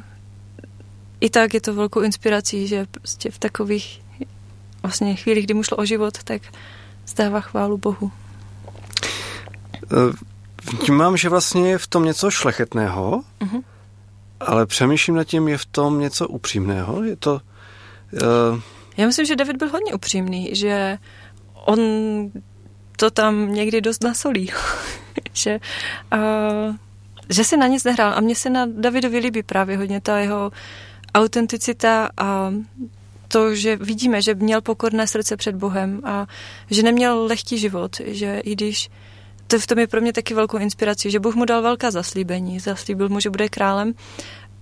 i 1.20 1.30
tak 1.30 1.54
je 1.54 1.60
to 1.60 1.74
velkou 1.74 2.00
inspirací, 2.00 2.66
že 2.66 2.86
prostě 2.90 3.30
v 3.30 3.38
takových 3.38 4.02
vlastně 4.82 5.16
chvílích, 5.16 5.44
kdy 5.44 5.54
mu 5.54 5.62
šlo 5.62 5.76
o 5.76 5.84
život, 5.84 6.22
tak 6.24 6.42
zdává 7.06 7.40
chválu 7.40 7.78
Bohu. 7.78 8.12
Vnímám, 10.80 11.16
že 11.16 11.28
vlastně 11.28 11.70
je 11.70 11.78
v 11.78 11.86
tom 11.86 12.04
něco 12.04 12.30
šlechetného, 12.30 13.22
uh-huh. 13.40 13.62
ale 14.40 14.66
přemýšlím 14.66 15.16
nad 15.16 15.24
tím, 15.24 15.48
je 15.48 15.58
v 15.58 15.66
tom 15.66 16.00
něco 16.00 16.28
upřímného. 16.28 17.02
Je 17.02 17.16
to... 17.16 17.40
Uh... 18.12 18.60
Já 18.96 19.06
myslím, 19.06 19.26
že 19.26 19.36
David 19.36 19.56
byl 19.56 19.68
hodně 19.68 19.94
upřímný, 19.94 20.50
že 20.52 20.98
on 21.54 21.80
to 22.96 23.10
tam 23.10 23.52
někdy 23.52 23.80
dost 23.80 24.02
nasolí. 24.02 24.50
že, 25.32 25.60
uh, 26.14 26.74
že 27.30 27.44
si 27.44 27.56
na 27.56 27.66
nic 27.66 27.84
nehrál. 27.84 28.12
A 28.16 28.20
mně 28.20 28.34
se 28.34 28.50
na 28.50 28.66
Davidovi 28.66 29.18
líbí 29.18 29.42
právě 29.42 29.76
hodně 29.76 30.00
ta 30.00 30.18
jeho 30.18 30.52
autenticita 31.14 32.10
a 32.16 32.52
to, 33.28 33.54
že 33.54 33.76
vidíme, 33.76 34.22
že 34.22 34.34
měl 34.34 34.60
pokorné 34.60 35.06
srdce 35.06 35.36
před 35.36 35.54
Bohem 35.54 36.00
a 36.04 36.26
že 36.70 36.82
neměl 36.82 37.24
lehký 37.24 37.58
život, 37.58 37.96
že 38.04 38.38
i 38.38 38.52
když 38.52 38.90
to 39.46 39.58
v 39.58 39.66
tom 39.66 39.78
je 39.78 39.86
pro 39.86 40.00
mě 40.00 40.12
taky 40.12 40.34
velkou 40.34 40.58
inspirací, 40.58 41.10
že 41.10 41.20
Bůh 41.20 41.34
mu 41.34 41.44
dal 41.44 41.62
velká 41.62 41.90
zaslíbení. 41.90 42.60
Zaslíbil 42.60 43.08
mu, 43.08 43.20
že 43.20 43.30
bude 43.30 43.48
králem 43.48 43.94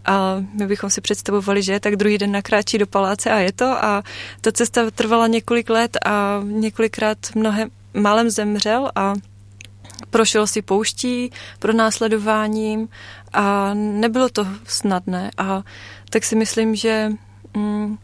a 0.04 0.42
my 0.52 0.66
bychom 0.66 0.90
si 0.90 1.00
představovali, 1.00 1.62
že 1.62 1.80
tak 1.80 1.96
druhý 1.96 2.18
den 2.18 2.32
nakráčí 2.32 2.78
do 2.78 2.86
paláce 2.86 3.30
a 3.30 3.38
je 3.38 3.52
to. 3.52 3.64
A 3.64 4.02
ta 4.40 4.52
cesta 4.52 4.90
trvala 4.90 5.26
několik 5.26 5.70
let 5.70 5.96
a 6.06 6.40
několikrát 6.44 7.18
mnohem 7.34 7.70
málem 7.94 8.30
zemřel 8.30 8.90
a 8.94 9.14
prošel 10.10 10.46
si 10.46 10.62
pouští 10.62 11.30
pro 11.58 11.72
následováním 11.72 12.88
a 13.32 13.74
nebylo 13.74 14.28
to 14.28 14.46
snadné. 14.64 15.30
A 15.38 15.62
tak 16.10 16.24
si 16.24 16.36
myslím, 16.36 16.74
že 16.74 17.12
mm, 17.56 17.98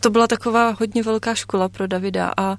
to 0.00 0.10
byla 0.10 0.26
taková 0.26 0.76
hodně 0.80 1.02
velká 1.02 1.34
škola 1.34 1.68
pro 1.68 1.86
Davida. 1.86 2.32
A, 2.36 2.56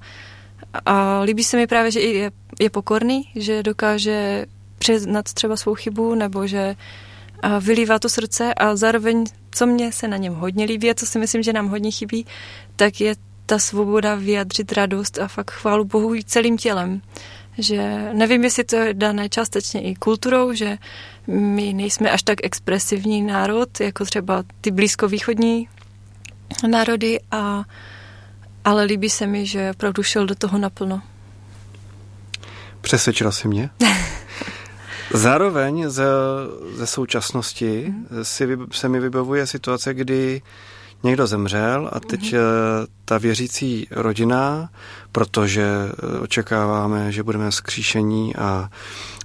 a 0.86 1.20
líbí 1.22 1.44
se 1.44 1.58
mi 1.58 1.68
právě, 1.68 1.92
že 1.92 2.00
je, 2.00 2.32
je 2.60 2.70
pokorný, 2.70 3.30
že 3.36 3.64
dokáže 3.64 4.46
přiznat 4.80 5.34
třeba 5.34 5.58
svou 5.58 5.76
chybu 5.76 6.16
nebo 6.16 6.48
že 6.48 6.76
vylívá 7.60 8.00
to 8.00 8.10
srdce 8.10 8.54
a 8.54 8.76
zároveň, 8.76 9.26
co 9.52 9.66
mě 9.66 9.92
se 9.92 10.08
na 10.08 10.18
něm 10.18 10.34
hodně 10.34 10.66
líbí 10.66 10.90
a 10.90 10.94
co 10.94 11.06
si 11.06 11.20
myslím, 11.20 11.44
že 11.44 11.54
nám 11.54 11.68
hodně 11.68 11.92
chybí, 11.92 12.26
tak 12.76 13.02
je 13.02 13.16
ta 13.46 13.60
svoboda 13.60 14.16
vyjadřit 14.16 14.72
radost 14.72 15.20
a 15.20 15.28
fakt 15.28 15.52
chválu 15.52 15.86
Bohu 15.86 16.16
celým 16.26 16.58
tělem. 16.58 17.02
Že 17.58 18.10
nevím, 18.14 18.44
jestli 18.44 18.64
to 18.64 18.76
je 18.76 18.94
dané 18.94 19.30
částečně 19.30 19.82
i 19.82 19.96
kulturou, 19.96 20.54
že 20.54 20.78
my 21.28 21.74
nejsme 21.74 22.12
až 22.12 22.24
tak 22.24 22.38
expresivní 22.44 23.22
národ, 23.22 23.80
jako 23.80 24.06
třeba 24.06 24.44
ty 24.62 24.72
blízkovýchodní 24.72 25.68
národy, 26.68 27.20
a, 27.32 27.64
ale 28.66 28.84
líbí 28.84 29.10
se 29.10 29.28
mi, 29.28 29.46
že 29.46 29.72
opravdu 29.72 30.04
šel 30.04 30.26
do 30.26 30.36
toho 30.36 30.58
naplno. 30.58 31.02
Přesvědčila 32.82 33.32
si 33.32 33.48
mě. 33.48 33.70
Zároveň 35.16 35.90
ze, 35.90 36.06
ze 36.76 36.88
současnosti 36.88 37.94
si, 38.22 38.58
se 38.72 38.90
mi 38.90 39.00
vybavuje 39.00 39.48
situace, 39.48 39.94
kdy 39.94 40.42
někdo 41.04 41.28
zemřel 41.28 41.90
a 41.94 42.00
teď 42.00 42.34
mm. 42.34 42.40
ta 43.06 43.18
věřící 43.18 43.88
rodina, 43.92 44.70
protože 45.12 45.64
eh, 45.64 46.20
očekáváme, 46.20 47.12
že 47.12 47.24
budeme 47.24 47.52
skříšení 47.52 48.36
a 48.36 48.70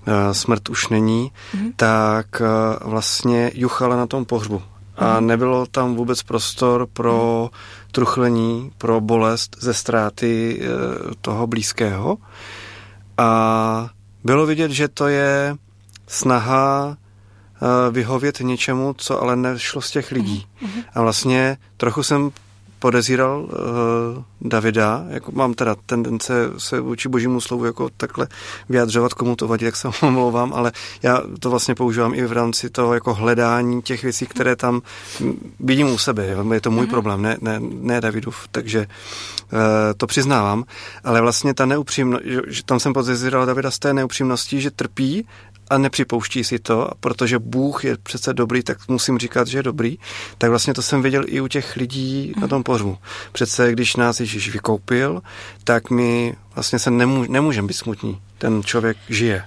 eh, 0.06 0.34
smrt 0.34 0.68
už 0.68 0.88
není, 0.88 1.32
mm. 1.54 1.72
tak 1.76 2.42
vlastně 2.84 3.50
juchala 3.54 3.96
na 3.96 4.06
tom 4.06 4.24
pohřbu 4.24 4.62
a 4.96 5.20
nebylo 5.20 5.66
tam 5.66 5.94
vůbec 5.94 6.22
prostor 6.22 6.86
pro 6.92 7.50
truchlení, 7.92 8.72
pro 8.78 9.00
bolest 9.00 9.56
ze 9.60 9.74
ztráty 9.74 10.62
toho 11.20 11.46
blízkého. 11.46 12.18
A 13.18 13.90
bylo 14.24 14.46
vidět, 14.46 14.70
že 14.70 14.88
to 14.88 15.08
je 15.08 15.56
snaha 16.10 16.96
e, 16.96 17.90
vyhovět 17.90 18.40
něčemu, 18.40 18.94
co 18.98 19.22
ale 19.22 19.36
nešlo 19.36 19.80
z 19.82 19.90
těch 19.90 20.10
lidí. 20.10 20.46
Mhm. 20.60 20.82
A 20.94 21.02
vlastně 21.02 21.58
trochu 21.76 22.02
jsem 22.02 22.30
podezíral 22.80 23.40
uh, 23.40 23.48
Davida, 24.40 25.04
jako 25.08 25.32
mám 25.32 25.54
teda 25.54 25.76
tendence 25.86 26.34
se 26.58 26.80
vůči 26.80 27.08
božímu 27.08 27.40
slovu 27.40 27.64
jako 27.64 27.88
takhle 27.96 28.28
vyjadřovat, 28.68 29.14
komu 29.14 29.36
to 29.36 29.48
vadí, 29.48 29.64
tak 29.64 29.76
se 29.76 29.88
omlouvám, 30.02 30.52
ale 30.52 30.72
já 31.02 31.22
to 31.40 31.50
vlastně 31.50 31.74
používám 31.74 32.14
i 32.14 32.26
v 32.26 32.32
rámci 32.32 32.70
toho 32.70 32.94
jako 32.94 33.14
hledání 33.14 33.82
těch 33.82 34.02
věcí, 34.02 34.26
které 34.26 34.56
tam 34.56 34.82
vidím 35.60 35.90
u 35.90 35.98
sebe. 35.98 36.26
Je 36.52 36.60
to 36.60 36.70
můj 36.70 36.86
mm-hmm. 36.86 36.90
problém, 36.90 37.22
ne, 37.22 37.36
ne, 37.40 37.60
ne 37.60 38.00
Davidův, 38.00 38.48
takže 38.52 38.80
uh, 38.80 39.58
to 39.96 40.06
přiznávám. 40.06 40.64
Ale 41.04 41.20
vlastně 41.20 41.54
ta 41.54 41.66
neupřímnost, 41.66 42.24
že 42.48 42.62
tam 42.64 42.80
jsem 42.80 42.92
podezíral 42.92 43.46
Davida 43.46 43.70
z 43.70 43.78
té 43.78 43.94
neupřímnosti, 43.94 44.60
že 44.60 44.70
trpí 44.70 45.26
a 45.70 45.78
nepřipouští 45.78 46.44
si 46.44 46.58
to, 46.58 46.90
protože 47.00 47.38
Bůh 47.38 47.84
je 47.84 47.96
přece 48.02 48.34
dobrý, 48.34 48.62
tak 48.62 48.88
musím 48.88 49.18
říkat, 49.18 49.48
že 49.48 49.58
je 49.58 49.62
dobrý, 49.62 49.98
tak 50.38 50.50
vlastně 50.50 50.74
to 50.74 50.82
jsem 50.82 51.02
viděl 51.02 51.24
i 51.26 51.40
u 51.40 51.48
těch 51.48 51.76
lidí 51.76 52.32
na 52.40 52.48
tom 52.48 52.62
pohřbu. 52.62 52.98
Přece 53.32 53.72
když 53.72 53.96
nás 53.96 54.20
Ježíš 54.20 54.52
vykoupil, 54.52 55.22
tak 55.64 55.90
my 55.90 56.34
vlastně 56.54 56.78
se 56.78 56.90
nemů- 56.90 57.30
nemůžeme 57.30 57.68
být 57.68 57.74
smutní. 57.74 58.20
Ten 58.38 58.62
člověk 58.62 58.96
žije. 59.08 59.44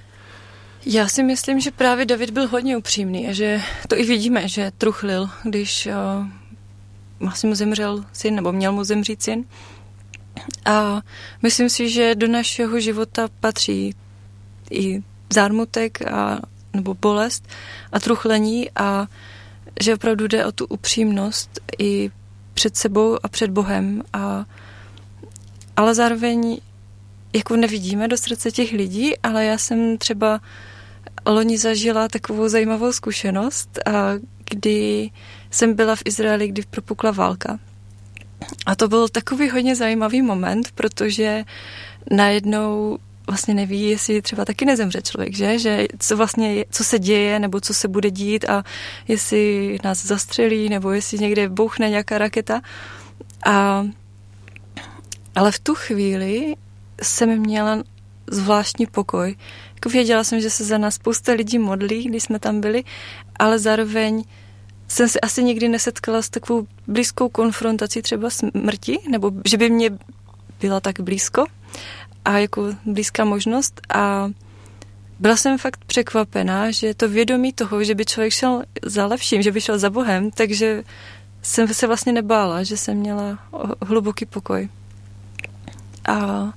Já 0.85 1.07
si 1.07 1.23
myslím, 1.23 1.59
že 1.59 1.71
právě 1.71 2.05
David 2.05 2.29
byl 2.29 2.47
hodně 2.47 2.77
upřímný 2.77 3.27
a 3.27 3.33
že 3.33 3.61
to 3.87 3.97
i 3.97 4.05
vidíme, 4.05 4.47
že 4.47 4.71
truchlil, 4.77 5.29
když 5.43 5.87
uh, 5.87 6.27
vlastně 7.19 7.49
mu 7.49 7.55
zemřel 7.55 8.05
syn, 8.13 8.35
nebo 8.35 8.51
měl 8.51 8.71
mu 8.71 8.83
zemřít 8.83 9.23
syn. 9.23 9.45
A 10.65 11.01
myslím 11.41 11.69
si, 11.69 11.89
že 11.89 12.15
do 12.15 12.27
našeho 12.27 12.79
života 12.79 13.27
patří 13.39 13.95
i 14.71 15.03
zármutek 15.33 16.01
a, 16.01 16.39
nebo 16.73 16.93
bolest 16.93 17.47
a 17.91 17.99
truchlení 17.99 18.69
a 18.75 19.07
že 19.81 19.93
opravdu 19.93 20.27
jde 20.27 20.45
o 20.45 20.51
tu 20.51 20.65
upřímnost 20.65 21.59
i 21.79 22.11
před 22.53 22.77
sebou 22.77 23.17
a 23.23 23.27
před 23.27 23.51
Bohem. 23.51 24.01
A, 24.13 24.45
ale 25.77 25.95
zároveň 25.95 26.57
jako 27.33 27.55
nevidíme 27.55 28.07
do 28.07 28.17
srdce 28.17 28.51
těch 28.51 28.71
lidí, 28.71 29.17
ale 29.17 29.45
já 29.45 29.57
jsem 29.57 29.97
třeba 29.97 30.41
loni 31.25 31.57
zažila 31.57 32.07
takovou 32.07 32.47
zajímavou 32.47 32.93
zkušenost, 32.93 33.79
a 33.85 33.91
kdy 34.49 35.11
jsem 35.51 35.73
byla 35.73 35.95
v 35.95 36.01
Izraeli, 36.05 36.47
kdy 36.47 36.63
propukla 36.69 37.11
válka. 37.11 37.59
A 38.65 38.75
to 38.75 38.87
byl 38.87 39.09
takový 39.09 39.49
hodně 39.49 39.75
zajímavý 39.75 40.21
moment, 40.21 40.71
protože 40.71 41.43
najednou 42.11 42.97
vlastně 43.27 43.53
neví, 43.53 43.89
jestli 43.89 44.21
třeba 44.21 44.45
taky 44.45 44.65
nezemře 44.65 45.01
člověk, 45.01 45.35
že? 45.35 45.59
Že 45.59 45.87
co 45.99 46.17
vlastně, 46.17 46.65
co 46.71 46.83
se 46.83 46.99
děje, 46.99 47.39
nebo 47.39 47.61
co 47.61 47.73
se 47.73 47.87
bude 47.87 48.11
dít 48.11 48.49
a 48.49 48.63
jestli 49.07 49.77
nás 49.83 50.05
zastřelí, 50.05 50.69
nebo 50.69 50.91
jestli 50.91 51.19
někde 51.19 51.49
bouchne 51.49 51.89
nějaká 51.89 52.17
raketa. 52.17 52.61
A, 53.45 53.85
ale 55.35 55.51
v 55.51 55.59
tu 55.59 55.75
chvíli 55.75 56.55
jsem 57.01 57.39
měla 57.39 57.83
zvláštní 58.27 58.85
pokoj. 58.85 59.35
Jako 59.75 59.89
věděla 59.89 60.23
jsem, 60.23 60.41
že 60.41 60.49
se 60.49 60.63
za 60.63 60.77
nás 60.77 60.95
spousta 60.95 61.31
lidí 61.31 61.59
modlí, 61.59 62.03
když 62.03 62.23
jsme 62.23 62.39
tam 62.39 62.61
byli, 62.61 62.83
ale 63.39 63.59
zároveň 63.59 64.23
jsem 64.87 65.09
se 65.09 65.19
asi 65.19 65.43
nikdy 65.43 65.69
nesetkala 65.69 66.21
s 66.21 66.29
takovou 66.29 66.67
blízkou 66.87 67.29
konfrontací 67.29 68.01
třeba 68.01 68.29
smrti, 68.29 68.99
nebo 69.09 69.31
že 69.45 69.57
by 69.57 69.69
mě 69.69 69.89
byla 70.61 70.79
tak 70.79 70.99
blízko 70.99 71.45
a 72.25 72.37
jako 72.37 72.75
blízká 72.85 73.25
možnost 73.25 73.81
a 73.95 74.29
byla 75.19 75.35
jsem 75.35 75.57
fakt 75.57 75.85
překvapená, 75.85 76.71
že 76.71 76.93
to 76.93 77.09
vědomí 77.09 77.53
toho, 77.53 77.83
že 77.83 77.95
by 77.95 78.05
člověk 78.05 78.33
šel 78.33 78.63
za 78.85 79.05
lepším, 79.05 79.41
že 79.41 79.51
by 79.51 79.61
šel 79.61 79.79
za 79.79 79.89
Bohem, 79.89 80.31
takže 80.31 80.83
jsem 81.41 81.73
se 81.73 81.87
vlastně 81.87 82.13
nebála, 82.13 82.63
že 82.63 82.77
jsem 82.77 82.97
měla 82.97 83.39
hluboký 83.81 84.25
pokoj. 84.25 84.69
A, 86.07 86.49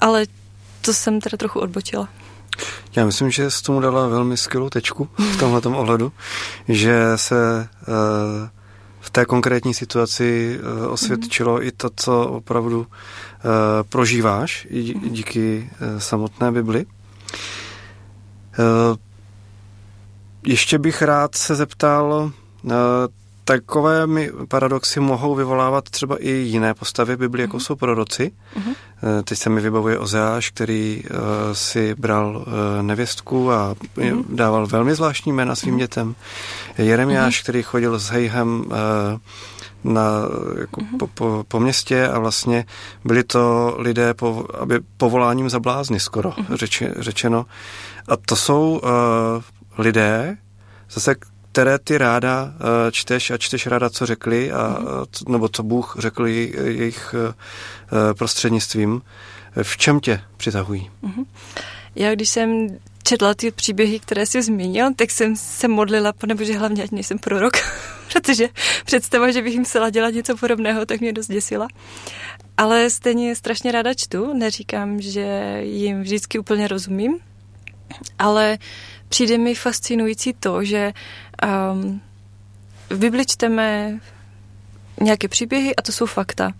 ale 0.00 0.26
to 0.80 0.94
jsem 0.94 1.20
teda 1.20 1.36
trochu 1.36 1.60
odbočila. 1.60 2.08
Já 2.96 3.04
myslím, 3.04 3.30
že 3.30 3.50
s 3.50 3.62
tomu 3.62 3.80
dala 3.80 4.06
velmi 4.06 4.36
skvělou 4.36 4.68
tečku 4.68 5.08
v 5.18 5.36
tomhle 5.36 5.60
ohledu, 5.60 6.12
že 6.68 7.12
se 7.16 7.68
uh, 7.88 7.94
v 9.00 9.10
té 9.10 9.24
konkrétní 9.24 9.74
situaci 9.74 10.58
uh, 10.60 10.92
osvědčilo 10.92 11.56
mm. 11.56 11.62
i 11.62 11.72
to, 11.72 11.90
co 11.96 12.26
opravdu 12.26 12.86
prožíváš 13.88 14.66
i 14.70 14.94
mhm. 14.94 15.10
díky 15.10 15.70
uh, 15.72 15.98
samotné 15.98 16.52
Bibli. 16.52 16.86
Uh, 18.58 18.96
ještě 20.46 20.78
bych 20.78 21.02
rád 21.02 21.34
se 21.34 21.54
zeptal, 21.54 22.30
takové 23.44 24.06
mi 24.06 24.30
paradoxy 24.48 25.00
mohou 25.00 25.34
vyvolávat 25.34 25.84
třeba 25.84 26.16
i 26.16 26.30
jiné 26.30 26.74
postavy 26.74 27.16
v 27.16 27.18
Biblii, 27.18 27.42
jako 27.42 27.56
mm. 27.56 27.60
jsou 27.60 27.76
proroci. 27.76 28.32
Mm. 28.56 28.72
Teď 29.24 29.38
se 29.38 29.50
mi 29.50 29.60
vybavuje 29.60 29.98
Ozeáš, 29.98 30.50
který 30.50 31.02
si 31.52 31.94
bral 31.94 32.44
nevěstku 32.82 33.52
a 33.52 33.74
dával 34.28 34.66
velmi 34.66 34.94
zvláštní 34.94 35.32
jména 35.32 35.54
svým 35.54 35.76
dětem. 35.76 36.14
Jeremiáš, 36.78 37.42
který 37.42 37.62
chodil 37.62 37.98
s 37.98 38.08
Hejhem 38.08 38.64
na, 39.84 40.02
jako 40.60 40.80
mm. 40.80 40.98
po, 40.98 41.06
po, 41.06 41.44
po 41.48 41.60
městě 41.60 42.08
a 42.08 42.18
vlastně 42.18 42.64
byli 43.04 43.24
to 43.24 43.74
lidé 43.78 44.14
po, 44.14 44.46
aby 44.58 44.80
povoláním 44.96 45.50
za 45.50 45.60
blázny 45.60 46.00
skoro 46.00 46.32
mm. 46.38 46.56
řeči, 46.56 46.88
řečeno. 46.96 47.46
A 48.08 48.16
to 48.16 48.36
jsou 48.36 48.80
uh, 48.82 49.42
lidé, 49.78 50.36
zase 50.90 51.14
které 51.52 51.78
ty 51.78 51.98
ráda 51.98 52.54
eh, 52.54 52.92
čteš 52.92 53.30
a 53.30 53.38
čteš 53.38 53.66
ráda, 53.66 53.90
co 53.90 54.06
řekli, 54.06 54.52
a, 54.52 54.78
mm-hmm. 54.80 55.32
nebo 55.32 55.48
co 55.48 55.62
Bůh 55.62 55.96
řekl 55.98 56.26
jejich 56.26 57.14
eh, 57.14 57.34
prostřednictvím. 58.14 59.02
V 59.62 59.76
čem 59.76 60.00
tě 60.00 60.20
přitahují? 60.36 60.90
Mm-hmm. 61.02 61.26
Já 61.94 62.14
když 62.14 62.28
jsem 62.28 62.68
četla 63.08 63.34
ty 63.34 63.50
příběhy, 63.50 64.00
které 64.00 64.26
jsi 64.26 64.42
zmínil, 64.42 64.94
tak 64.96 65.10
jsem 65.10 65.36
se 65.36 65.68
modlila, 65.68 66.12
že 66.40 66.58
hlavně 66.58 66.82
ať 66.82 66.90
nejsem 66.90 67.18
prorok, 67.18 67.52
protože 68.12 68.48
představa, 68.84 69.30
že 69.30 69.42
bych 69.42 69.52
jim 69.52 69.62
musela 69.62 69.90
dělat 69.90 70.14
něco 70.14 70.36
podobného, 70.36 70.86
tak 70.86 71.00
mě 71.00 71.12
dost 71.12 71.26
děsila. 71.26 71.68
Ale 72.56 72.90
stejně 72.90 73.36
strašně 73.36 73.72
ráda 73.72 73.94
čtu, 73.94 74.34
neříkám, 74.34 75.00
že 75.00 75.58
jim 75.62 76.02
vždycky 76.02 76.38
úplně 76.38 76.68
rozumím, 76.68 77.18
ale 78.18 78.58
přijde 79.08 79.38
mi 79.38 79.54
fascinující 79.54 80.32
to, 80.32 80.64
že 80.64 80.92
um, 81.72 82.00
v 82.90 82.98
Bibli 82.98 83.26
čteme 83.26 83.98
nějaké 85.00 85.28
příběhy 85.28 85.76
a 85.76 85.82
to 85.82 85.92
jsou 85.92 86.06
fakta. 86.06 86.52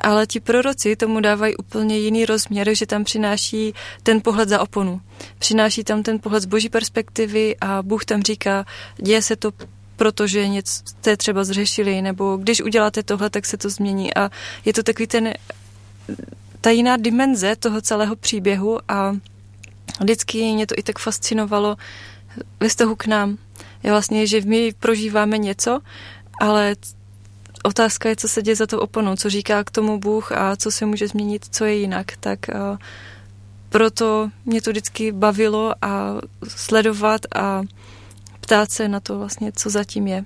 Ale 0.00 0.26
ti 0.26 0.40
proroci 0.40 0.96
tomu 0.96 1.20
dávají 1.20 1.56
úplně 1.56 1.98
jiný 1.98 2.26
rozměr, 2.26 2.74
že 2.74 2.86
tam 2.86 3.04
přináší 3.04 3.74
ten 4.02 4.20
pohled 4.20 4.48
za 4.48 4.60
oponu. 4.60 5.00
Přináší 5.38 5.84
tam 5.84 6.02
ten 6.02 6.18
pohled 6.18 6.42
z 6.42 6.46
boží 6.46 6.68
perspektivy 6.68 7.56
a 7.60 7.82
Bůh 7.82 8.04
tam 8.04 8.22
říká, 8.22 8.64
děje 8.96 9.22
se 9.22 9.36
to 9.36 9.52
protože 9.96 10.48
něco 10.48 10.72
jste 10.72 11.16
třeba 11.16 11.44
zřešili, 11.44 12.02
nebo 12.02 12.36
když 12.36 12.62
uděláte 12.62 13.02
tohle, 13.02 13.30
tak 13.30 13.46
se 13.46 13.56
to 13.56 13.70
změní. 13.70 14.14
A 14.14 14.30
je 14.64 14.72
to 14.72 14.82
takový 14.82 15.06
ten, 15.06 15.32
ta 16.60 16.70
jiná 16.70 16.96
dimenze 16.96 17.56
toho 17.56 17.80
celého 17.80 18.16
příběhu 18.16 18.78
a 18.88 19.16
vždycky 20.00 20.52
mě 20.52 20.66
to 20.66 20.74
i 20.78 20.82
tak 20.82 20.98
fascinovalo 20.98 21.76
ve 22.60 22.68
vztahu 22.68 22.96
k 22.96 23.06
nám. 23.06 23.38
Je 23.82 23.90
vlastně, 23.90 24.26
že 24.26 24.40
my 24.40 24.72
prožíváme 24.80 25.38
něco, 25.38 25.80
ale 26.40 26.76
otázka 27.66 28.08
je, 28.08 28.16
co 28.16 28.28
se 28.28 28.42
děje 28.42 28.56
za 28.56 28.66
to 28.66 28.80
oponou, 28.80 29.16
co 29.16 29.30
říká 29.30 29.64
k 29.64 29.70
tomu 29.70 29.98
Bůh 30.00 30.32
a 30.32 30.56
co 30.56 30.70
se 30.70 30.86
může 30.86 31.08
změnit, 31.08 31.46
co 31.50 31.64
je 31.64 31.74
jinak. 31.74 32.16
Tak 32.20 32.38
uh, 32.54 32.78
proto 33.68 34.30
mě 34.44 34.62
to 34.62 34.70
vždycky 34.70 35.12
bavilo 35.12 35.74
a 35.82 36.20
sledovat 36.48 37.20
a 37.34 37.62
ptát 38.40 38.70
se 38.70 38.88
na 38.88 39.00
to 39.00 39.18
vlastně, 39.18 39.52
co 39.52 39.70
zatím 39.70 40.06
je. 40.06 40.24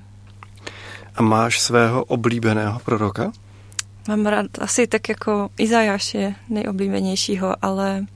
A 1.16 1.22
máš 1.22 1.60
svého 1.60 2.04
oblíbeného 2.04 2.80
proroka? 2.84 3.32
Mám 4.08 4.26
rád 4.26 4.46
asi 4.58 4.86
tak 4.86 5.08
jako 5.08 5.50
Izajáš 5.58 6.14
je 6.14 6.34
nejoblíbenějšího, 6.48 7.56
ale 7.62 8.06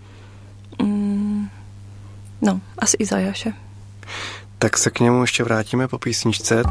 mm, 0.83 1.49
no, 2.43 2.61
asi 2.79 2.97
Izajáše. 2.97 3.53
Tak 4.59 4.79
se 4.79 4.91
k 4.91 5.01
němu 5.01 5.21
ještě 5.21 5.45
vrátíme 5.45 5.89
po 5.89 5.99
písničce. 5.99 6.63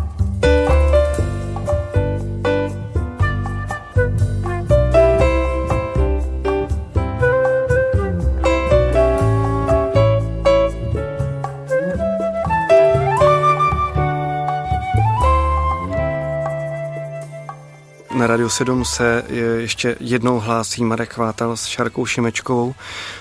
Na 18.24 18.28
Radio 18.28 18.50
7 18.50 18.86
se 18.86 19.24
ještě 19.58 19.96
jednou 20.00 20.40
hlásí 20.40 20.84
Marek 20.84 21.18
Vátal 21.18 21.58
s 21.58 21.66
Šarkou 21.66 22.06
Šimečkovou 22.06 22.76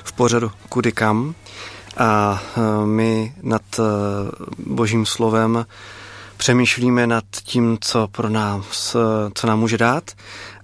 v 0.05 0.13
pořadu 0.13 0.51
Kudy 0.69 0.93
kam. 0.93 1.35
A 1.97 2.43
e, 2.57 2.87
my 2.87 3.35
nad 3.43 3.63
e, 3.79 3.83
božím 4.59 5.07
slovem 5.07 5.67
přemýšlíme 6.37 7.07
nad 7.07 7.25
tím, 7.43 7.79
co 7.81 8.09
pro 8.09 8.29
nás, 8.29 8.95
e, 8.95 8.99
co 9.35 9.47
nám 9.47 9.61
může 9.61 9.79
dát. 9.79 10.11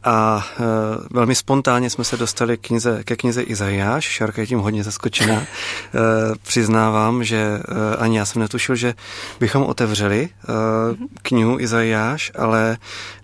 A 0.04 0.46
e, 0.60 0.64
velmi 1.10 1.34
spontánně 1.34 1.90
jsme 1.90 2.04
se 2.04 2.16
dostali 2.16 2.56
k 2.56 2.66
knize, 2.66 3.04
ke 3.04 3.16
knize 3.16 3.42
Izajáš. 3.42 4.04
Šarka 4.04 4.40
je 4.40 4.46
tím 4.46 4.58
hodně 4.58 4.84
zaskočená. 4.84 5.42
E, 5.94 6.00
přiznávám, 6.42 7.24
že 7.24 7.36
e, 7.36 7.60
ani 7.96 8.18
já 8.18 8.24
jsem 8.24 8.42
netušil, 8.42 8.76
že 8.76 8.94
bychom 9.40 9.62
otevřeli 9.62 10.28
e, 10.28 10.28
knihu 11.22 11.60
Izajáš, 11.60 12.32
ale 12.38 12.76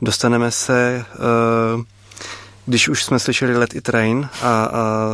dostaneme 0.02 0.50
se 0.50 1.04
e, 1.14 1.94
když 2.66 2.88
už 2.88 3.04
jsme 3.04 3.18
slyšeli 3.18 3.56
Let 3.56 3.74
It 3.74 3.88
Rain 3.88 4.28
a, 4.42 4.48
a 4.48 5.10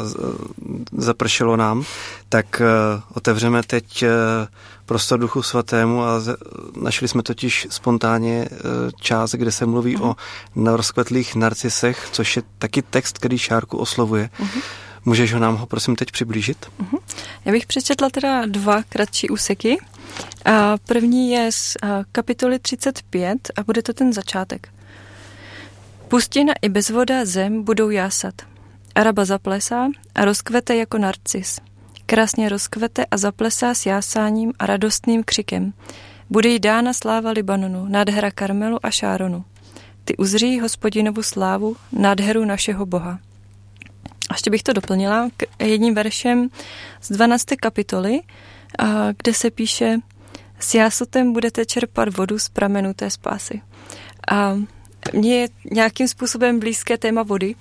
zapršelo 0.92 1.56
nám, 1.56 1.84
tak 2.28 2.62
otevřeme 3.14 3.62
teď 3.62 4.04
prostor 4.90 5.20
Duchu 5.20 5.42
Svatému 5.42 6.02
a 6.02 6.20
našli 6.80 7.08
jsme 7.08 7.22
totiž 7.22 7.66
spontánně 7.70 8.48
uh, 8.50 8.58
část, 9.00 9.34
kde 9.34 9.52
se 9.52 9.66
mluví 9.66 9.96
uh-huh. 9.96 10.16
o 10.66 10.76
rozkvetlých 10.76 11.34
narcisech, 11.34 12.08
což 12.12 12.36
je 12.36 12.42
taky 12.58 12.82
text, 12.82 13.18
který 13.18 13.38
Šárku 13.38 13.78
oslovuje. 13.78 14.30
Uh-huh. 14.40 14.62
Můžeš 15.04 15.34
ho 15.34 15.40
nám 15.40 15.56
ho 15.56 15.66
prosím 15.66 15.96
teď 15.96 16.10
přiblížit? 16.10 16.66
Uh-huh. 16.82 16.98
Já 17.44 17.52
bych 17.52 17.66
přečetla 17.66 18.10
teda 18.10 18.46
dva 18.46 18.82
kratší 18.82 19.30
úseky. 19.30 19.78
A 20.44 20.76
první 20.78 21.30
je 21.30 21.52
z 21.52 21.76
kapitoly 22.12 22.58
35 22.58 23.50
a 23.56 23.62
bude 23.62 23.82
to 23.82 23.92
ten 23.92 24.12
začátek. 24.12 24.68
Pustina 26.08 26.54
i 26.62 26.68
bezvoda 26.68 27.24
zem 27.24 27.62
budou 27.62 27.90
jásat. 27.90 28.34
Araba 28.94 29.24
zaplesá 29.24 29.88
a 30.14 30.24
rozkvete 30.24 30.76
jako 30.76 30.98
narcis. 30.98 31.60
Krásně 32.10 32.48
rozkvete 32.48 33.04
a 33.10 33.16
zaplesá 33.16 33.74
s 33.74 33.86
jásáním 33.86 34.52
a 34.58 34.66
radostným 34.66 35.24
křikem. 35.24 35.72
Bude 36.30 36.48
jí 36.48 36.58
dána 36.58 36.92
sláva 36.92 37.30
Libanonu, 37.30 37.86
nádhera 37.88 38.30
Karmelu 38.30 38.86
a 38.86 38.90
Šáronu. 38.90 39.44
Ty 40.04 40.16
uzří 40.16 40.60
hospodinovu 40.60 41.22
slávu, 41.22 41.76
nádheru 41.92 42.44
našeho 42.44 42.86
Boha. 42.86 43.18
A 44.30 44.34
ještě 44.34 44.50
bych 44.50 44.62
to 44.62 44.72
doplnila 44.72 45.28
jedním 45.58 45.94
veršem 45.94 46.48
z 47.02 47.08
12. 47.08 47.44
kapitoly, 47.60 48.20
kde 49.16 49.34
se 49.34 49.50
píše 49.50 49.98
s 50.58 50.74
jásotem 50.74 51.32
budete 51.32 51.66
čerpat 51.66 52.16
vodu 52.16 52.38
z 52.38 52.48
pramenu 52.48 52.94
té 52.94 53.10
spásy. 53.10 53.60
A 54.30 54.56
mně 55.12 55.40
je 55.40 55.48
nějakým 55.70 56.08
způsobem 56.08 56.60
blízké 56.60 56.98
téma 56.98 57.22
vody 57.22 57.54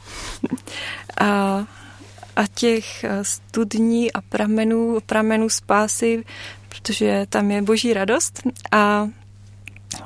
a, 1.22 1.66
a 2.40 2.48
těch 2.48 3.06
studní 3.22 4.14
a 4.14 4.22
pramenů, 4.22 4.98
pramenů 5.06 5.50
spásy, 5.50 6.24
protože 6.70 7.26
tam 7.30 7.52
je 7.52 7.62
boží 7.62 7.94
radost 7.94 8.42
a 8.72 9.08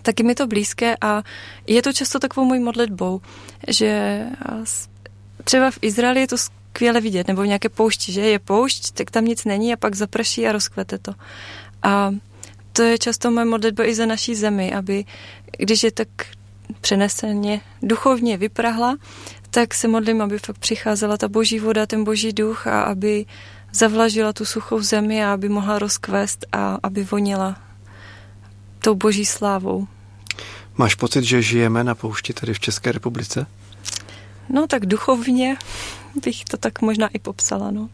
taky 0.01 0.23
mi 0.23 0.35
to 0.35 0.47
blízké 0.47 0.95
a 1.01 1.23
je 1.67 1.81
to 1.81 1.93
často 1.93 2.19
takovou 2.19 2.45
mojí 2.47 2.59
modlitbou, 2.59 3.21
že 3.67 4.21
třeba 5.43 5.71
v 5.71 5.79
Izraeli 5.81 6.19
je 6.19 6.27
to 6.27 6.37
skvěle 6.37 7.01
vidět, 7.01 7.27
nebo 7.27 7.41
v 7.41 7.47
nějaké 7.47 7.69
poušti, 7.69 8.11
že 8.11 8.21
je 8.21 8.39
poušť, 8.39 8.91
tak 8.91 9.11
tam 9.11 9.25
nic 9.25 9.45
není 9.45 9.73
a 9.73 9.77
pak 9.77 9.95
zaprší 9.95 10.47
a 10.47 10.51
rozkvete 10.51 10.97
to. 10.97 11.13
A 11.83 12.11
to 12.73 12.83
je 12.83 12.97
často 12.97 13.31
moje 13.31 13.45
modlitba 13.45 13.85
i 13.85 13.95
za 13.95 14.05
naší 14.05 14.35
zemi, 14.35 14.73
aby 14.73 15.05
když 15.57 15.83
je 15.83 15.91
tak 15.91 16.07
přeneseně 16.81 17.61
duchovně 17.81 18.37
vyprahla, 18.37 18.97
tak 19.53 19.73
se 19.73 19.87
modlím, 19.87 20.21
aby 20.21 20.39
fakt 20.39 20.57
přicházela 20.57 21.17
ta 21.17 21.27
boží 21.27 21.59
voda, 21.59 21.85
ten 21.85 22.03
boží 22.03 22.33
duch 22.33 22.67
a 22.67 22.83
aby 22.83 23.25
zavlažila 23.73 24.33
tu 24.33 24.45
suchou 24.45 24.81
zemi 24.81 25.25
a 25.25 25.33
aby 25.33 25.49
mohla 25.49 25.79
rozkvést 25.79 26.45
a 26.51 26.77
aby 26.83 27.03
vonila 27.03 27.61
tou 28.79 28.95
boží 28.95 29.25
slávou. 29.25 29.87
Máš 30.77 30.95
pocit, 30.95 31.23
že 31.23 31.41
žijeme 31.41 31.83
na 31.83 31.95
poušti 31.95 32.33
tady 32.33 32.53
v 32.53 32.59
České 32.59 32.91
republice? 32.91 33.45
No 34.49 34.67
tak 34.67 34.85
duchovně 34.85 35.57
bych 36.23 36.43
to 36.43 36.57
tak 36.57 36.81
možná 36.81 37.07
i 37.07 37.19
popsala, 37.19 37.71
no. 37.71 37.89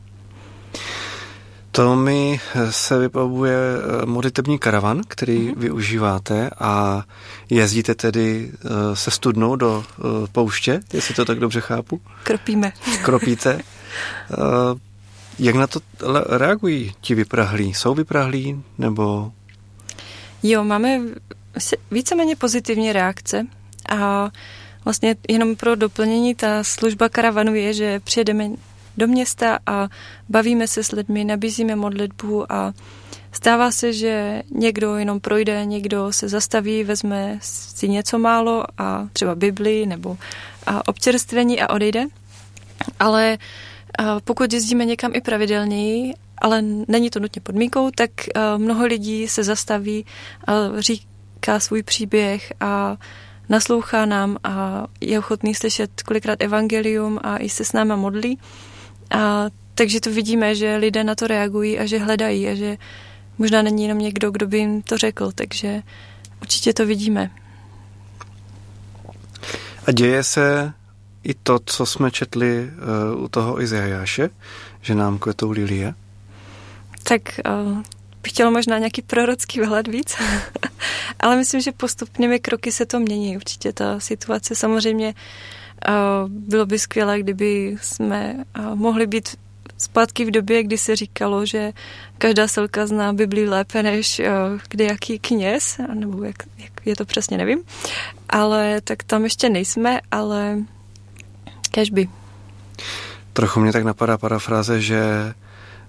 To 1.80 1.96
mi 1.96 2.40
se 2.70 3.00
vypavuje 3.00 3.58
eh, 3.58 4.06
modlitební 4.06 4.60
karavan, 4.60 5.02
který 5.08 5.40
mm-hmm. 5.40 5.58
využíváte 5.58 6.50
a 6.60 7.04
jezdíte 7.50 7.96
tedy 7.96 8.52
eh, 8.54 8.96
se 8.96 9.12
studnou 9.12 9.56
do 9.56 9.84
eh, 9.84 10.04
pouště, 10.32 10.80
jestli 10.94 11.14
to 11.16 11.26
tak 11.26 11.40
dobře 11.40 11.62
chápu? 11.62 12.02
Kropíme. 12.24 12.72
Kropíte. 13.02 13.62
Jak 15.40 15.56
na 15.56 15.68
to 15.68 15.80
reagují 16.30 16.94
ti 17.02 17.16
vyprahlí? 17.16 17.74
Jsou 17.74 17.94
vyprahlí 17.94 18.64
nebo... 18.78 19.32
Jo, 20.44 20.64
máme 20.64 21.00
víceméně 21.92 22.36
pozitivní 22.36 22.94
reakce 22.94 23.48
a 23.90 24.30
vlastně 24.86 25.16
jenom 25.28 25.56
pro 25.56 25.76
doplnění 25.76 26.36
ta 26.36 26.64
služba 26.64 27.10
karavanu 27.10 27.56
je, 27.56 27.74
že 27.74 28.00
přijedeme 28.00 28.50
do 29.00 29.08
města 29.08 29.60
a 29.66 29.88
bavíme 30.30 30.68
se 30.68 30.84
s 30.84 30.92
lidmi, 30.92 31.24
nabízíme 31.24 31.76
modlitbu 31.76 32.52
a 32.52 32.74
stává 33.32 33.72
se, 33.72 33.94
že 33.94 34.44
někdo 34.52 34.96
jenom 34.96 35.20
projde, 35.20 35.66
někdo 35.66 36.14
se 36.14 36.30
zastaví, 36.30 36.84
vezme 36.84 37.40
si 37.42 37.90
něco 37.90 38.20
málo 38.20 38.64
a 38.78 39.08
třeba 39.14 39.36
Bibli 39.36 39.86
nebo 39.86 40.18
a 40.66 40.88
občerstvení 40.88 41.62
a 41.62 41.70
odejde. 41.74 42.06
Ale 43.00 43.38
a 44.00 44.20
pokud 44.20 44.54
jezdíme 44.54 44.86
někam 44.86 45.12
i 45.16 45.22
pravidelněji, 45.22 46.14
ale 46.38 46.62
není 46.88 47.10
to 47.10 47.20
nutně 47.20 47.42
podmínkou, 47.42 47.92
tak 47.92 48.12
mnoho 48.58 48.86
lidí 48.86 49.28
se 49.28 49.44
zastaví 49.44 50.06
a 50.48 50.54
říká 50.78 51.60
svůj 51.60 51.84
příběh 51.84 52.54
a 52.60 52.98
naslouchá 53.50 54.06
nám 54.06 54.38
a 54.44 54.86
je 55.02 55.20
ochotný 55.20 55.56
slyšet 55.56 56.04
kolikrát 56.04 56.42
evangelium 56.42 57.20
a 57.24 57.38
i 57.38 57.50
se 57.50 57.66
s 57.66 57.74
náma 57.74 57.96
modlí. 57.96 58.40
A 59.12 59.46
takže 59.76 60.00
to 60.00 60.12
vidíme, 60.12 60.56
že 60.56 60.76
lidé 60.76 61.04
na 61.04 61.16
to 61.16 61.28
reagují 61.28 61.80
a 61.80 61.86
že 61.86 61.98
hledají 61.98 62.48
a 62.48 62.56
že 62.56 62.78
možná 63.38 63.62
není 63.62 63.84
jenom 63.84 64.00
někdo, 64.00 64.32
kdo 64.32 64.48
by 64.48 64.58
jim 64.58 64.82
to 64.82 64.98
řekl, 64.98 65.32
takže 65.32 65.82
určitě 66.42 66.74
to 66.74 66.86
vidíme. 66.86 67.32
A 69.88 69.92
děje 69.92 70.24
se 70.24 70.74
i 71.24 71.34
to, 71.34 71.60
co 71.66 71.86
jsme 71.86 72.12
četli 72.12 72.72
uh, 73.16 73.24
u 73.24 73.28
toho 73.28 73.62
Izajáše, 73.62 74.30
že 74.82 74.96
nám 74.96 75.20
kvetou 75.20 75.52
lilie? 75.52 75.94
Tak 77.04 77.22
uh, 77.66 77.82
bych 78.24 78.32
chtěla 78.32 78.50
možná 78.50 78.78
nějaký 78.78 79.02
prorocký 79.02 79.62
vhled 79.62 79.88
víc, 79.88 80.16
ale 81.20 81.36
myslím, 81.36 81.62
že 81.62 81.72
postupnými 81.72 82.40
kroky 82.40 82.72
se 82.72 82.86
to 82.86 83.00
mění. 83.00 83.36
Určitě 83.36 83.74
ta 83.74 84.00
situace 84.00 84.56
samozřejmě 84.56 85.14
bylo 86.28 86.66
by 86.66 86.80
skvělé, 86.80 87.20
kdyby 87.20 87.78
jsme 87.82 88.36
mohli 88.76 89.08
být 89.08 89.38
zpátky 89.78 90.26
v 90.26 90.32
době, 90.32 90.64
kdy 90.64 90.78
se 90.78 90.96
říkalo, 90.96 91.46
že 91.46 91.72
každá 92.18 92.48
selka 92.48 92.88
zná 92.88 93.14
Bibli 93.14 93.50
lépe 93.50 93.84
než 93.84 94.22
kde 94.70 94.86
jaký 94.86 95.20
kněz, 95.20 95.78
nebo 95.94 96.24
jak, 96.24 96.36
jak 96.58 96.72
je 96.86 96.96
to 96.96 97.06
přesně, 97.06 97.38
nevím. 97.38 97.64
Ale 98.30 98.82
tak 98.82 99.04
tam 99.04 99.24
ještě 99.24 99.50
nejsme, 99.50 100.00
ale 100.12 100.58
kežby. 101.72 102.10
Trochu 103.34 103.60
mě 103.60 103.72
tak 103.72 103.84
napadá 103.84 104.18
parafráze, 104.18 104.82
že 104.82 105.34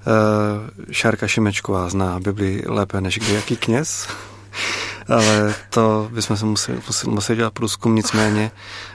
uh, 0.06 0.92
Šárka 0.92 1.28
Šimečková 1.28 1.88
zná 1.88 2.20
Bibli 2.20 2.62
lépe 2.66 3.00
než 3.00 3.18
kde 3.18 3.34
jaký 3.34 3.56
kněz. 3.56 4.08
ale 5.08 5.54
to 5.70 6.08
bychom 6.12 6.36
se 6.36 6.46
museli, 6.46 6.78
museli 7.06 7.36
dělat 7.36 7.54
průzkum, 7.54 7.94
nicméně 7.94 8.50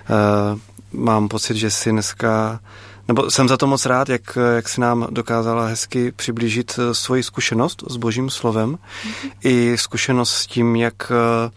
uh, 0.09 0.59
mám 0.97 1.27
pocit, 1.27 1.57
že 1.57 1.71
si 1.71 1.91
dneska, 1.91 2.59
nebo 3.07 3.31
jsem 3.31 3.47
za 3.47 3.57
to 3.57 3.67
moc 3.67 3.85
rád, 3.85 4.09
jak, 4.09 4.37
jak 4.55 4.69
si 4.69 4.81
nám 4.81 5.07
dokázala 5.09 5.67
hezky 5.67 6.11
přiblížit 6.11 6.79
eh, 6.79 6.93
svoji 6.93 7.23
zkušenost 7.23 7.83
s 7.89 7.97
božím 7.97 8.29
slovem 8.29 8.75
mm-hmm. 8.75 9.31
i 9.43 9.77
zkušenost 9.77 10.31
s 10.33 10.47
tím, 10.47 10.75
jak 10.75 11.11
eh, 11.11 11.51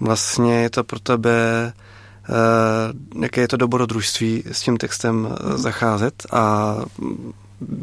vlastně 0.00 0.62
je 0.62 0.70
to 0.70 0.84
pro 0.84 1.00
tebe 1.00 1.32
eh, 1.72 3.22
jaké 3.22 3.40
je 3.40 3.48
to 3.48 3.56
dobrodružství 3.56 4.44
s 4.52 4.60
tím 4.60 4.76
textem 4.76 5.26
mm-hmm. 5.26 5.56
zacházet 5.56 6.26
a 6.32 6.76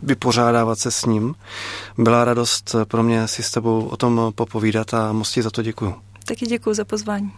vypořádávat 0.03 0.79
se 0.79 0.91
s 0.91 1.05
ním. 1.05 1.35
Byla 1.97 2.25
radost 2.25 2.75
pro 2.87 3.03
mě 3.03 3.27
si 3.27 3.43
s 3.43 3.51
tebou 3.51 3.85
o 3.85 3.97
tom 3.97 4.31
popovídat 4.35 4.93
a 4.93 5.11
moc 5.11 5.31
ti 5.31 5.41
za 5.41 5.49
to 5.49 5.63
děkuju. 5.63 5.95
Taky 6.25 6.45
děkuji 6.45 6.73
za 6.73 6.85
pozvání. 6.85 7.31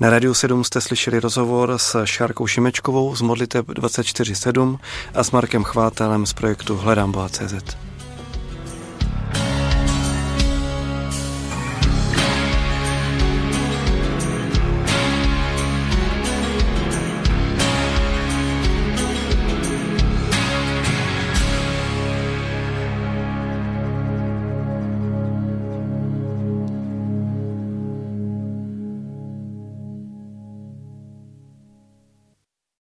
Na 0.00 0.10
Radiu 0.10 0.34
7 0.34 0.64
jste 0.64 0.80
slyšeli 0.80 1.20
rozhovor 1.20 1.78
s 1.78 2.04
Šárkou 2.04 2.46
Šimečkovou 2.46 3.16
z 3.16 3.22
Modliteb 3.22 3.68
24.7 3.68 4.78
a 5.14 5.24
s 5.24 5.30
Markem 5.30 5.64
Chvátelem 5.64 6.26
z 6.26 6.32
projektu 6.32 6.76
Hledám 6.76 7.12
Boha.cz. 7.12 7.89